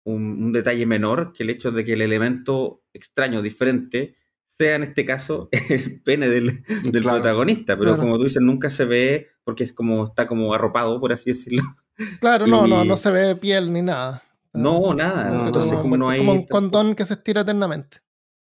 un- 0.04 0.42
un 0.44 0.52
detalle 0.52 0.86
menor 0.86 1.32
que 1.32 1.42
el 1.44 1.50
hecho 1.50 1.70
de 1.72 1.84
que 1.84 1.92
el 1.94 2.00
elemento 2.02 2.82
extraño, 2.92 3.42
diferente, 3.42 4.16
sea 4.46 4.76
en 4.76 4.82
este 4.84 5.04
caso 5.04 5.48
el 5.70 6.00
pene 6.02 6.28
del, 6.28 6.62
del 6.64 7.02
Claro. 7.02 7.18
protagonista. 7.20 7.76
Pero 7.76 7.92
Claro. 7.92 8.02
como 8.02 8.18
tú 8.18 8.24
dices, 8.24 8.42
nunca 8.42 8.70
se 8.70 8.84
ve 8.84 9.28
porque 9.44 9.64
es 9.64 9.72
como 9.72 10.06
está 10.06 10.26
como 10.26 10.52
arropado, 10.54 11.00
por 11.00 11.12
así 11.12 11.30
decirlo. 11.30 11.62
Claro, 12.20 12.46
no, 12.66 12.66
no, 12.66 12.84
no 12.84 12.96
se 12.96 13.10
ve 13.10 13.36
piel 13.36 13.72
ni 13.72 13.82
nada. 13.82 14.22
No, 14.54 14.94
nada. 14.94 15.30
No, 15.30 15.46
Entonces, 15.46 15.72
no, 15.72 15.82
como 15.82 15.96
no 15.96 16.08
hay 16.10 16.18
como 16.18 16.32
un 16.32 16.46
condón 16.46 16.94
que 16.94 17.04
se 17.06 17.14
estira 17.14 17.40
eternamente. 17.42 17.98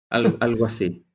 algo, 0.10 0.38
algo 0.39 0.66
así. 0.66 1.06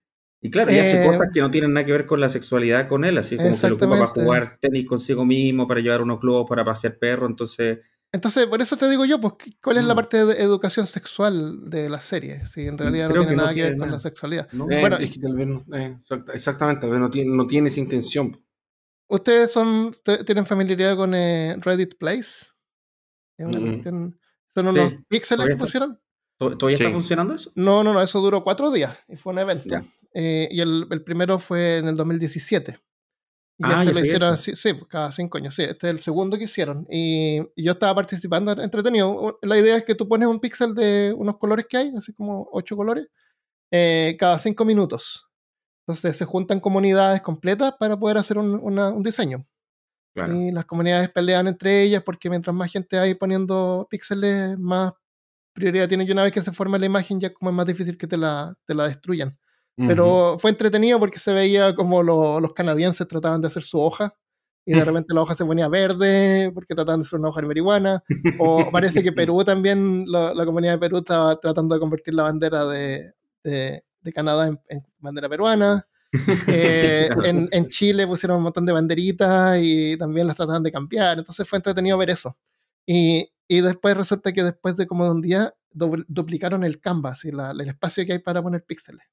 Y 0.40 0.50
claro, 0.50 0.70
y 0.72 0.78
hace 0.78 1.02
Eh, 1.02 1.06
cosas 1.06 1.28
que 1.32 1.40
no 1.40 1.50
tienen 1.50 1.72
nada 1.72 1.84
que 1.84 1.92
ver 1.92 2.06
con 2.06 2.20
la 2.20 2.30
sexualidad 2.30 2.88
con 2.88 3.04
él, 3.04 3.18
así 3.18 3.36
como 3.36 3.50
que 3.58 3.68
lo 3.68 3.74
ocupa 3.76 3.90
para 3.98 4.06
jugar 4.08 4.58
tenis 4.60 4.86
consigo 4.86 5.24
mismo, 5.24 5.66
para 5.66 5.80
llevar 5.80 6.02
unos 6.02 6.20
globos, 6.20 6.48
para 6.48 6.64
pasear 6.64 6.98
perro. 6.98 7.26
Entonces, 7.26 7.78
Entonces, 8.12 8.46
por 8.46 8.62
eso 8.62 8.76
te 8.76 8.88
digo 8.88 9.04
yo, 9.04 9.20
pues, 9.20 9.34
¿cuál 9.62 9.78
es 9.78 9.84
la 9.84 9.92
Mm. 9.92 9.96
parte 9.96 10.24
de 10.24 10.40
educación 10.40 10.86
sexual 10.86 11.68
de 11.68 11.90
la 11.90 11.98
serie? 12.00 12.46
Si 12.46 12.66
en 12.66 12.78
realidad 12.78 13.08
no 13.08 13.14
tiene 13.14 13.26
que 13.26 13.32
no 13.32 13.36
nada 13.38 13.48
que 13.50 13.54
tiene 13.54 13.68
ver 13.70 13.78
con 13.78 13.88
nada. 13.88 13.96
la 13.96 14.02
sexualidad. 14.02 14.48
¿no? 14.52 14.70
Eh, 14.70 14.80
Bueno, 14.80 14.96
es 14.98 15.10
que 15.10 15.20
tal 15.20 15.34
vez 15.34 15.46
no- 15.48 15.64
eh, 15.76 15.98
exact- 16.02 16.30
exactamente, 16.32 16.80
tal 16.82 16.90
vez 16.90 17.00
no 17.00 17.10
tiene, 17.10 17.36
no 17.36 17.46
tiene 17.46 17.68
esa 17.68 17.80
intención. 17.80 18.40
¿Ustedes 19.08 19.52
son, 19.52 19.94
tienen 20.24 20.46
familiaridad 20.46 20.96
con 20.96 21.14
eh, 21.14 21.56
Reddit 21.58 21.98
Place? 21.98 22.46
Es 23.36 23.46
una 23.46 23.58
Mm. 23.60 23.64
cuestión- 23.64 24.20
¿Son 24.56 24.72
Sí, 24.72 24.78
unos 24.80 24.92
píxeles 25.08 25.36
todavía 25.36 25.46
que 25.48 25.52
está. 25.52 25.64
pusieron? 25.64 26.00
¿To- 26.38 26.56
¿Todavía 26.56 26.76
está 26.76 26.88
Sí. 26.88 26.92
funcionando 26.94 27.34
eso? 27.34 27.52
No, 27.54 27.84
no, 27.84 27.92
no, 27.92 28.00
eso 28.02 28.20
duró 28.20 28.42
cuatro 28.42 28.70
días 28.70 28.96
y 29.08 29.16
fue 29.16 29.32
un 29.34 29.38
evento. 29.38 29.80
Eh, 30.14 30.48
y 30.50 30.60
el, 30.62 30.86
el 30.90 31.02
primero 31.04 31.38
fue 31.38 31.76
en 31.76 31.88
el 31.88 31.94
2017. 31.94 32.78
Y 33.58 33.64
Ah, 33.64 33.82
este 33.82 33.86
ya 33.86 33.92
lo 34.00 34.04
hicieron, 34.04 34.34
hecho. 34.34 34.42
sí, 34.42 34.54
sí, 34.56 34.72
pues, 34.74 34.86
cada 34.88 35.12
cinco 35.12 35.38
años, 35.38 35.54
sí. 35.54 35.62
Este 35.62 35.86
es 35.88 35.90
el 35.92 35.98
segundo 36.00 36.36
que 36.38 36.44
hicieron. 36.44 36.86
Y, 36.90 37.38
y 37.54 37.64
yo 37.64 37.72
estaba 37.72 37.94
participando 37.94 38.52
entretenido. 38.52 39.38
La 39.42 39.58
idea 39.58 39.76
es 39.76 39.84
que 39.84 39.94
tú 39.94 40.08
pones 40.08 40.28
un 40.28 40.40
píxel 40.40 40.74
de 40.74 41.14
unos 41.16 41.36
colores 41.38 41.66
que 41.68 41.76
hay, 41.76 41.92
así 41.96 42.12
como 42.14 42.48
ocho 42.52 42.76
colores, 42.76 43.08
eh, 43.70 44.16
cada 44.18 44.38
cinco 44.38 44.64
minutos. 44.64 45.26
Entonces 45.86 46.16
se 46.16 46.24
juntan 46.24 46.60
comunidades 46.60 47.20
completas 47.20 47.74
para 47.78 47.98
poder 47.98 48.18
hacer 48.18 48.38
un, 48.38 48.58
una- 48.62 48.88
un 48.90 49.02
diseño. 49.02 49.46
Claro. 50.24 50.34
Y 50.34 50.50
las 50.50 50.64
comunidades 50.64 51.10
pelean 51.10 51.46
entre 51.46 51.82
ellas 51.82 52.02
porque 52.02 52.30
mientras 52.30 52.56
más 52.56 52.72
gente 52.72 52.98
hay 52.98 53.14
poniendo 53.14 53.86
píxeles, 53.90 54.58
más 54.58 54.92
prioridad 55.52 55.88
tienen. 55.88 56.06
Y 56.08 56.10
una 56.12 56.22
vez 56.22 56.32
que 56.32 56.40
se 56.40 56.52
forma 56.52 56.78
la 56.78 56.86
imagen, 56.86 57.20
ya 57.20 57.32
como 57.34 57.50
es 57.50 57.56
más 57.56 57.66
difícil 57.66 57.96
que 57.98 58.06
te 58.06 58.16
la, 58.16 58.54
te 58.64 58.74
la 58.74 58.84
destruyan. 58.84 59.32
Pero 59.88 60.36
fue 60.38 60.50
entretenido 60.50 60.98
porque 60.98 61.18
se 61.18 61.34
veía 61.34 61.74
como 61.74 62.02
lo- 62.02 62.40
los 62.40 62.54
canadienses 62.54 63.06
trataban 63.06 63.42
de 63.42 63.48
hacer 63.48 63.62
su 63.62 63.78
hoja 63.78 64.14
y 64.64 64.72
de 64.72 64.80
repente 65.02 65.12
la 65.14 65.20
hoja 65.20 65.34
se 65.34 65.44
ponía 65.44 65.68
verde 65.68 66.50
porque 66.54 66.74
trataban 66.74 67.00
de 67.02 67.06
hacer 67.06 67.18
una 67.18 67.28
hoja 67.28 67.42
de 67.42 67.46
marihuana. 67.48 68.02
O 68.38 68.70
parece 68.72 69.02
que 69.02 69.12
Perú 69.12 69.44
también, 69.44 70.04
la, 70.10 70.32
la 70.32 70.46
comunidad 70.46 70.72
de 70.72 70.78
Perú 70.78 70.98
estaba 70.98 71.38
tratando 71.38 71.74
de 71.74 71.80
convertir 71.80 72.14
la 72.14 72.22
bandera 72.22 72.64
de, 72.64 73.12
de- 73.44 73.84
de 74.00 74.12
Canadá 74.14 74.46
en, 74.48 74.58
en 74.68 74.82
bandera 74.98 75.28
peruana. 75.28 75.86
Eh, 76.48 77.08
en, 77.24 77.48
en 77.52 77.68
Chile 77.68 78.06
pusieron 78.06 78.38
un 78.38 78.44
montón 78.44 78.64
de 78.66 78.72
banderitas 78.72 79.58
y 79.62 79.96
también 79.96 80.26
las 80.26 80.36
trataban 80.36 80.62
de 80.62 80.72
cambiar. 80.72 81.18
Entonces 81.18 81.48
fue 81.48 81.58
entretenido 81.58 81.96
ver 81.98 82.10
eso. 82.10 82.36
Y, 82.86 83.28
y 83.48 83.60
después 83.60 83.96
resulta 83.96 84.32
que 84.32 84.42
después 84.44 84.76
de 84.76 84.86
como 84.86 85.10
un 85.10 85.20
día 85.22 85.54
duplicaron 85.72 86.64
el 86.64 86.80
canvas 86.80 87.24
y 87.24 87.32
la- 87.32 87.50
el 87.50 87.60
espacio 87.68 88.04
que 88.06 88.14
hay 88.14 88.18
para 88.20 88.42
poner 88.42 88.64
píxeles. 88.64 89.04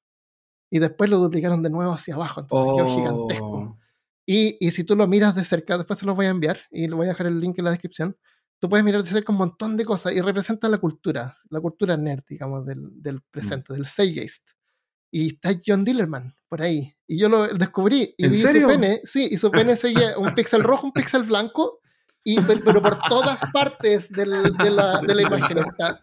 Y 0.70 0.78
después 0.78 1.10
lo 1.10 1.18
duplicaron 1.18 1.62
de 1.62 1.70
nuevo 1.70 1.92
hacia 1.92 2.14
abajo. 2.14 2.40
Entonces 2.40 2.72
quedó 2.76 2.88
gigantesco. 2.96 3.46
Oh, 3.46 3.78
Y, 4.26 4.56
y 4.66 4.70
si 4.70 4.84
tú 4.84 4.96
lo 4.96 5.06
miras 5.06 5.34
de 5.34 5.44
cerca, 5.44 5.76
después 5.76 5.98
se 5.98 6.06
los 6.06 6.16
voy 6.16 6.26
a 6.26 6.30
enviar 6.30 6.58
y 6.70 6.88
le 6.88 6.94
voy 6.94 7.06
a 7.06 7.10
dejar 7.10 7.26
el 7.26 7.38
link 7.40 7.58
en 7.58 7.64
la 7.66 7.70
descripción. 7.70 8.16
Tú 8.58 8.68
puedes 8.70 8.84
mirar 8.84 9.02
de 9.02 9.10
cerca 9.10 9.30
un 9.30 9.38
montón 9.38 9.76
de 9.76 9.84
cosas 9.84 10.14
y 10.14 10.20
representa 10.22 10.68
la 10.70 10.78
cultura, 10.78 11.34
la 11.50 11.60
cultura 11.60 11.96
nerd, 11.98 12.22
digamos, 12.26 12.64
del, 12.64 12.88
del 13.02 13.20
presente, 13.30 13.74
del 13.74 13.86
Zeitgeist. 13.86 14.52
Y 15.16 15.28
está 15.28 15.50
John 15.64 15.84
Dillerman 15.84 16.34
por 16.48 16.60
ahí. 16.62 16.92
Y 17.06 17.18
yo 17.20 17.28
lo 17.28 17.46
descubrí 17.46 18.14
y 18.18 18.24
¿En 18.24 18.30
vi 18.32 18.36
serio? 18.38 18.62
su 18.62 18.74
pene, 18.74 19.00
sí, 19.04 19.28
y 19.30 19.36
su 19.36 19.48
pene 19.52 19.76
seguía 19.76 20.18
un 20.18 20.34
píxel 20.34 20.64
rojo, 20.64 20.86
un 20.88 20.92
píxel 20.92 21.22
blanco, 21.22 21.78
y, 22.24 22.40
pero, 22.40 22.80
por 22.82 22.98
todas 23.08 23.40
partes 23.52 24.10
del- 24.10 24.54
de, 24.56 24.70
la, 24.70 25.00
de 25.02 25.14
la 25.14 25.22
imagen 25.22 25.58
está. 25.58 26.00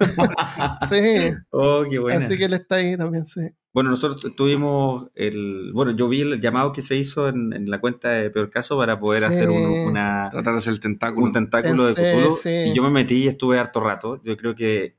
Sí, 0.88 1.34
Oh, 1.50 1.84
qué 1.90 2.00
buena. 2.00 2.20
así 2.24 2.38
que 2.38 2.46
él 2.46 2.54
está 2.54 2.76
ahí 2.76 2.96
también, 2.96 3.26
sí. 3.26 3.42
Bueno, 3.74 3.90
nosotros 3.90 4.34
tuvimos 4.36 5.10
el. 5.16 5.72
Bueno, 5.74 5.96
yo 5.96 6.08
vi 6.10 6.22
el 6.22 6.40
llamado 6.42 6.74
que 6.74 6.82
se 6.82 6.96
hizo 6.98 7.28
en, 7.30 7.54
en 7.54 7.70
la 7.72 7.80
cuenta 7.80 8.10
de 8.10 8.30
Peor 8.30 8.50
Caso 8.50 8.78
para 8.78 9.00
poder 9.00 9.24
Sí. 9.24 9.30
hacer 9.30 9.50
un, 9.50 9.58
una, 9.90 10.30
tratar 10.30 10.54
de 10.54 10.60
hacer 10.60 10.74
el 10.74 10.80
tentáculo. 10.80 11.26
un 11.26 11.32
tentáculo 11.32 11.86
de 11.88 11.94
Cthulhu. 11.96 12.32
sí. 12.36 12.50
Y 12.68 12.74
yo 12.74 12.84
me 12.84 12.90
metí 12.92 13.24
y 13.24 13.28
estuve 13.30 13.60
harto 13.60 13.80
rato. 13.80 14.22
Yo 14.24 14.36
creo 14.38 14.56
que 14.56 14.96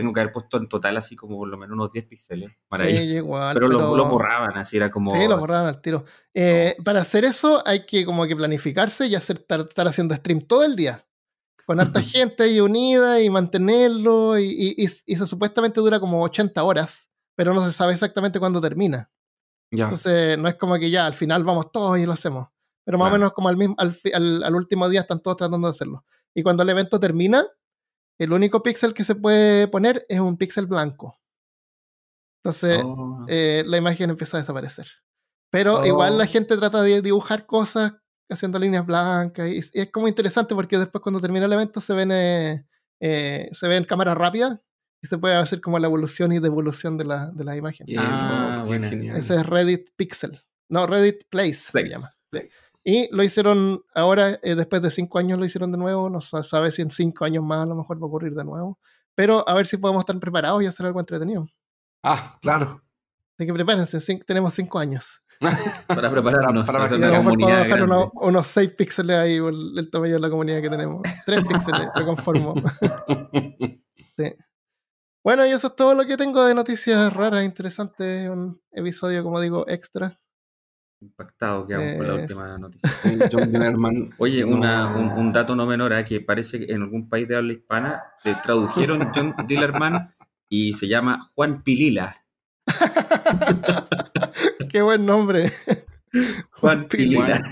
tengo 0.00 0.12
que 0.12 0.20
haber 0.20 0.32
puesto 0.32 0.56
en 0.56 0.68
total 0.68 0.96
así 0.96 1.14
como 1.16 1.36
por 1.36 1.48
lo 1.48 1.56
menos 1.56 1.74
unos 1.74 1.90
10 1.92 2.06
píxeles. 2.06 2.50
Maravilloso. 2.70 3.02
Sí, 3.04 3.14
igual. 3.16 3.54
pero, 3.54 3.68
pero... 3.68 3.80
Lo, 3.80 3.96
lo 3.96 4.04
borraban, 4.06 4.56
así 4.56 4.76
era 4.76 4.90
como. 4.90 5.10
Sí, 5.12 5.26
lo 5.28 5.38
borraban 5.38 5.66
al 5.66 5.80
tiro. 5.80 6.04
Eh, 6.34 6.76
Para 6.84 7.00
hacer 7.00 7.24
eso 7.24 7.62
hay 7.66 7.84
que 7.86 8.04
como 8.04 8.26
que 8.26 8.34
planificarse 8.36 9.06
y 9.06 9.14
hacer, 9.14 9.36
estar, 9.38 9.60
estar 9.60 9.86
haciendo 9.88 10.14
stream 10.14 10.40
todo 10.42 10.64
el 10.64 10.76
día. 10.76 11.04
Con 11.66 11.80
harta 11.80 12.00
gente 12.02 12.44
ahí 12.44 12.60
unida 12.60 13.20
y 13.20 13.28
mantenerlo. 13.30 14.38
Y, 14.38 14.44
y, 14.46 14.84
y- 14.84 14.88
y 15.06 15.14
eso 15.14 15.26
supuestamente 15.26 15.80
dura 15.80 16.00
como 16.00 16.22
80 16.22 16.62
horas, 16.62 17.10
pero 17.34 17.52
no 17.54 17.64
se 17.64 17.72
sabe 17.72 17.92
exactamente 17.92 18.38
cuándo 18.40 18.60
termina. 18.60 19.10
Ya. 19.70 19.84
Entonces 19.84 20.38
no 20.38 20.48
es 20.48 20.54
como 20.54 20.76
que 20.78 20.90
ya 20.90 21.04
al 21.06 21.14
final 21.14 21.44
vamos 21.44 21.70
todos 21.70 21.98
y 21.98 22.06
lo 22.06 22.12
hacemos. 22.12 22.48
Pero 22.84 22.96
más 22.96 23.06
o 23.06 23.10
Claro. 23.10 23.18
menos 23.20 23.32
como 23.34 23.48
al, 23.50 23.56
mismo, 23.58 23.74
al, 23.78 23.94
al- 24.14 24.44
al 24.44 24.54
último 24.54 24.88
día 24.88 25.00
están 25.00 25.20
todos 25.20 25.36
tratando 25.36 25.68
de 25.68 25.72
hacerlo. 25.72 26.04
Y 26.34 26.42
cuando 26.42 26.62
el 26.62 26.70
evento 26.70 26.98
termina, 26.98 27.44
el 28.18 28.32
único 28.32 28.62
píxel 28.62 28.94
que 28.94 29.04
se 29.04 29.14
puede 29.14 29.68
poner 29.68 30.04
es 30.08 30.20
un 30.20 30.36
píxel 30.36 30.66
blanco. 30.66 31.18
Entonces 32.42 32.80
Oh. 32.84 33.24
eh, 33.28 33.62
la 33.66 33.76
imagen 33.78 34.10
empieza 34.10 34.36
a 34.36 34.40
desaparecer. 34.40 34.86
Pero 35.50 35.80
Oh. 35.80 35.86
igual 35.86 36.18
la 36.18 36.26
gente 36.26 36.56
trata 36.56 36.82
de 36.82 37.02
dibujar 37.02 37.46
cosas 37.46 37.94
haciendo 38.30 38.58
líneas 38.58 38.84
blancas 38.86 39.48
y, 39.48 39.56
y 39.78 39.80
es 39.82 39.90
como 39.90 40.06
interesante 40.08 40.54
porque 40.54 40.78
después 40.78 41.02
cuando 41.02 41.20
termina 41.20 41.46
el 41.46 41.52
evento 41.52 41.80
se 41.80 41.94
ven, 41.94 42.10
eh, 42.12 42.66
eh, 43.00 43.48
se 43.52 43.68
ven 43.68 43.84
cámaras 43.84 44.16
rápidas 44.18 44.58
y 45.02 45.06
se 45.06 45.16
puede 45.18 45.34
hacer 45.36 45.60
como 45.60 45.78
la 45.78 45.86
evolución 45.86 46.32
y 46.32 46.38
devolución 46.38 46.98
de, 46.98 47.04
la, 47.04 47.30
de 47.30 47.44
las 47.44 47.56
imágenes. 47.56 47.86
Bien, 47.86 48.00
Ah, 48.04 48.64
buena. 48.66 48.88
genial. 48.88 49.16
Ese 49.16 49.36
es 49.36 49.46
Reddit 49.46 49.90
Pixel. 49.96 50.42
No, 50.70 50.86
Reddit 50.86 51.24
Place, 51.30 51.54
se 51.54 51.72
Place. 52.30 52.76
Y 52.84 53.08
lo 53.14 53.22
hicieron 53.22 53.82
ahora, 53.94 54.38
eh, 54.42 54.54
después 54.54 54.82
de 54.82 54.90
cinco 54.90 55.18
años 55.18 55.38
lo 55.38 55.44
hicieron 55.44 55.72
de 55.72 55.78
nuevo. 55.78 56.10
No 56.10 56.20
se 56.20 56.42
sabe 56.42 56.70
si 56.70 56.82
en 56.82 56.90
cinco 56.90 57.24
años 57.24 57.42
más 57.44 57.62
a 57.62 57.66
lo 57.66 57.74
mejor 57.74 57.96
va 58.00 58.04
a 58.04 58.08
ocurrir 58.08 58.34
de 58.34 58.44
nuevo. 58.44 58.78
Pero 59.14 59.48
a 59.48 59.54
ver 59.54 59.66
si 59.66 59.76
podemos 59.78 60.02
estar 60.02 60.18
preparados 60.20 60.62
y 60.62 60.66
hacer 60.66 60.86
algo 60.86 61.00
entretenido. 61.00 61.46
Ah, 62.02 62.38
claro. 62.40 62.82
Así 63.36 63.46
que 63.46 63.52
prepárense, 63.54 63.98
tenemos 64.24 64.54
cinco 64.54 64.78
años. 64.78 65.22
Para 65.86 66.10
prepararnos 66.10 66.66
Para- 66.66 66.78
para 66.78 66.84
hacer 66.86 66.98
una 66.98 67.08
lo 67.08 67.16
comunidad 67.18 67.62
dejar 67.62 67.82
unos, 67.84 68.08
unos 68.14 68.46
6 68.48 68.72
píxeles 68.76 69.16
ahí, 69.16 69.36
el, 69.36 69.78
el 69.78 69.88
tamaño 69.90 70.14
de 70.14 70.20
la 70.20 70.30
comunidad 70.30 70.60
que 70.60 70.68
tenemos. 70.70 71.02
3 71.24 71.44
píxeles, 71.44 71.88
me 71.96 72.04
conformo. 72.04 72.54
Sí. 74.16 74.34
Bueno, 75.22 75.46
y 75.46 75.50
eso 75.50 75.68
es 75.68 75.76
todo 75.76 75.94
lo 75.94 76.04
que 76.06 76.16
tengo 76.16 76.44
de 76.44 76.54
noticias 76.54 77.12
raras, 77.12 77.44
interesantes. 77.44 78.28
Un 78.28 78.60
episodio, 78.72 79.22
como 79.22 79.40
digo, 79.40 79.64
extra. 79.68 80.18
Impactado 81.00 81.66
quedamos 81.66 81.92
con 81.96 82.06
la 82.08 82.14
última 82.14 82.58
noticia. 82.58 82.90
John 83.32 83.52
Dillerman. 83.52 84.10
Oye, 84.18 84.44
no- 84.44 84.98
un, 84.98 85.10
un 85.18 85.32
dato 85.32 85.54
no 85.54 85.64
menor, 85.64 85.92
¿eh? 85.92 86.04
que 86.04 86.20
parece 86.20 86.58
que 86.58 86.72
en 86.72 86.82
algún 86.82 87.08
país 87.08 87.28
de 87.28 87.36
habla 87.36 87.52
hispana 87.52 88.02
te 88.24 88.34
tradujeron 88.34 89.10
John 89.14 89.34
Dillerman 89.46 90.12
y 90.48 90.72
se 90.72 90.88
llama 90.88 91.30
Juan 91.34 91.62
Pilila. 91.62 92.24
Qué 94.70 94.82
buen 94.82 95.06
nombre. 95.06 95.50
Juan 96.52 96.88
Pilila. 96.88 97.42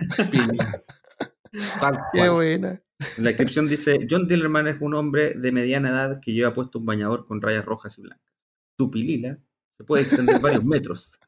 Qué 2.12 2.28
buena. 2.28 2.80
La 3.18 3.24
descripción 3.28 3.68
dice, 3.68 4.06
John 4.10 4.26
Dillerman 4.26 4.66
es 4.68 4.80
un 4.80 4.94
hombre 4.94 5.34
de 5.34 5.52
mediana 5.52 5.90
edad 5.90 6.20
que 6.20 6.32
lleva 6.32 6.54
puesto 6.54 6.78
un 6.78 6.86
bañador 6.86 7.26
con 7.26 7.40
rayas 7.42 7.64
rojas 7.64 7.98
y 7.98 8.02
blancas. 8.02 8.34
Su 8.78 8.90
pilila 8.90 9.38
se 9.76 9.84
puede 9.84 10.02
extender 10.04 10.40
varios 10.40 10.64
metros. 10.64 11.18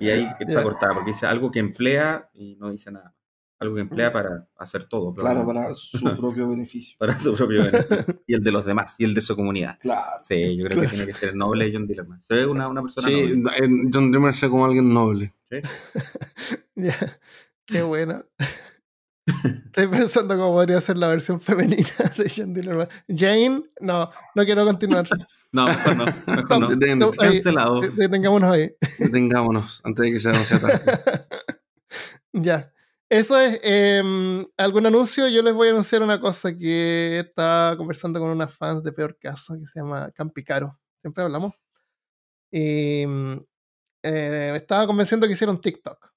Y 0.00 0.08
ahí 0.10 0.28
está 0.38 0.52
Ya. 0.54 0.62
cortada, 0.62 0.94
porque 0.94 1.10
dice 1.10 1.26
algo 1.26 1.50
que 1.50 1.58
emplea 1.58 2.28
y 2.34 2.56
no 2.56 2.70
dice 2.70 2.90
nada. 2.90 3.14
Algo 3.60 3.74
que 3.74 3.80
emplea 3.80 4.12
para 4.12 4.48
hacer 4.56 4.84
todo. 4.84 5.12
Claro, 5.12 5.44
para 5.44 5.74
su 5.74 5.98
propio 6.16 6.48
beneficio. 6.48 6.96
para 6.98 7.18
su 7.18 7.34
propio 7.34 7.64
beneficio. 7.64 8.20
Y 8.28 8.34
el 8.34 8.44
de 8.44 8.52
los 8.52 8.64
demás, 8.64 8.94
y 8.98 9.04
el 9.04 9.14
de 9.14 9.20
su 9.20 9.34
comunidad. 9.34 9.78
Claro. 9.80 10.18
Sí, 10.22 10.56
yo 10.56 10.64
creo 10.66 10.80
que 10.82 10.86
tiene 10.88 11.06
que 11.06 11.14
ser 11.14 11.34
noble 11.34 11.68
John 11.72 11.86
Dillerman. 11.86 12.22
Se 12.22 12.34
ve 12.34 12.46
una, 12.46 12.68
una 12.68 12.82
persona 12.82 13.08
Sí, 13.08 13.36
noble. 13.36 13.56
eh, 13.56 13.68
John 13.92 14.06
Dillerman 14.12 14.34
se 14.34 14.46
ve 14.46 14.50
como 14.50 14.64
alguien 14.66 14.92
noble. 14.94 15.34
Ya. 16.76 16.96
Qué 17.66 17.82
buena. 17.82 18.24
Estoy 19.44 19.86
pensando 19.88 20.36
cómo 20.36 20.52
podría 20.52 20.80
ser 20.80 20.96
la 20.96 21.08
versión 21.08 21.38
femenina 21.40 21.88
de 22.16 22.28
Jane. 22.28 22.88
Jane, 23.08 23.62
no, 23.80 24.10
no 24.34 24.44
quiero 24.44 24.64
continuar. 24.64 25.08
No, 25.50 25.64
mejor 25.64 25.96
no. 25.96 26.04
Mejor 26.26 26.60
no. 26.96 27.10
Cancelado. 27.12 27.80
De- 27.80 27.88
Detengámonos 27.88 28.52
ahí. 28.52 28.70
Detengámonos 28.98 29.80
antes 29.82 30.04
de 30.04 30.12
que 30.12 30.20
se 30.20 30.28
anuncie 30.28 30.58
tarde. 30.58 30.78
Ya. 32.34 32.66
Eso 33.08 33.40
es. 33.40 33.58
em, 33.62 34.46
¿Algún 34.58 34.84
anuncio? 34.84 35.26
Yo 35.28 35.42
les 35.42 35.54
voy 35.54 35.68
a 35.68 35.70
anunciar 35.70 36.02
una 36.02 36.20
cosa 36.20 36.54
que 36.54 37.20
estaba 37.20 37.74
conversando 37.78 38.20
con 38.20 38.28
unas 38.28 38.54
fans 38.54 38.84
de 38.84 38.92
Peor 38.92 39.16
Caso 39.18 39.58
que 39.58 39.66
se 39.66 39.80
llama 39.80 40.10
Campicaro. 40.12 40.78
Siempre 41.00 41.24
hablamos. 41.24 41.54
Y 42.52 43.04
eh, 43.04 44.50
me 44.52 44.56
estaba 44.56 44.86
convenciendo 44.86 45.26
que 45.26 45.32
hiciera 45.32 45.50
un 45.50 45.62
TikTok. 45.62 46.12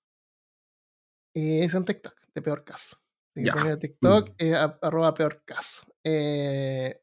Y 1.34 1.64
hice 1.64 1.78
un 1.78 1.86
TikTok 1.86 2.16
de 2.36 2.42
Peor 2.42 2.66
Caso. 2.66 2.98
Así 3.34 3.44
que 3.44 3.46
Ya. 3.46 3.54
pongan 3.54 3.80
TikTok, 3.80 4.30
eh, 4.38 4.56
a- 4.56 4.78
arroba 4.82 5.14
Peor 5.14 5.44
Caso. 5.46 5.84
Eh, 6.04 7.02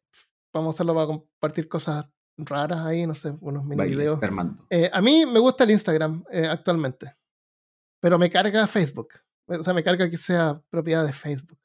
vamos 0.52 0.74
a 0.74 0.76
hacerlo 0.76 0.94
para 0.94 1.06
compartir 1.06 1.68
cosas 1.68 2.06
raras 2.36 2.80
ahí, 2.80 3.06
no 3.06 3.14
sé, 3.14 3.34
unos 3.40 3.64
mini 3.64 3.76
Bailes, 3.76 3.96
videos. 3.96 4.20
Eh, 4.70 4.90
a 4.92 5.00
mí 5.02 5.24
me 5.26 5.38
gusta 5.40 5.64
el 5.64 5.70
Instagram 5.72 6.24
eh, 6.30 6.46
actualmente, 6.46 7.12
pero 8.00 8.18
me 8.18 8.30
carga 8.30 8.66
Facebook. 8.66 9.08
O 9.46 9.62
sea, 9.64 9.72
me 9.74 9.82
carga 9.82 10.08
que 10.10 10.18
sea 10.18 10.60
propiedad 10.70 11.04
de 11.06 11.12
Facebook. 11.12 11.58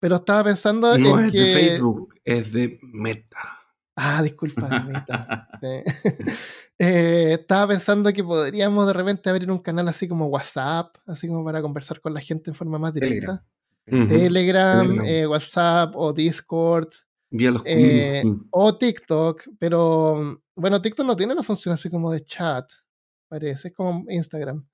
Pero 0.00 0.16
estaba 0.16 0.44
pensando 0.44 0.96
No 0.98 1.18
en 1.18 1.26
es 1.26 1.32
que. 1.32 1.38
de 1.40 1.52
Facebook, 1.52 2.14
es 2.24 2.52
de 2.52 2.78
Meta. 2.82 3.58
Ah, 3.96 4.22
disculpa, 4.22 4.68
Meta. 4.80 5.48
Eh, 6.78 7.32
estaba 7.40 7.68
pensando 7.68 8.12
que 8.12 8.22
podríamos 8.22 8.86
de 8.86 8.92
repente 8.92 9.30
abrir 9.30 9.50
un 9.50 9.60
canal 9.60 9.88
así 9.88 10.06
como 10.06 10.26
WhatsApp, 10.26 10.94
así 11.06 11.26
como 11.26 11.42
para 11.42 11.62
conversar 11.62 12.02
con 12.02 12.12
la 12.12 12.20
gente 12.20 12.50
en 12.50 12.54
forma 12.54 12.78
más 12.78 12.92
directa. 12.92 13.42
Telegram. 13.86 14.06
Ujú. 14.06 14.18
Telegram, 14.18 14.88
Telegram. 14.88 15.06
eh, 15.06 15.26
WhatsApp 15.26 15.94
o 15.96 16.12
Discord 16.12 16.88
Vía 17.30 17.50
los 17.50 17.62
Eh, 17.64 18.22
o 18.50 18.76
TikTok, 18.76 19.42
pero 19.58 20.40
bueno, 20.54 20.80
TikTok 20.80 21.06
no 21.06 21.16
tiene 21.16 21.32
una 21.32 21.42
función 21.42 21.74
así 21.74 21.90
como 21.90 22.10
de 22.12 22.24
chat, 22.24 22.70
parece, 23.28 23.68
es 23.68 23.74
como 23.74 24.04
Instagram. 24.08 24.66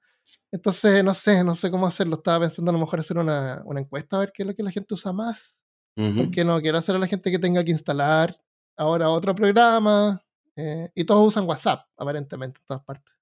Entonces, 0.52 1.02
no 1.02 1.14
sé, 1.14 1.42
no 1.42 1.54
sé 1.54 1.70
cómo 1.70 1.86
hacerlo. 1.86 2.16
Estaba 2.16 2.40
pensando 2.40 2.70
a 2.70 2.74
lo 2.74 2.78
mejor 2.78 3.00
hacer 3.00 3.18
una, 3.18 3.62
una 3.64 3.80
encuesta 3.80 4.16
a 4.16 4.20
ver 4.20 4.32
qué 4.32 4.42
es 4.42 4.46
lo 4.46 4.54
que 4.54 4.62
la 4.62 4.70
gente 4.70 4.94
usa 4.94 5.12
más. 5.12 5.60
Porque 5.94 6.42
no 6.44 6.60
quiero 6.60 6.78
hacer 6.78 6.94
a 6.94 6.98
la 6.98 7.06
gente 7.06 7.30
que 7.30 7.38
tenga 7.38 7.62
que 7.64 7.70
instalar 7.70 8.34
ahora 8.76 9.08
otro 9.10 9.34
programa. 9.34 10.22
eh, 10.56 10.90
y 10.94 11.04
todos 11.04 11.26
usan 11.28 11.46
WhatsApp, 11.48 11.80
aparentemente, 11.96 12.60
en 12.60 12.66
todas 12.66 12.84
partes. 12.84 13.12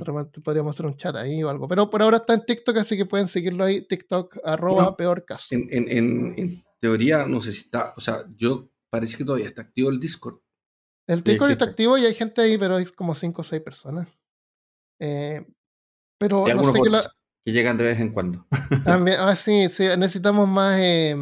Repente 0.00 0.40
podríamos 0.40 0.74
hacer 0.76 0.86
un 0.86 0.96
chat 0.96 1.14
ahí 1.16 1.42
o 1.42 1.48
algo. 1.50 1.68
Pero 1.68 1.88
por 1.90 2.02
ahora 2.02 2.18
está 2.18 2.34
en 2.34 2.44
TikTok, 2.44 2.76
así 2.78 2.96
que 2.96 3.06
pueden 3.06 3.28
seguirlo 3.28 3.64
ahí, 3.64 3.86
TikTok, 3.86 4.38
arroba 4.44 4.74
Bueno, 4.76 4.96
peor 4.96 5.24
caso. 5.24 5.54
En, 5.54 5.66
en, 5.70 5.88
en, 5.90 6.34
en 6.36 6.64
teoría, 6.80 7.26
no 7.26 7.40
sé 7.40 7.52
si 7.52 7.62
está. 7.62 7.92
O 7.96 8.00
sea, 8.00 8.24
yo 8.36 8.68
parece 8.90 9.16
que 9.16 9.24
todavía 9.24 9.46
está 9.48 9.62
activo 9.62 9.90
el 9.90 10.00
Discord. 10.00 10.38
El 11.06 11.22
TikTok 11.22 11.50
está 11.50 11.64
activo 11.66 11.98
y 11.98 12.06
hay 12.06 12.14
gente 12.14 12.40
ahí, 12.40 12.56
pero 12.56 12.76
hay 12.76 12.86
como 12.86 13.14
5 13.14 13.42
o 13.42 13.44
6 13.44 13.60
personas. 13.62 14.08
Eh, 15.00 15.44
pero 16.18 16.46
no 16.46 16.64
sé 16.64 16.72
qué 16.72 16.78
bots 16.78 16.90
la- 16.90 17.12
que 17.44 17.52
llegan 17.52 17.76
de 17.76 17.84
vez 17.84 18.00
en 18.00 18.12
cuando. 18.12 18.46
también, 18.84 19.16
ah, 19.20 19.36
sí, 19.36 19.68
sí, 19.68 19.84
necesitamos 19.98 20.48
más 20.48 20.78
eh, 20.80 21.14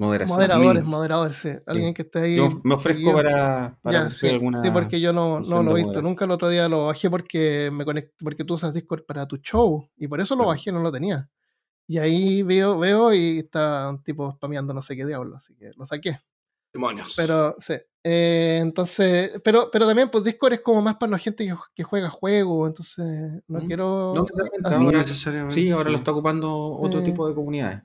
Moderación. 0.00 0.36
moderadores, 0.38 0.72
Links. 0.82 0.88
moderadores, 0.88 1.36
sí. 1.36 1.50
Alguien 1.66 1.94
que 1.94 2.02
esté 2.02 2.18
ahí. 2.20 2.36
Yo 2.36 2.48
me 2.64 2.74
ofrezco 2.74 2.98
seguido. 3.00 3.14
para, 3.16 3.78
para 3.82 4.02
Ya, 4.04 4.10
sí, 4.10 4.28
alguna. 4.28 4.62
sí, 4.64 4.70
porque 4.70 5.00
yo 5.00 5.12
no, 5.12 5.40
no 5.40 5.62
lo 5.62 5.72
he 5.72 5.74
visto 5.74 5.88
moderación. 5.88 6.04
nunca. 6.04 6.24
El 6.24 6.30
otro 6.30 6.48
día 6.48 6.68
lo 6.68 6.86
bajé 6.86 7.10
porque 7.10 7.70
me 7.72 7.84
conecté, 7.84 8.14
porque 8.24 8.44
tú 8.44 8.54
usas 8.54 8.72
Discord 8.74 9.04
para 9.04 9.26
tu 9.26 9.36
show 9.38 9.88
y 9.96 10.08
por 10.08 10.20
eso 10.20 10.34
lo 10.36 10.46
bajé, 10.46 10.72
no 10.72 10.80
lo 10.80 10.90
tenía. 10.90 11.28
Y 11.86 11.98
ahí 11.98 12.42
veo, 12.42 12.78
veo 12.78 13.12
y 13.12 13.38
está 13.40 13.90
un 13.90 14.02
tipo 14.02 14.32
spameando 14.32 14.72
no 14.72 14.80
sé 14.80 14.96
qué 14.96 15.04
diablo, 15.04 15.36
así 15.36 15.54
que 15.54 15.72
lo 15.76 15.84
saqué. 15.84 16.18
Demonios. 16.72 17.14
Pero 17.16 17.56
sí. 17.58 17.74
Eh, 18.04 18.58
entonces, 18.62 19.40
pero, 19.44 19.68
pero 19.70 19.86
también 19.86 20.08
pues 20.08 20.24
Discord 20.24 20.54
es 20.54 20.60
como 20.60 20.80
más 20.80 20.94
para 20.96 21.10
la 21.12 21.18
gente 21.18 21.44
que, 21.44 21.54
que 21.74 21.82
juega 21.82 22.08
juegos, 22.08 22.68
entonces 22.68 23.42
no 23.48 23.60
Mm. 23.60 23.66
quiero 23.66 24.12
No 24.14 24.22
necesariamente, 24.22 24.68
así- 24.68 24.84
no 24.84 24.92
necesariamente. 24.92 25.54
Sí, 25.54 25.70
ahora 25.70 25.90
lo 25.90 25.96
está 25.96 26.12
ocupando 26.12 26.56
otro 26.78 27.00
Eh, 27.00 27.04
tipo 27.04 27.28
de 27.28 27.34
comunidades. 27.34 27.82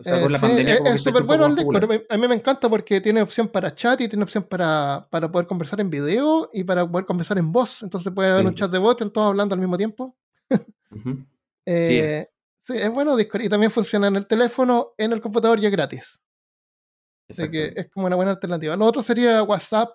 O 0.00 0.02
sea, 0.04 0.18
Eh, 0.18 0.22
con 0.22 0.32
la 0.32 0.38
sí, 0.38 0.42
pandemia. 0.46 0.74
es- 0.76 0.94
es 0.94 1.00
súper 1.02 1.24
bueno 1.24 1.46
el 1.46 1.56
Discord. 1.56 1.90
A 2.08 2.16
mí- 2.16 2.28
me 2.28 2.34
encanta 2.36 2.68
porque 2.70 3.00
tiene 3.00 3.20
opción 3.20 3.48
para 3.48 3.74
chat 3.74 4.00
y 4.00 4.08
tiene 4.08 4.22
opción 4.22 4.44
para, 4.44 5.08
para 5.10 5.30
poder 5.30 5.48
conversar 5.48 5.80
en 5.80 5.90
video 5.90 6.48
y 6.52 6.62
para 6.62 6.88
poder 6.88 7.04
conversar 7.04 7.36
en 7.38 7.50
voz. 7.50 7.82
Entonces 7.82 8.12
puede 8.14 8.30
haber 8.30 8.42
Sí. 8.42 8.48
un 8.48 8.54
chat 8.54 8.70
de 8.70 8.78
voz, 8.78 8.96
todos 8.96 9.26
hablando 9.26 9.54
al 9.54 9.60
mismo 9.60 9.76
tiempo. 9.76 10.16
Eh, 11.70 12.26
sí, 12.62 12.74
es 12.78 12.90
bueno 12.90 13.14
Discord. 13.16 13.42
Y 13.42 13.48
también 13.50 13.70
funciona 13.70 14.06
en 14.06 14.16
el 14.16 14.26
teléfono, 14.26 14.94
en 14.96 15.12
el 15.12 15.20
computador 15.20 15.58
y 15.60 15.66
es 15.66 15.72
gratis. 15.72 16.18
Así 17.28 17.50
que 17.50 17.72
es 17.76 17.90
como 17.90 18.06
una 18.06 18.16
buena 18.16 18.30
alternativa. 18.30 18.74
Lo 18.74 18.86
otro 18.86 19.02
sería 19.02 19.42
WhatsApp. 19.42 19.90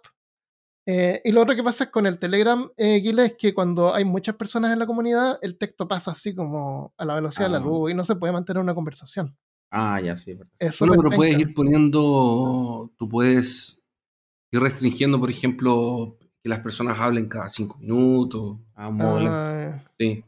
Eh, 0.85 1.21
y 1.23 1.31
lo 1.31 1.41
otro 1.41 1.55
que 1.55 1.63
pasa 1.63 1.89
con 1.89 2.05
el 2.05 2.19
Telegram, 2.19 2.69
eh, 2.77 3.01
es 3.03 3.33
que 3.39 3.53
cuando 3.53 3.91
hay 3.95 4.03
muchas 4.05 4.35
personas 4.35 4.71
en 4.73 4.79
la 4.79 4.85
comunidad, 4.85 5.39
el 5.41 5.57
texto 5.57 5.87
pasa 5.87 6.11
así 6.11 6.35
como 6.35 6.93
a 6.97 7.05
la 7.05 7.15
velocidad 7.15 7.45
de 7.45 7.51
la 7.53 7.57
Ah. 7.57 7.61
luz 7.61 7.89
y 7.89 7.93
no 7.95 8.03
se 8.03 8.15
puede 8.17 8.33
mantener 8.33 8.61
una 8.61 8.75
conversación. 8.75 9.35
Ah, 9.75 9.99
ya, 9.99 10.15
sí. 10.15 10.31
es 10.31 10.37
verdad. 10.37 10.53
Es 10.59 10.79
Bueno, 10.79 10.93
pero 10.97 11.15
puedes 11.15 11.39
ir 11.39 11.53
poniendo. 11.55 12.91
Tú 12.97 13.09
puedes 13.09 13.81
ir 14.51 14.59
restringiendo, 14.59 15.19
por 15.19 15.31
ejemplo, 15.31 16.15
que 16.43 16.49
las 16.49 16.59
personas 16.59 16.99
hablen 16.99 17.27
cada 17.27 17.49
cinco 17.49 17.77
minutos. 17.79 18.59
Ah. 18.75 18.91
Ah, 18.99 19.79
Sí. 19.99 20.23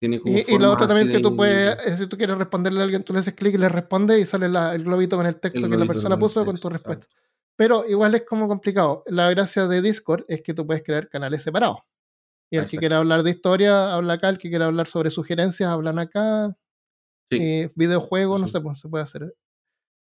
Tiene 0.00 0.18
como 0.18 0.36
Y, 0.36 0.40
y 0.48 0.58
lo 0.58 0.72
otro 0.72 0.88
también 0.88 1.10
es 1.10 1.16
que 1.16 1.22
tú 1.22 1.30
de- 1.30 1.36
puedes, 1.36 1.98
si 2.00 2.06
tú 2.08 2.16
quieres 2.16 2.36
responderle 2.36 2.80
a 2.80 2.82
alguien, 2.82 3.04
tú 3.04 3.12
le 3.12 3.20
haces 3.20 3.34
clic 3.34 3.54
y 3.54 3.58
le 3.58 3.68
responde 3.68 4.18
y 4.18 4.26
sale 4.26 4.48
la- 4.48 4.74
el 4.74 4.82
globito 4.82 5.16
con 5.16 5.26
el 5.26 5.36
texto 5.38 5.60
El 5.64 5.70
que 5.70 5.76
la 5.76 5.86
persona 5.86 6.18
puso 6.18 6.44
con 6.44 6.58
tu 6.58 6.68
respuesta. 6.68 7.06
Pero 7.54 7.86
igual 7.86 8.12
es 8.16 8.24
como 8.28 8.48
complicado. 8.48 9.04
La 9.06 9.30
gracia 9.30 9.68
de 9.68 9.80
Discord 9.80 10.24
es 10.26 10.42
que 10.42 10.54
tú 10.54 10.66
puedes 10.66 10.82
crear 10.82 11.08
canales 11.08 11.44
separados. 11.44 11.78
Y 12.50 12.56
el 12.56 12.66
que 12.66 12.78
quiera 12.78 12.98
hablar 12.98 13.22
de 13.22 13.30
historia, 13.30 13.94
habla 13.94 14.14
acá. 14.14 14.28
El 14.28 14.38
que 14.38 14.48
quiera 14.50 14.66
hablar 14.66 14.88
sobre 14.88 15.10
sugerencias, 15.10 15.70
hablan 15.70 16.00
acá. 16.00 16.56
Sí. 17.36 17.42
Eh, 17.42 17.70
videojuegos, 17.74 18.40
no 18.40 18.46
sé, 18.46 18.60
pues 18.60 18.78
se 18.78 18.88
puede 18.88 19.04
hacer. 19.04 19.34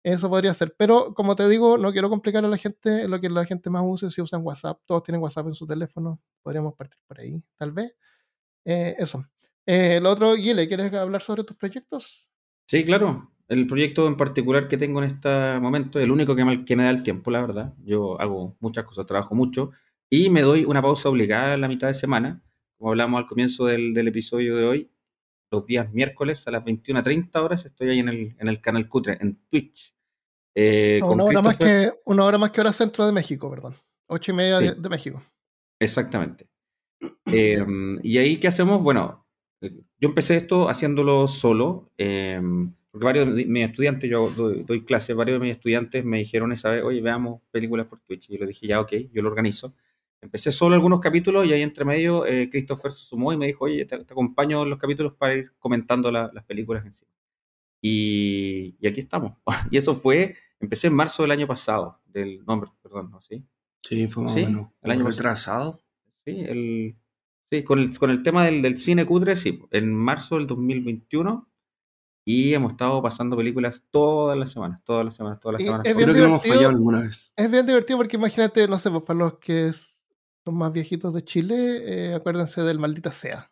Eso 0.04 0.30
podría 0.30 0.54
ser. 0.54 0.74
Pero 0.78 1.14
como 1.14 1.36
te 1.36 1.48
digo, 1.50 1.78
no 1.78 1.92
quiero 1.92 2.10
complicar 2.10 2.46
a 2.46 2.48
la 2.48 2.58
gente. 2.58 3.08
Lo 3.08 3.20
que 3.20 3.30
la 3.30 3.46
gente 3.46 3.70
más 3.70 3.84
use 3.86 4.10
si 4.10 4.22
usan 4.22 4.42
WhatsApp. 4.44 4.80
Todos 4.86 5.04
tienen 5.04 5.22
WhatsApp 5.22 5.48
en 5.48 5.56
su 5.56 5.68
teléfono. 5.68 6.22
Podríamos 6.42 6.76
partir 6.76 7.00
por 7.08 7.20
ahí, 7.20 7.44
tal 7.58 7.72
vez. 7.72 7.96
Eh, 8.64 8.96
eso. 8.98 9.26
Eh, 9.66 10.00
lo 10.02 10.12
otro, 10.12 10.34
Guile, 10.36 10.68
¿quieres 10.68 10.94
hablar 10.94 11.22
sobre 11.22 11.44
tus 11.44 11.58
proyectos? 11.58 12.30
Sí, 12.68 12.86
claro. 12.86 13.34
el 13.50 13.68
proyecto 13.68 14.08
en 14.08 14.16
particular 14.16 14.68
que 14.68 14.78
tengo 14.78 15.04
en 15.04 15.10
este 15.10 15.60
momento, 15.60 16.00
el 16.00 16.12
único 16.12 16.36
que 16.36 16.46
me, 16.46 16.66
que 16.66 16.76
me 16.76 16.84
da 16.84 16.90
el 16.90 17.04
tiempo, 17.04 17.32
la 17.32 17.42
verdad. 17.42 17.74
Yo 17.84 18.20
hago 18.20 18.56
muchas 18.60 18.86
cosas, 18.86 19.06
trabajo 19.06 19.36
mucho 19.36 19.72
y 20.10 20.30
me 20.30 20.42
doy 20.42 20.64
una 20.64 20.82
pausa 20.82 21.10
obligada 21.10 21.54
en 21.54 21.62
la 21.62 21.68
mitad 21.68 21.88
de 21.88 21.94
semana, 21.94 22.42
como 22.78 22.92
hablamos 22.92 23.20
al 23.20 23.28
comienzo 23.28 23.66
del, 23.66 23.94
del 23.94 24.08
episodio 24.08 24.56
de 24.56 24.64
hoy. 24.66 24.92
Los 25.50 25.66
días 25.66 25.91
miércoles 25.93 26.48
a 26.48 26.52
las 26.52 26.66
21.30 26.66 27.41
horas 27.41 27.66
estoy 27.66 27.89
ahí 27.89 28.00
en 28.00 28.10
el, 28.10 28.36
en 28.38 28.48
el 28.48 28.60
canal 28.60 28.88
Cutre, 28.89 29.18
en 29.20 29.39
Twitch. 29.50 29.93
Eh, 30.56 31.00
una, 31.04 31.24
hora 31.24 31.41
más 31.41 31.58
que, 31.58 31.91
una 32.06 32.26
hora 32.26 32.38
más 32.38 32.52
que 32.52 32.62
hora 32.62 32.74
centro 32.74 33.06
de 33.06 33.12
México, 33.12 33.50
perdón. 33.50 33.76
Ocho 34.08 34.32
y 34.32 34.36
media 34.36 34.60
de, 34.60 34.76
de, 34.76 34.89
México. 34.89 35.22
Exactamente. 35.80 36.48
Eh, 37.32 37.64
y 38.02 38.18
ahí, 38.18 38.39
¿qué 38.39 38.48
hacemos? 38.48 38.82
Bueno, 38.82 39.28
eh, 39.62 39.72
yo 40.00 40.10
empecé 40.10 40.38
esto 40.38 40.70
haciéndolo 40.70 41.28
solo, 41.28 41.91
eh, 41.98 42.41
porque 42.89 43.06
varios 43.06 43.36
de 43.36 43.45
mis 43.45 43.70
estudiantes, 43.70 44.10
yo 44.10 44.30
doy, 44.30 44.64
doy, 44.64 44.84
clases, 44.84 45.16
varios 45.16 45.39
de 45.39 45.45
mis 45.45 45.56
estudiantes 45.56 46.04
me 46.06 46.20
dijeron 46.20 46.52
esa 46.54 46.72
vez, 46.72 46.84
oye, 46.84 47.02
veamos 47.02 47.41
películas 47.52 47.88
por 47.88 48.00
Twitch. 48.00 48.30
Y 48.30 48.34
yo 48.34 48.39
le 48.39 48.48
dije, 48.48 48.66
ya, 48.68 48.80
ok, 48.80 48.93
yo 49.12 49.22
lo 49.22 49.30
organizo. 49.30 49.76
Empecé 50.22 50.51
solo 50.51 50.76
algunos 50.76 50.99
capítulos 50.99 51.45
y 51.45 51.53
ahí 51.53 51.61
entre 51.61 51.86
medio 51.86 52.26
eh, 52.26 52.49
Christopher 52.49 52.91
se 52.91 53.05
sumó 53.05 53.34
y 53.34 53.38
me 53.38 53.47
dijo, 53.47 53.65
oye, 53.65 53.86
te, 53.86 53.97
te 54.03 54.13
acompaño 54.13 54.63
en 54.63 54.70
los 54.70 54.80
capítulos 54.80 55.13
para 55.13 55.36
ir 55.36 55.51
comentando 55.59 56.11
la, 56.11 56.32
las 56.34 56.43
películas 56.43 56.86
en 56.86 56.93
sí. 56.93 57.05
Y, 57.82 58.76
y, 58.80 58.88
aquí 58.88 58.99
estamos. 58.99 59.38
y 59.72 59.78
eso 59.78 59.95
fue, 59.95 60.36
empecé 60.59 60.88
en 60.88 60.95
marzo 60.95 61.24
del 61.24 61.32
año 61.32 61.47
pasado, 61.47 62.01
del 62.05 62.43
nombre, 62.45 62.72
perdón, 62.82 63.11
¿no? 63.11 63.22
¿Sí? 63.22 63.43
Sí, 63.84 64.07
fue 64.07 64.24
más 64.24 64.34
sí, 64.34 64.43
o 64.43 64.45
menos. 64.47 64.68
El 64.82 64.91
año 64.91 65.05
retrasado. 65.05 65.80
Sí, 66.26 66.41
el, 66.41 66.97
Sí, 67.49 67.63
con 67.63 67.80
el, 67.80 67.97
con 67.97 68.09
el 68.09 68.24
tema 68.24 68.45
del, 68.45 68.61
del, 68.61 68.78
cine 68.78 69.05
cutre, 69.05 69.38
sí, 69.38 69.61
en 69.72 69.93
marzo 69.93 70.36
del 70.36 70.47
2021. 70.47 71.49
Y 72.26 72.53
hemos 72.53 72.74
estado 72.74 73.01
pasando 73.01 73.38
películas 73.38 73.86
todas 73.89 74.38
las 74.38 74.51
semanas, 74.51 74.82
todas 74.84 75.05
las 75.05 75.15
semanas, 75.15 75.39
todas 75.39 75.53
las 75.53 75.63
semanas. 75.63 75.88
Es 75.88 75.95
bien, 75.95 76.09
Creo 76.09 76.15
que 76.15 76.22
no 76.22 76.28
hemos 76.28 76.45
fallado 76.45 76.70
alguna 76.70 77.01
vez. 77.03 77.32
Es 77.38 77.49
bien 77.49 77.65
divertido 77.65 77.97
porque 77.97 78.18
imagínate, 78.18 78.68
no 78.68 78.78
sé, 78.78 78.91
pues 78.91 79.03
para 79.03 79.20
los 79.20 79.38
que 79.39 79.68
son 80.48 80.56
más 80.56 80.72
viejitos 80.72 81.14
de 81.14 81.26
Chile, 81.26 81.82
eh, 81.84 82.14
acuérdense 82.14 82.62
del 82.62 82.80
Maldita 82.80 83.12
Sea. 83.12 83.52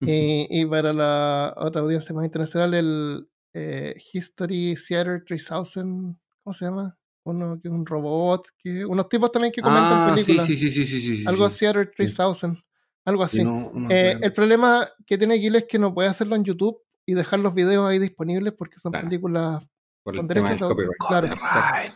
y, 0.00 0.48
y, 0.50 0.66
para 0.66 0.92
la 0.92 1.54
otra 1.56 1.82
audiencia 1.82 2.12
más 2.16 2.24
internacional, 2.24 2.74
el 2.74 3.28
eh, 3.54 3.94
History 4.12 4.74
Theater 4.74 5.22
3000, 5.24 6.16
¿cómo 6.42 6.52
se 6.52 6.64
llama? 6.64 6.98
Uno 7.22 7.60
que 7.60 7.68
es 7.68 7.74
un 7.74 7.86
robot, 7.86 8.48
que 8.58 8.84
unos 8.84 9.08
tipos 9.08 9.30
también 9.30 9.52
que 9.52 9.62
comentan 9.62 10.10
ah, 10.10 10.12
películas. 10.12 10.46
Sí, 10.46 10.56
sí, 10.56 10.68
sí, 10.68 10.84
sí, 10.84 11.00
sí, 11.00 11.16
sí 11.18 11.24
Algo 11.28 11.48
Theater 11.48 11.92
3000. 11.96 12.60
Algo 13.04 13.22
así. 13.22 13.44
No, 13.44 13.70
no 13.72 13.88
eh, 13.88 14.18
el 14.20 14.32
problema 14.32 14.88
que 15.06 15.16
tiene 15.16 15.38
Gil 15.38 15.54
es 15.54 15.64
que 15.64 15.78
no 15.78 15.94
puede 15.94 16.08
hacerlo 16.08 16.34
en 16.34 16.42
YouTube 16.42 16.82
y 17.06 17.14
dejar 17.14 17.38
los 17.38 17.54
videos 17.54 17.88
ahí 17.88 18.00
disponibles 18.00 18.52
porque 18.52 18.80
son 18.80 18.90
claro. 18.90 19.06
películas 19.06 19.64
Por 20.02 20.16
con 20.16 20.26
derechos 20.26 20.58
de 20.58 20.88
Claro. 21.08 21.28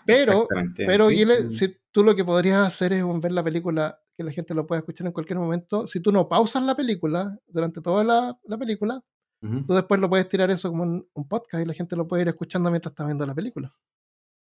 Pero, 0.07 0.49
pero 0.76 1.11
Gil, 1.11 1.53
si 1.53 1.76
tú 1.91 2.05
lo 2.05 2.14
que 2.14 2.24
podrías 2.24 2.66
hacer 2.66 2.93
es 2.93 3.05
ver 3.20 3.33
la 3.33 3.43
película, 3.43 4.01
que 4.21 4.25
la 4.25 4.33
gente 4.33 4.55
lo 4.55 4.66
pueda 4.66 4.81
escuchar 4.81 5.07
en 5.07 5.14
cualquier 5.14 5.39
momento. 5.39 5.87
Si 5.87 5.99
tú 5.99 6.12
no 6.12 6.29
pausas 6.29 6.62
la 6.62 6.77
película 6.77 7.39
durante 7.47 7.81
toda 7.81 8.05
la, 8.05 8.39
la 8.45 8.59
película, 8.59 9.03
uh 9.41 9.47
-huh. 9.47 9.66
tú 9.66 9.73
después 9.73 9.99
lo 9.99 10.11
puedes 10.11 10.29
tirar 10.29 10.51
eso 10.51 10.68
como 10.68 10.83
un, 10.83 11.09
un, 11.14 11.27
podcast 11.27 11.64
y 11.64 11.66
la 11.66 11.73
gente 11.73 11.97
lo 11.97 12.07
puede 12.07 12.23
ir 12.23 12.29
escuchando 12.29 12.71
mientras 12.71 12.93
está 12.93 13.07
viendo 13.07 13.25
la 13.25 13.35
película. 13.35 13.73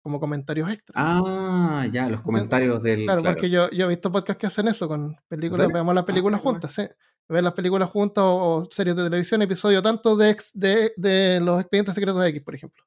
Como 0.03 0.19
comentarios 0.19 0.69
extras. 0.69 0.97
Ah, 0.97 1.87
ya, 1.89 2.09
los 2.09 2.21
comentarios 2.23 2.83
del. 2.83 3.05
Claro, 3.05 3.21
claro. 3.21 3.37
porque 3.37 3.49
yo, 3.49 3.71
yo, 3.71 3.85
he 3.85 3.89
visto 3.89 4.11
podcasts 4.11 4.41
que 4.41 4.49
hacen 4.49 4.67
eso 4.67 4.89
con 4.89 5.17
películas, 5.29 5.69
¿Sí? 5.69 5.73
veamos 5.73 5.95
las 5.95 6.05
películas 6.05 6.41
ah, 6.41 6.43
juntas, 6.43 6.75
¿sí? 6.75 6.83
Ver 7.29 7.45
las 7.45 7.53
películas 7.53 7.89
juntas 7.89 8.25
o, 8.25 8.63
o, 8.63 8.69
series 8.73 8.97
de 8.97 9.05
televisión, 9.05 9.41
episodio 9.43 9.81
tanto 9.81 10.17
de, 10.17 10.31
ex, 10.31 10.51
de, 10.53 10.93
de 10.97 11.39
los 11.39 11.61
expedientes 11.61 11.95
secretos 11.95 12.21
de 12.21 12.29
X, 12.31 12.43
por 12.43 12.57
ejemplo. 12.57 12.83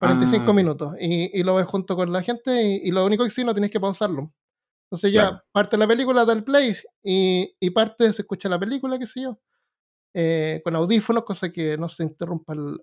45 0.00 0.44
ah. 0.50 0.52
minutos. 0.52 0.96
Y, 0.98 1.38
y, 1.38 1.44
lo 1.44 1.54
ves 1.54 1.66
junto 1.66 1.94
con 1.94 2.12
la 2.12 2.20
gente 2.20 2.50
y, 2.64 2.88
y, 2.88 2.90
lo 2.90 3.06
único 3.06 3.22
que 3.22 3.30
sí, 3.30 3.44
no 3.44 3.54
tienes 3.54 3.70
que 3.70 3.78
pausarlo. 3.78 4.32
Entonces 4.86 5.12
ya 5.12 5.28
claro. 5.28 5.42
parte 5.52 5.76
la 5.76 5.88
película, 5.88 6.24
da 6.24 6.32
el 6.32 6.44
play 6.44 6.74
y, 7.02 7.54
y 7.58 7.70
parte 7.70 8.12
se 8.12 8.22
escucha 8.22 8.48
la 8.48 8.58
película, 8.58 8.98
qué 8.98 9.06
sé 9.06 9.22
yo. 9.22 9.40
Eh, 10.14 10.60
con 10.64 10.74
audífonos, 10.76 11.24
cosa 11.24 11.52
que 11.52 11.76
no 11.76 11.88
se 11.88 12.04
interrumpa 12.04 12.54
el, 12.54 12.80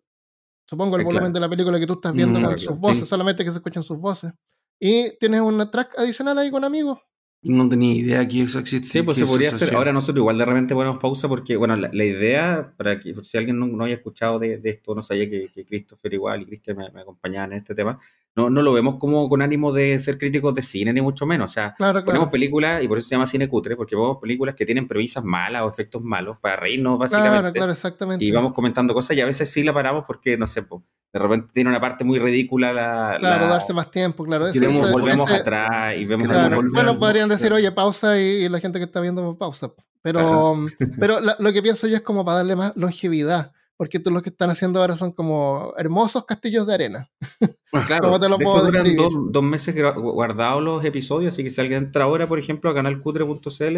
supongo, 0.65 0.97
el 0.97 1.01
es 1.01 1.05
volumen 1.05 1.31
claro. 1.31 1.33
de 1.33 1.39
la 1.39 1.49
película 1.49 1.79
que 1.79 1.87
tú 1.87 1.93
estás 1.93 2.13
viendo 2.13 2.39
mm, 2.39 2.43
con 2.43 2.59
sus 2.59 2.77
voces, 2.77 2.99
sí. 2.99 3.05
solamente 3.05 3.43
que 3.43 3.51
se 3.51 3.57
escuchan 3.57 3.83
sus 3.83 3.97
voces. 3.97 4.33
Y 4.79 5.17
tienes 5.17 5.41
una 5.41 5.71
track 5.71 5.97
adicional 5.97 6.37
ahí 6.37 6.51
con 6.51 6.63
amigos. 6.63 6.99
No 7.41 7.67
tenía 7.67 7.93
idea 7.93 8.27
que 8.27 8.43
eso 8.43 8.59
existía. 8.59 8.89
Sí, 8.89 9.01
pues 9.01 9.17
se 9.17 9.25
podría 9.25 9.49
hacer. 9.49 9.75
Ahora 9.75 9.91
nosotros 9.91 10.21
igual 10.21 10.37
de 10.37 10.45
repente 10.45 10.73
ponemos 10.73 10.99
pausa 10.99 11.27
porque, 11.27 11.57
bueno, 11.57 11.75
la, 11.75 11.89
la 11.91 12.05
idea, 12.05 12.73
para 12.77 12.99
que 12.99 13.13
si 13.23 13.37
alguien 13.37 13.59
no, 13.59 13.67
no 13.67 13.83
haya 13.83 13.95
escuchado 13.95 14.39
de, 14.39 14.59
de, 14.59 14.69
esto, 14.69 14.95
no 14.95 15.01
sabía 15.01 15.29
que, 15.29 15.49
que 15.53 15.65
Christopher 15.65 16.13
igual 16.13 16.41
y 16.41 16.45
Cristian 16.45 16.77
me, 16.77 16.89
me, 16.91 17.01
acompañaban 17.01 17.51
en 17.51 17.57
este 17.57 17.75
tema, 17.75 17.99
no, 18.35 18.49
no 18.49 18.61
lo 18.61 18.73
vemos 18.73 18.95
como 18.95 19.29
con 19.29 19.41
ánimo 19.41 19.71
de 19.71 19.99
ser 19.99 20.17
críticos 20.17 20.55
de 20.55 20.63
cine, 20.63 20.91
ni 20.91 21.01
mucho 21.01 21.25
menos. 21.25 21.51
O 21.51 21.53
sea, 21.53 21.73
claro, 21.75 21.93
claro. 21.93 22.05
ponemos 22.05 22.29
películas, 22.29 22.83
y 22.83 22.87
por 22.87 22.97
eso 22.97 23.07
se 23.07 23.15
llama 23.15 23.27
cine 23.27 23.47
cutre, 23.47 23.75
porque 23.75 23.95
vemos 23.95 24.17
películas 24.19 24.55
que 24.55 24.65
tienen 24.65 24.87
premisas 24.87 25.23
malas 25.23 25.61
o 25.63 25.69
efectos 25.69 26.01
malos 26.01 26.37
para 26.41 26.55
reírnos, 26.55 26.97
básicamente. 26.97 27.39
Claro, 27.39 27.53
claro, 27.53 27.71
exactamente. 27.71 28.25
Y 28.25 28.31
vamos 28.31 28.53
comentando 28.53 28.93
cosas 28.93 29.15
y 29.17 29.21
a 29.21 29.25
veces 29.25 29.51
sí 29.51 29.63
la 29.63 29.73
paramos 29.73 30.05
porque, 30.07 30.37
no 30.37 30.47
sé, 30.47 30.63
pues, 30.63 30.81
de 31.13 31.19
repente 31.19 31.51
tiene 31.53 31.69
una 31.69 31.79
parte 31.79 32.03
muy 32.03 32.17
ridícula 32.17 32.73
la... 32.73 33.17
Claro, 33.19 33.45
la... 33.45 33.51
darse 33.51 33.71
más 33.71 33.91
tiempo, 33.91 34.23
claro. 34.23 34.47
Eso, 34.47 34.63
eso, 34.63 34.91
volvemos 34.91 35.29
ese... 35.29 35.41
atrás 35.41 35.95
y 35.95 36.05
vemos... 36.05 36.27
Claro. 36.27 36.63
Bueno, 36.71 36.97
podrían 36.97 37.29
decir, 37.29 37.53
oye, 37.53 37.71
pausa 37.71 38.19
y 38.19 38.49
la 38.49 38.59
gente 38.59 38.79
que 38.79 38.85
está 38.85 38.99
viendo 38.99 39.37
pausa. 39.37 39.71
Pero, 40.01 40.57
pero 40.99 41.19
la, 41.19 41.35
lo 41.37 41.53
que 41.53 41.61
pienso 41.61 41.87
yo 41.87 41.97
es 41.97 42.01
como 42.01 42.25
para 42.25 42.37
darle 42.37 42.55
más 42.55 42.75
longevidad. 42.75 43.53
Porque 43.83 43.99
tú 43.99 44.11
lo 44.11 44.21
que 44.21 44.29
están 44.29 44.49
haciendo 44.49 44.79
ahora 44.79 44.95
son 44.95 45.11
como 45.11 45.73
hermosos 45.77 46.23
castillos 46.25 46.65
de 46.65 46.73
arena. 46.73 47.09
Claro, 47.87 48.03
¿Cómo 48.03 48.19
te 48.19 48.29
lo 48.29 48.37
de 48.37 48.45
puedo 48.45 48.57
hecho, 48.59 48.65
duran 48.67 48.95
dos, 48.95 49.13
dos, 49.31 49.43
meses 49.43 49.75
guardados 49.95 50.61
los 50.61 50.85
episodios, 50.85 51.33
así 51.33 51.43
que 51.43 51.49
si 51.49 51.59
alguien 51.59 51.85
entra 51.85 52.03
ahora, 52.03 52.27
por 52.27 52.37
ejemplo, 52.37 52.69
a 52.69 52.73
canalcutre.cl, 52.75 53.77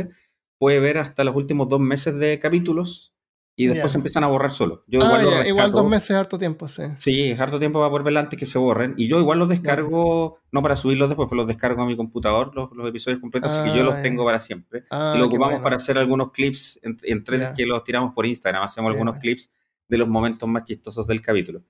puede 0.57 0.79
ver 0.81 0.97
hasta 0.97 1.23
los 1.23 1.33
últimos 1.33 1.69
dos 1.69 1.79
meses 1.79 2.15
de 2.15 2.37
capítulos 2.37 3.15
y 3.55 3.67
después 3.67 3.83
yeah. 3.83 3.89
se 3.89 3.97
empiezan 3.99 4.25
a 4.25 4.27
borrar 4.27 4.51
solo. 4.51 4.83
Yo 4.87 4.99
ah, 5.01 5.05
igual, 5.05 5.21
yeah. 5.21 5.47
igual, 5.47 5.71
dos 5.71 5.87
meses 5.87 6.09
es 6.09 6.17
harto 6.17 6.37
tiempo, 6.37 6.67
sí. 6.67 6.83
Sí, 6.97 7.31
es 7.31 7.39
harto 7.39 7.57
tiempo 7.57 7.79
para 7.79 8.03
verla 8.03 8.19
antes 8.19 8.37
que 8.37 8.45
se 8.45 8.59
borren. 8.59 8.95
Y 8.97 9.07
yo 9.07 9.17
igual 9.19 9.39
los 9.39 9.47
descargo, 9.47 10.31
yeah. 10.31 10.49
no 10.51 10.61
para 10.61 10.75
subirlos 10.75 11.07
después, 11.07 11.29
pero 11.29 11.37
los 11.37 11.47
descargo 11.47 11.81
a 11.81 11.85
mi 11.85 11.95
computador, 11.95 12.53
los, 12.53 12.69
los 12.73 12.89
episodios 12.89 13.21
completos, 13.21 13.53
ah, 13.53 13.61
así 13.61 13.71
que 13.71 13.77
yo 13.77 13.85
los 13.85 14.01
tengo 14.01 14.25
para 14.25 14.41
siempre. 14.41 14.83
Ah, 14.91 15.13
y 15.15 15.19
lo 15.19 15.27
ocupamos 15.27 15.53
bueno. 15.53 15.63
para 15.63 15.77
hacer 15.77 15.97
algunos 15.97 16.31
clips 16.31 16.79
entre, 16.83 17.11
entre 17.11 17.53
que 17.53 17.65
los 17.65 17.81
tiramos 17.83 18.13
por 18.13 18.25
Instagram, 18.25 18.63
hacemos 18.63 18.91
algunos 18.91 19.19
clips 19.19 19.49
de 19.87 19.97
los 19.97 20.07
momentos 20.07 20.47
más 20.49 20.63
chistosos 20.63 21.07
del 21.07 21.21
capítulo. 21.21 21.63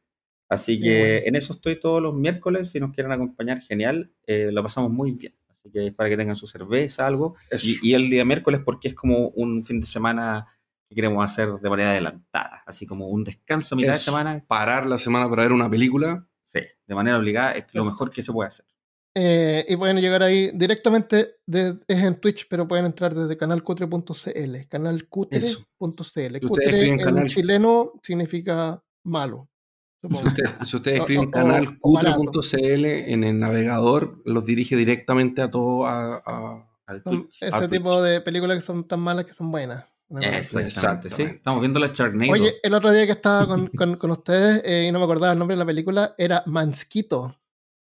Así 0.48 0.80
que 0.80 1.24
en 1.26 1.36
eso 1.36 1.54
estoy 1.54 1.80
todos 1.80 2.02
los 2.02 2.14
miércoles. 2.14 2.70
Si 2.70 2.80
nos 2.80 2.92
quieren 2.92 3.12
acompañar, 3.12 3.62
genial. 3.62 4.12
Eh, 4.28 4.50
lo 4.52 4.62
pasamos 4.62 4.92
muy 4.92 5.12
bien. 5.12 5.36
Así 5.50 5.72
que 5.72 5.92
para 5.92 6.10
que 6.10 6.18
tengan 6.18 6.36
su 6.36 6.46
cerveza, 6.46 7.08
algo. 7.08 7.36
Y, 7.64 7.90
y, 7.90 7.94
el 7.94 8.10
día 8.10 8.26
miércoles, 8.26 8.62
porque 8.64 8.90
es 8.90 8.94
como 8.94 9.30
un 9.30 9.64
fin 9.64 9.82
de 9.82 9.88
semana 9.88 10.48
que 10.88 10.96
queremos 10.96 11.26
hacer 11.26 11.50
de 11.54 11.70
manera 11.70 11.92
adelantada. 11.92 12.62
Así 12.66 12.86
como 12.86 13.08
un 13.08 13.24
descanso 13.24 13.74
a 13.74 13.78
mitad 13.78 13.94
es 13.94 14.00
de 14.00 14.04
semana. 14.04 14.46
Parar 14.48 14.86
la 14.86 14.98
semana 14.98 15.28
para 15.30 15.44
ver 15.44 15.54
una 15.54 15.70
película. 15.70 16.28
Sí, 16.44 16.60
de 16.86 16.96
manera 16.96 17.18
obligada 17.18 17.54
es 17.54 17.66
lo 17.74 17.84
mejor 17.84 18.12
que 18.12 18.22
se 18.22 18.32
puede 18.32 18.50
hacer. 18.50 18.66
Eh, 19.18 19.66
y 19.70 19.78
pueden 19.78 20.02
llegar 20.02 20.22
ahí 20.24 20.52
directamente, 20.54 21.38
de, 21.46 21.80
es 21.88 22.04
en 22.04 22.20
Twitch, 22.20 22.48
pero 22.50 22.68
pueden 22.68 22.86
entrar 22.86 23.16
desde 23.16 23.38
canalcutre.cl, 23.38 24.68
canalcutre.cl. 24.68 26.40
Cutre 26.46 26.82
en 26.82 27.00
canal... 27.00 27.26
chileno 27.28 27.94
significa 28.04 28.84
malo. 29.06 29.48
Si 30.02 30.28
usted, 30.28 30.44
si 30.66 30.76
usted 30.76 30.96
escribe 30.96 31.32
canalcutre.cl 31.32 32.86
en 32.86 33.24
el 33.24 33.40
navegador, 33.40 34.22
los 34.26 34.46
dirige 34.46 34.76
directamente 34.76 35.42
a 35.42 35.50
todo 35.50 35.86
a, 35.86 36.22
a, 36.26 36.70
al 36.86 37.02
Twitch, 37.02 37.42
Ese 37.42 37.56
a 37.56 37.70
tipo 37.70 37.98
Twitch. 37.98 38.10
de 38.10 38.22
películas 38.22 38.58
que 38.58 38.62
son 38.62 38.86
tan 38.86 39.00
malas 39.00 39.26
que 39.26 39.34
son 39.34 39.50
buenas. 39.50 39.86
Exactamente, 40.10 41.10
sí. 41.10 41.24
Estamos 41.24 41.62
viendo 41.62 41.80
la 41.80 41.88
Sharknado. 41.88 42.34
Oye, 42.34 42.56
el 42.62 42.74
otro 42.74 42.92
día 42.92 43.06
que 43.06 43.14
estaba 43.14 43.48
con, 43.48 43.68
con, 43.76 43.96
con 43.96 44.12
ustedes 44.12 44.62
eh, 44.66 44.86
y 44.88 44.92
no 44.92 45.00
me 45.00 45.06
acordaba 45.06 45.34
el 45.34 45.40
nombre 45.40 45.56
de 45.56 45.60
la 45.60 45.66
película, 45.66 46.14
era 46.18 46.44
Mansquito. 46.46 47.34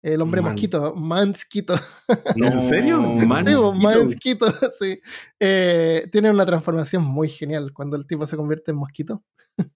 El 0.02 0.22
hombre 0.22 0.40
Mans. 0.40 0.52
mosquito, 0.52 0.94
Mansquito. 0.94 1.74
No, 2.36 2.46
¿En 2.46 2.60
serio? 2.60 3.02
Mansquito. 3.02 3.74
Sí, 3.74 3.80
Mansquito, 3.80 4.46
sí. 4.80 5.00
Eh, 5.40 6.08
tiene 6.12 6.30
una 6.30 6.46
transformación 6.46 7.04
muy 7.04 7.28
genial 7.28 7.72
cuando 7.72 7.96
el 7.96 8.06
tipo 8.06 8.26
se 8.26 8.36
convierte 8.36 8.70
en 8.70 8.76
mosquito. 8.76 9.24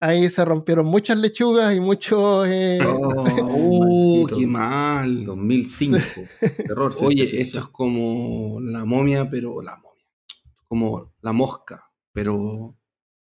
Ahí 0.00 0.28
se 0.30 0.44
rompieron 0.44 0.86
muchas 0.86 1.18
lechugas 1.18 1.76
y 1.76 1.80
muchos. 1.80 2.48
Eh... 2.48 2.78
Oh, 2.82 4.22
uh, 4.22 4.26
qué 4.26 4.46
mal. 4.46 5.24
2005. 5.26 5.98
Sí. 5.98 6.62
Terror. 6.64 6.94
Oye, 7.02 7.40
esto 7.40 7.58
es 7.60 7.68
como 7.68 8.58
la 8.60 8.84
momia, 8.86 9.28
pero 9.28 9.60
la 9.60 9.76
momia. 9.76 10.06
Como 10.66 11.12
la 11.20 11.32
mosca, 11.32 11.90
pero. 12.12 12.74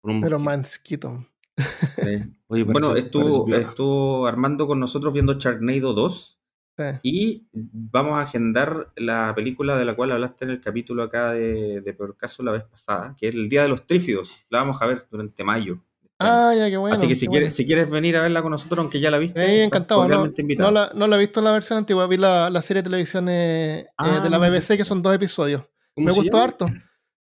Pero 0.02 0.38
mansquito. 0.38 1.26
Sí. 1.60 2.18
Oye, 2.48 2.64
parece, 2.64 2.72
bueno, 2.72 2.96
estuvo, 2.96 3.54
estuvo, 3.54 4.26
Armando 4.26 4.66
con 4.66 4.80
nosotros 4.80 5.12
viendo 5.12 5.34
Sharknado 5.34 5.92
2. 5.92 6.36
Sí. 6.78 6.84
Y 7.02 7.48
vamos 7.52 8.14
a 8.14 8.22
agendar 8.22 8.90
la 8.96 9.32
película 9.34 9.76
de 9.76 9.84
la 9.84 9.94
cual 9.94 10.12
hablaste 10.12 10.46
en 10.46 10.52
el 10.52 10.60
capítulo 10.60 11.02
acá 11.02 11.32
de, 11.32 11.80
de 11.82 11.92
Peor 11.92 12.16
Caso 12.16 12.42
la 12.42 12.52
vez 12.52 12.64
pasada, 12.64 13.14
que 13.18 13.28
es 13.28 13.34
El 13.34 13.48
Día 13.48 13.62
de 13.62 13.68
los 13.68 13.86
Trífidos. 13.86 14.44
La 14.48 14.58
vamos 14.60 14.80
a 14.80 14.86
ver 14.86 15.06
durante 15.10 15.44
mayo 15.44 15.82
Ah, 16.22 16.52
ya, 16.54 16.68
qué 16.68 16.76
bueno. 16.76 16.94
Así 16.96 17.08
que 17.08 17.14
si 17.14 17.26
quieres, 17.28 17.54
si 17.54 17.64
quieres 17.64 17.88
venir 17.88 18.14
a 18.16 18.20
verla 18.20 18.42
con 18.42 18.50
nosotros, 18.50 18.78
aunque 18.78 19.00
ya 19.00 19.10
la 19.10 19.16
viste. 19.16 19.40
Eh, 19.42 19.64
encantado. 19.64 20.06
No, 20.06 20.70
la, 20.70 20.90
no 20.94 21.06
la 21.06 21.16
he 21.16 21.18
visto 21.18 21.40
en 21.40 21.44
la 21.44 21.52
versión 21.52 21.78
antigua, 21.78 22.06
vi 22.06 22.18
la, 22.18 22.50
la 22.50 22.60
serie 22.60 22.82
de 22.82 22.90
televisión 22.90 23.26
eh, 23.30 23.78
eh, 23.80 23.86
Ah. 23.96 24.20
de 24.20 24.28
la 24.28 24.36
BBC, 24.38 24.76
que 24.76 24.84
son 24.84 25.00
dos 25.00 25.14
episodios. 25.14 25.62
¿Cómo 25.94 26.06
Me 26.08 26.12
gustó 26.12 26.32
llama? 26.32 26.44
harto. 26.44 26.66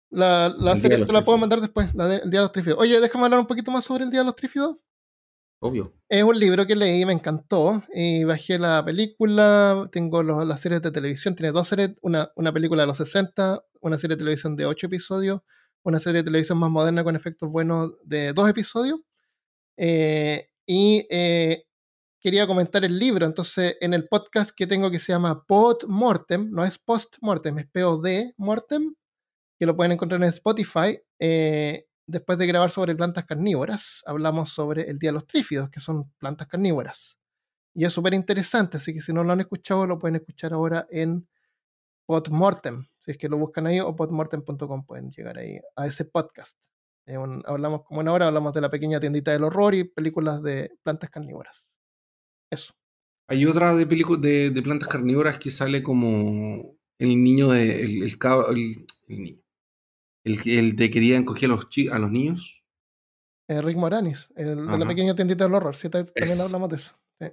La, 0.09 0.49
la 0.49 0.75
serie 0.77 0.97
te 1.05 1.11
la 1.13 1.23
puedo 1.23 1.37
mandar 1.37 1.59
después, 1.61 1.93
la 1.93 2.07
de- 2.07 2.15
el 2.17 2.31
Día 2.31 2.39
de 2.39 2.45
los 2.45 2.51
Trífidos. 2.51 2.79
Oye, 2.79 2.99
déjame 2.99 3.25
hablar 3.25 3.39
un 3.41 3.47
poquito 3.47 3.71
más 3.71 3.85
sobre 3.85 4.03
el 4.05 4.09
Día 4.11 4.21
de 4.21 4.25
los 4.25 4.35
Trífidos. 4.35 4.77
Obvio. 5.59 5.93
Es 6.07 6.23
un 6.23 6.37
libro 6.39 6.65
que 6.67 6.75
leí, 6.75 7.03
me 7.05 7.13
encantó. 7.13 7.81
Y 7.93 8.23
bajé 8.23 8.57
la 8.59 8.83
película, 8.85 9.89
tengo 9.91 10.23
los- 10.23 10.45
las 10.45 10.61
series 10.61 10.81
de 10.81 10.91
televisión, 10.91 11.35
tiene 11.35 11.51
dos 11.51 11.67
series, 11.67 11.91
una, 12.01 12.31
una 12.35 12.53
película 12.53 12.83
de 12.83 12.87
los 12.87 12.97
60, 12.97 13.63
una 13.81 13.97
serie 13.97 14.15
de 14.15 14.19
televisión 14.19 14.55
de 14.55 14.65
8 14.65 14.85
episodios, 14.85 15.41
una 15.83 15.99
serie 15.99 16.21
de 16.21 16.25
televisión 16.25 16.57
más 16.57 16.69
moderna 16.69 17.03
con 17.03 17.15
efectos 17.15 17.49
buenos 17.49 17.91
de 18.03 18.33
dos 18.33 18.49
episodios. 18.49 18.99
Eh, 19.77 20.47
y 20.65 21.05
eh, 21.09 21.63
quería 22.19 22.47
comentar 22.47 22.83
el 22.85 22.97
libro, 22.97 23.25
entonces 23.25 23.75
en 23.81 23.93
el 23.93 24.07
podcast 24.07 24.51
que 24.55 24.67
tengo 24.67 24.89
que 24.91 24.99
se 24.99 25.11
llama 25.11 25.43
Pod 25.45 25.83
Mortem, 25.87 26.49
no 26.51 26.63
es 26.65 26.77
Post 26.79 27.17
Mortem, 27.21 27.59
es 27.59 27.67
POD 27.67 28.33
Mortem, 28.37 28.93
que 29.59 29.65
lo 29.65 29.75
pueden 29.75 29.91
encontrar 29.93 30.21
en 30.21 30.29
Spotify. 30.29 30.99
eh, 31.19 31.85
después 32.07 32.37
de 32.37 32.47
grabar 32.47 32.71
sobre 32.71 32.95
plantas 32.95 33.25
carnívoras, 33.25 34.01
hablamos 34.05 34.49
sobre 34.49 34.89
el 34.89 34.97
Día 34.97 35.09
de 35.09 35.15
los 35.15 35.27
Trífidos, 35.27 35.69
que 35.69 35.79
son 35.79 36.09
plantas 36.17 36.47
carnívoras. 36.47 37.17
Y 37.75 37.85
es 37.85 37.93
súper 37.93 38.13
interesante, 38.13 38.77
así 38.77 38.93
que 38.93 39.01
si 39.01 39.13
no 39.13 39.23
lo 39.23 39.33
han 39.33 39.41
escuchado, 39.41 39.85
lo 39.85 39.99
pueden 39.99 40.15
escuchar 40.15 40.53
ahora 40.53 40.87
en 40.89 41.27
Podmortem. 42.07 42.87
Si 42.99 43.11
es 43.11 43.17
que 43.17 43.29
lo 43.29 43.37
buscan 43.37 43.67
ahí 43.67 43.79
o 43.79 43.95
podmortem.com 43.95 44.85
pueden 44.85 45.11
llegar 45.11 45.37
ahí 45.37 45.59
a 45.75 45.85
ese 45.85 46.05
podcast. 46.05 46.57
Hablamos 47.45 47.83
como 47.83 47.99
una 48.01 48.11
hora, 48.11 48.27
hablamos 48.27 48.53
de 48.53 48.61
la 48.61 48.69
pequeña 48.69 48.99
tiendita 48.99 49.31
del 49.31 49.43
horror 49.43 49.75
y 49.75 49.83
películas 49.85 50.41
de 50.41 50.71
plantas 50.83 51.09
carnívoras. 51.09 51.69
Eso. 52.49 52.73
Hay 53.29 53.45
otra 53.45 53.75
de 53.75 53.85
de, 53.85 54.49
de 54.49 54.61
plantas 54.61 54.87
carnívoras 54.87 55.37
que 55.37 55.51
sale 55.51 55.83
como 55.83 56.77
el 56.97 57.23
niño 57.23 57.49
de. 57.49 57.81
El, 57.81 58.03
el 58.03 59.21
niño. 59.21 59.46
El, 60.23 60.41
que- 60.41 60.59
el 60.59 60.75
de 60.75 60.91
quería 60.91 61.17
encoger 61.17 61.49
a 61.51 61.55
los, 61.55 61.67
a 61.91 61.99
los 61.99 62.11
niños. 62.11 62.63
Eh, 63.49 63.61
Rick 63.61 63.77
Moranis, 63.77 64.29
el 64.35 64.67
de 64.67 64.77
la 64.77 64.85
pequeña 64.87 65.15
tiendita 65.15 65.45
del 65.45 65.53
horror. 65.53 65.75
Sí, 65.75 65.89
ta- 65.89 66.03
también 66.03 66.37
Es. 66.37 66.41
hablamos 66.41 66.69
de 66.69 66.75
eso. 66.75 66.93
Sí. 67.19 67.27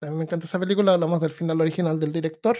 También 0.00 0.18
me 0.18 0.24
encanta 0.24 0.46
esa 0.46 0.58
película. 0.60 0.92
Hablamos 0.94 1.20
del 1.20 1.30
final 1.32 1.60
original 1.60 1.98
del 1.98 2.12
director, 2.12 2.56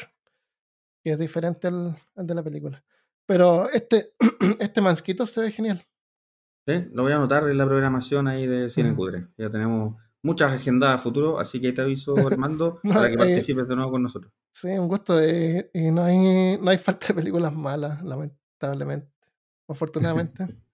que 1.05 1.12
es 1.12 1.19
diferente 1.19 1.69
al, 1.69 1.97
al 2.16 2.27
de 2.27 2.35
la 2.35 2.43
película. 2.43 2.85
Pero 3.27 3.69
este, 3.71 4.14
este 4.59 4.81
mansquito 4.81 5.27
se 5.27 5.41
ve 5.43 5.53
genial. 5.53 5.87
Sí, 6.66 6.87
lo 6.93 7.03
voy 7.05 7.12
a 7.12 7.16
anotar 7.16 7.49
en 7.49 7.57
la 7.57 7.66
programación 7.66 8.27
ahí 8.29 8.47
de 8.47 8.69
Cine 8.69 8.93
Mm. 8.93 8.97
Cutre. 8.97 9.27
Ya 9.39 9.49
tenemos 9.49 9.95
muchas 10.23 10.53
agendas 10.53 10.95
a 10.95 10.99
futuro, 10.99 11.39
así 11.39 11.61
que 11.61 11.73
te 11.73 11.81
aviso, 11.83 12.14
Armando, 12.27 12.81
No, 12.83 12.95
para 12.95 13.09
que 13.09 13.14
eh, 13.14 13.19
participes 13.19 13.69
de 13.69 13.77
nuevo 13.77 13.93
con 13.93 14.03
nosotros. 14.03 14.33
Sí, 14.53 14.69
un 14.71 14.89
gusto. 14.89 15.21
eh, 15.21 15.71
y 15.73 15.91
no 15.93 16.03
hay, 16.03 16.59
no 16.61 16.69
hay 16.71 16.79
falta 16.79 17.07
de 17.09 17.14
películas 17.14 17.55
malas, 17.55 18.03
lamentablemente. 18.03 19.09
Afortunadamente. 19.69 20.47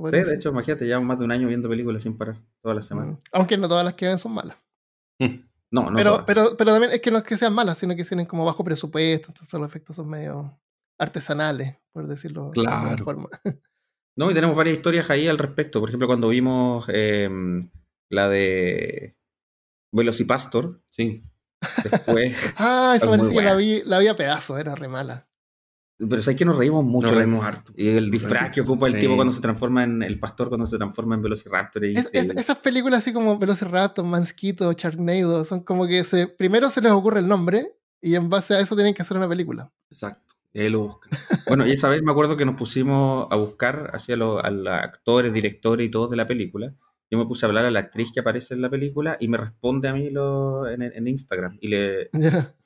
Sí, 0.00 0.10
de 0.12 0.34
hecho, 0.36 0.50
imagínate, 0.50 0.84
llevamos 0.86 1.08
más 1.08 1.18
de 1.18 1.24
un 1.24 1.32
año 1.32 1.48
viendo 1.48 1.68
películas 1.68 2.04
sin 2.04 2.16
parar, 2.16 2.36
todas 2.62 2.76
las 2.76 2.86
semanas. 2.86 3.14
Mm. 3.16 3.18
Aunque 3.32 3.58
no 3.58 3.68
todas 3.68 3.84
las 3.84 3.94
que 3.94 4.06
ven 4.06 4.16
son 4.20 4.32
malas. 4.32 4.56
No, 5.72 5.90
no 5.90 5.96
pero, 5.96 6.10
todas. 6.12 6.24
pero, 6.24 6.56
pero 6.56 6.70
también 6.70 6.92
es 6.92 7.00
que 7.00 7.10
no 7.10 7.18
es 7.18 7.24
que 7.24 7.36
sean 7.36 7.52
malas, 7.52 7.78
sino 7.78 7.96
que 7.96 8.04
tienen 8.04 8.24
como 8.26 8.44
bajo 8.44 8.62
presupuesto, 8.62 9.30
entonces 9.30 9.52
los 9.58 9.68
efectos 9.68 9.96
son 9.96 10.08
medio 10.08 10.56
artesanales, 11.00 11.76
por 11.92 12.06
decirlo 12.06 12.52
de 12.54 12.60
alguna 12.60 12.80
Claro. 12.94 13.04
forma. 13.04 13.28
No, 14.16 14.30
y 14.30 14.34
tenemos 14.34 14.56
varias 14.56 14.76
historias 14.76 15.10
ahí 15.10 15.26
al 15.26 15.36
respecto. 15.38 15.80
Por 15.80 15.88
ejemplo, 15.90 16.06
cuando 16.06 16.28
vimos 16.28 16.84
eh, 16.92 17.28
la 18.08 18.28
de 18.28 19.16
Velocipastor, 19.92 20.80
Sí. 20.90 21.24
después. 21.82 22.54
Ah, 22.58 22.94
eso 22.96 23.06
Es 23.06 23.10
muy 23.10 23.18
parece 23.18 23.34
que 23.36 23.42
la 23.44 23.56
vi, 23.56 23.82
la 23.84 23.98
vi 23.98 24.06
a 24.06 24.14
pedazos, 24.16 24.60
era 24.60 24.74
re 24.76 24.86
mala. 24.88 25.27
Pero 25.98 26.22
sabes 26.22 26.38
que 26.38 26.44
nos 26.44 26.56
reímos 26.56 26.84
mucho. 26.84 27.08
Nos 27.08 27.16
reímos 27.16 27.44
harto. 27.44 27.72
Y 27.76 27.88
el 27.88 28.10
disfraz 28.10 28.50
que 28.52 28.60
ocupa 28.60 28.86
el 28.86 28.94
Sí. 28.94 29.00
tipo 29.00 29.16
cuando 29.16 29.32
se 29.32 29.40
transforma 29.40 29.84
en. 29.84 30.02
El 30.02 30.18
pastor 30.20 30.48
cuando 30.48 30.66
se 30.66 30.76
transforma 30.76 31.14
en 31.16 31.22
Velociraptor. 31.22 31.84
y- 31.84 31.94
Es- 31.94 32.10
es- 32.12 32.30
esas 32.30 32.58
películas 32.58 32.98
así 33.00 33.12
como 33.12 33.38
Velociraptor, 33.38 34.04
Mansquito, 34.04 34.72
Sharknado, 34.72 35.44
son 35.44 35.60
como 35.60 35.86
que 35.86 36.04
se, 36.04 36.28
primero 36.28 36.70
se 36.70 36.80
les 36.80 36.92
ocurre 36.92 37.20
el 37.20 37.26
nombre 37.28 37.72
y 38.00 38.14
en 38.14 38.28
base 38.30 38.54
a 38.54 38.60
eso 38.60 38.74
tienen 38.76 38.94
que 38.94 39.02
hacer 39.02 39.16
una 39.16 39.28
película. 39.28 39.70
Exacto. 39.90 40.34
Y 40.52 40.60
ahí 40.60 40.68
lo 40.70 40.80
buscan. 40.80 41.10
Bueno, 41.48 41.66
y 41.66 41.72
esa 41.72 41.88
vez 41.88 42.02
me 42.02 42.10
acuerdo 42.12 42.36
que 42.36 42.44
nos 42.44 42.56
pusimos 42.56 43.26
a 43.30 43.36
buscar 43.36 43.90
hacia 43.94 44.16
los 44.16 44.42
a 44.44 44.50
los 44.50 44.68
actores, 44.72 45.32
directores 45.32 45.86
y 45.86 45.90
todos 45.90 46.10
de 46.10 46.16
la 46.16 46.26
película. 46.26 46.74
Yo 47.10 47.18
me 47.18 47.24
puse 47.26 47.46
a 47.46 47.48
hablar 47.48 47.64
a 47.64 47.70
la 47.70 47.78
actriz 47.80 48.10
que 48.12 48.20
aparece 48.20 48.52
en 48.54 48.60
la 48.60 48.68
película 48.68 49.16
y 49.18 49.28
me 49.28 49.38
responde 49.38 49.88
a 49.88 49.94
mí 49.94 50.10
lo, 50.10 50.68
en, 50.68 50.82
en 50.82 51.08
Instagram. 51.08 51.56
Y, 51.60 51.68
le, 51.68 52.10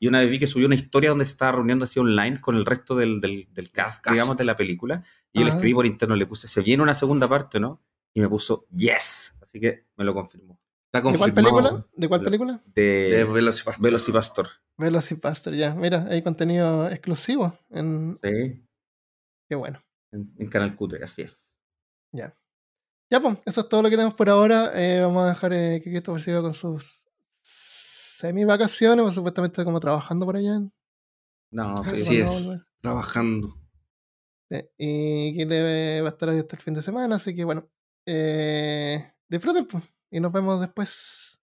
y 0.01 0.09
una 0.09 0.21
vez 0.21 0.31
vi 0.31 0.39
que 0.41 0.47
subió 0.49 0.67
una 0.67 0.75
historia 0.75 1.11
donde 1.11 1.25
se 1.25 1.33
estaba 1.33 1.53
reuniendo 1.53 1.85
así 1.85 2.01
online 2.01 2.41
con 2.41 2.57
el 2.57 2.67
resto 2.67 2.97
del, 2.97 3.21
del, 3.21 3.47
del 3.53 3.71
cast, 3.71 4.03
Cast. 4.03 4.13
digamos, 4.15 4.37
de 4.37 4.45
la 4.45 4.57
película. 4.57 5.05
Y 5.33 5.39
yo 5.39 5.45
le 5.45 5.51
Ajá. 5.51 5.59
escribí 5.59 5.75
por 5.75 5.87
interno, 5.87 6.17
le 6.17 6.27
puse, 6.27 6.49
¿se 6.49 6.61
viene 6.63 6.83
una 6.83 6.95
segunda 6.95 7.29
parte 7.29 7.59
o 7.59 7.61
no? 7.61 7.83
Y 8.15 8.21
me 8.21 8.29
puso, 8.29 8.67
yes. 8.75 9.35
Así 9.41 9.61
que 9.61 9.87
me 9.97 10.05
lo 10.05 10.13
confirmó. 10.13 10.59
¿De 10.93 11.01
cuál 11.01 11.33
película? 11.33 11.87
¿De 11.97 12.09
cuál 12.09 12.21
La- 12.21 12.25
película? 12.25 12.61
De, 12.67 12.83
De 12.83 13.25
Velocipastor. 13.25 13.83
Velocipastor. 13.83 14.49
Velocipastor, 14.77 15.55
ya. 15.55 15.75
Mira, 15.75 16.05
hay 16.11 16.21
contenido 16.23 16.89
exclusivo. 16.91 17.57
En... 17.71 18.19
Sí, 18.23 18.63
Qué 19.49 19.55
bueno. 19.55 19.83
en, 20.11 20.31
en 20.37 20.49
Canal 20.49 20.75
Cutre, 20.77 21.03
así 21.03 21.23
es. 21.23 21.55
Ya, 22.13 22.37
pues, 23.21 23.39
eso 23.45 23.61
es 23.63 23.69
todo 23.69 23.83
lo 23.83 23.91
que 23.91 23.97
tenemos 23.97 24.15
por 24.15 24.29
ahora. 24.29 24.71
Eh, 24.75 25.01
vamos 25.01 25.25
a 25.25 25.29
dejar 25.31 25.53
eh, 25.53 25.81
que 25.83 25.91
Christopher 25.91 26.23
siga 26.23 26.43
con 26.43 26.55
sus 26.55 27.05
semi 27.41 28.45
vacaciones, 28.45 29.03
pues, 29.03 29.15
supuestamente 29.15 29.65
como 29.65 29.81
trabajando 29.81 30.25
por 30.27 30.37
allá. 30.37 30.61
No, 31.51 31.75
sí, 31.85 31.91
Así 31.95 32.23
Cuando 32.25 32.55
es. 32.55 32.63
Trabajando. 32.81 33.57
Sí, 34.51 34.61
Y 34.79 35.37
que 35.37 35.45
le 35.47 36.01
va 36.03 36.09
a 36.09 36.13
estar 36.13 36.29
ahí 36.29 36.39
hasta 36.39 36.57
el 36.57 36.63
fin 36.63 36.75
de 36.75 36.83
semana, 36.83 37.17
así 37.17 37.35
que 37.35 37.45
bueno. 37.45 37.69
Eh, 38.07 39.13
disfruten, 39.29 39.67
pues, 39.67 39.85
y 40.11 40.19
nos 40.21 40.33
vemos 40.33 40.61
después. 40.61 41.41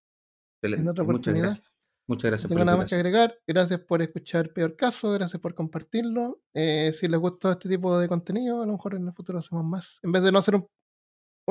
excelente. 0.57 0.82
en 0.82 0.89
otra 0.89 1.03
Muchas 1.03 1.13
oportunidad. 1.15 1.43
gracias. 1.55 1.80
Muchas 2.07 2.24
No 2.24 2.30
gracias 2.32 2.47
por 2.49 2.55
tengo 2.55 2.65
nada 2.65 2.78
más 2.80 2.89
que 2.89 2.95
agregar. 2.95 3.39
Gracias 3.45 3.80
por 3.82 4.01
escuchar 4.01 4.51
Peor 4.51 4.76
Caso, 4.76 5.11
gracias 5.11 5.39
por 5.39 5.53
compartirlo. 5.53 6.41
Eh, 6.55 6.91
si 6.91 7.07
les 7.07 7.20
gustó 7.20 7.51
este 7.51 7.70
tipo 7.70 7.97
de 7.99 8.07
contenido, 8.07 8.63
a 8.63 8.65
lo 8.65 8.72
mejor 8.74 8.95
en 8.95 9.05
el 9.07 9.13
futuro 9.13 9.39
hacemos 9.39 9.63
más. 9.63 9.99
En 10.01 10.11
vez 10.11 10.24
de 10.24 10.32
no 10.32 10.39
hacer 10.39 10.55
un, 10.55 10.67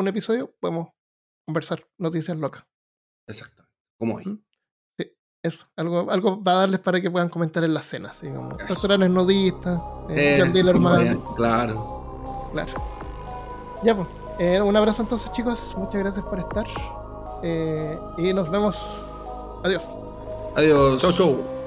un 0.01 0.09
episodio, 0.09 0.55
podemos 0.61 0.89
conversar 1.47 1.85
noticias 1.99 2.37
locas. 2.39 2.65
Exactamente. 3.29 3.75
Como 3.99 4.15
hoy. 4.17 4.25
¿Mm? 4.27 4.39
Eso, 5.41 5.67
algo, 5.77 6.11
algo 6.11 6.43
para 6.43 6.59
darles 6.59 6.81
para 6.81 7.01
que 7.01 7.09
puedan 7.11 7.29
comentar 7.29 7.63
en 7.63 7.73
las 7.73 7.87
cenas, 7.87 8.17
así 8.17 8.27
como 8.33 8.57
Eso. 8.59 8.67
restaurantes 8.67 9.09
nudistas, 9.11 9.81
eh, 10.11 10.35
Eh, 10.35 10.37
John 10.41 10.53
Dillerman, 10.53 11.07
eh, 11.07 11.19
Claro. 11.37 12.49
claro. 12.53 12.73
Ya 13.85 13.95
pues, 13.95 14.09
eh, 14.41 14.61
un 14.61 14.77
abrazo 14.77 15.03
entonces 15.03 15.31
chicos, 15.31 15.75
muchas 15.77 16.01
gracias 16.03 16.25
por 16.25 16.41
estar 16.41 16.67
eh, 17.45 17.97
y 18.19 18.33
nos 18.35 18.51
vemos. 18.51 19.07
Adiós. 19.63 19.89
Adiós. 20.57 21.01
Chau, 21.01 21.13
chau. 21.13 21.58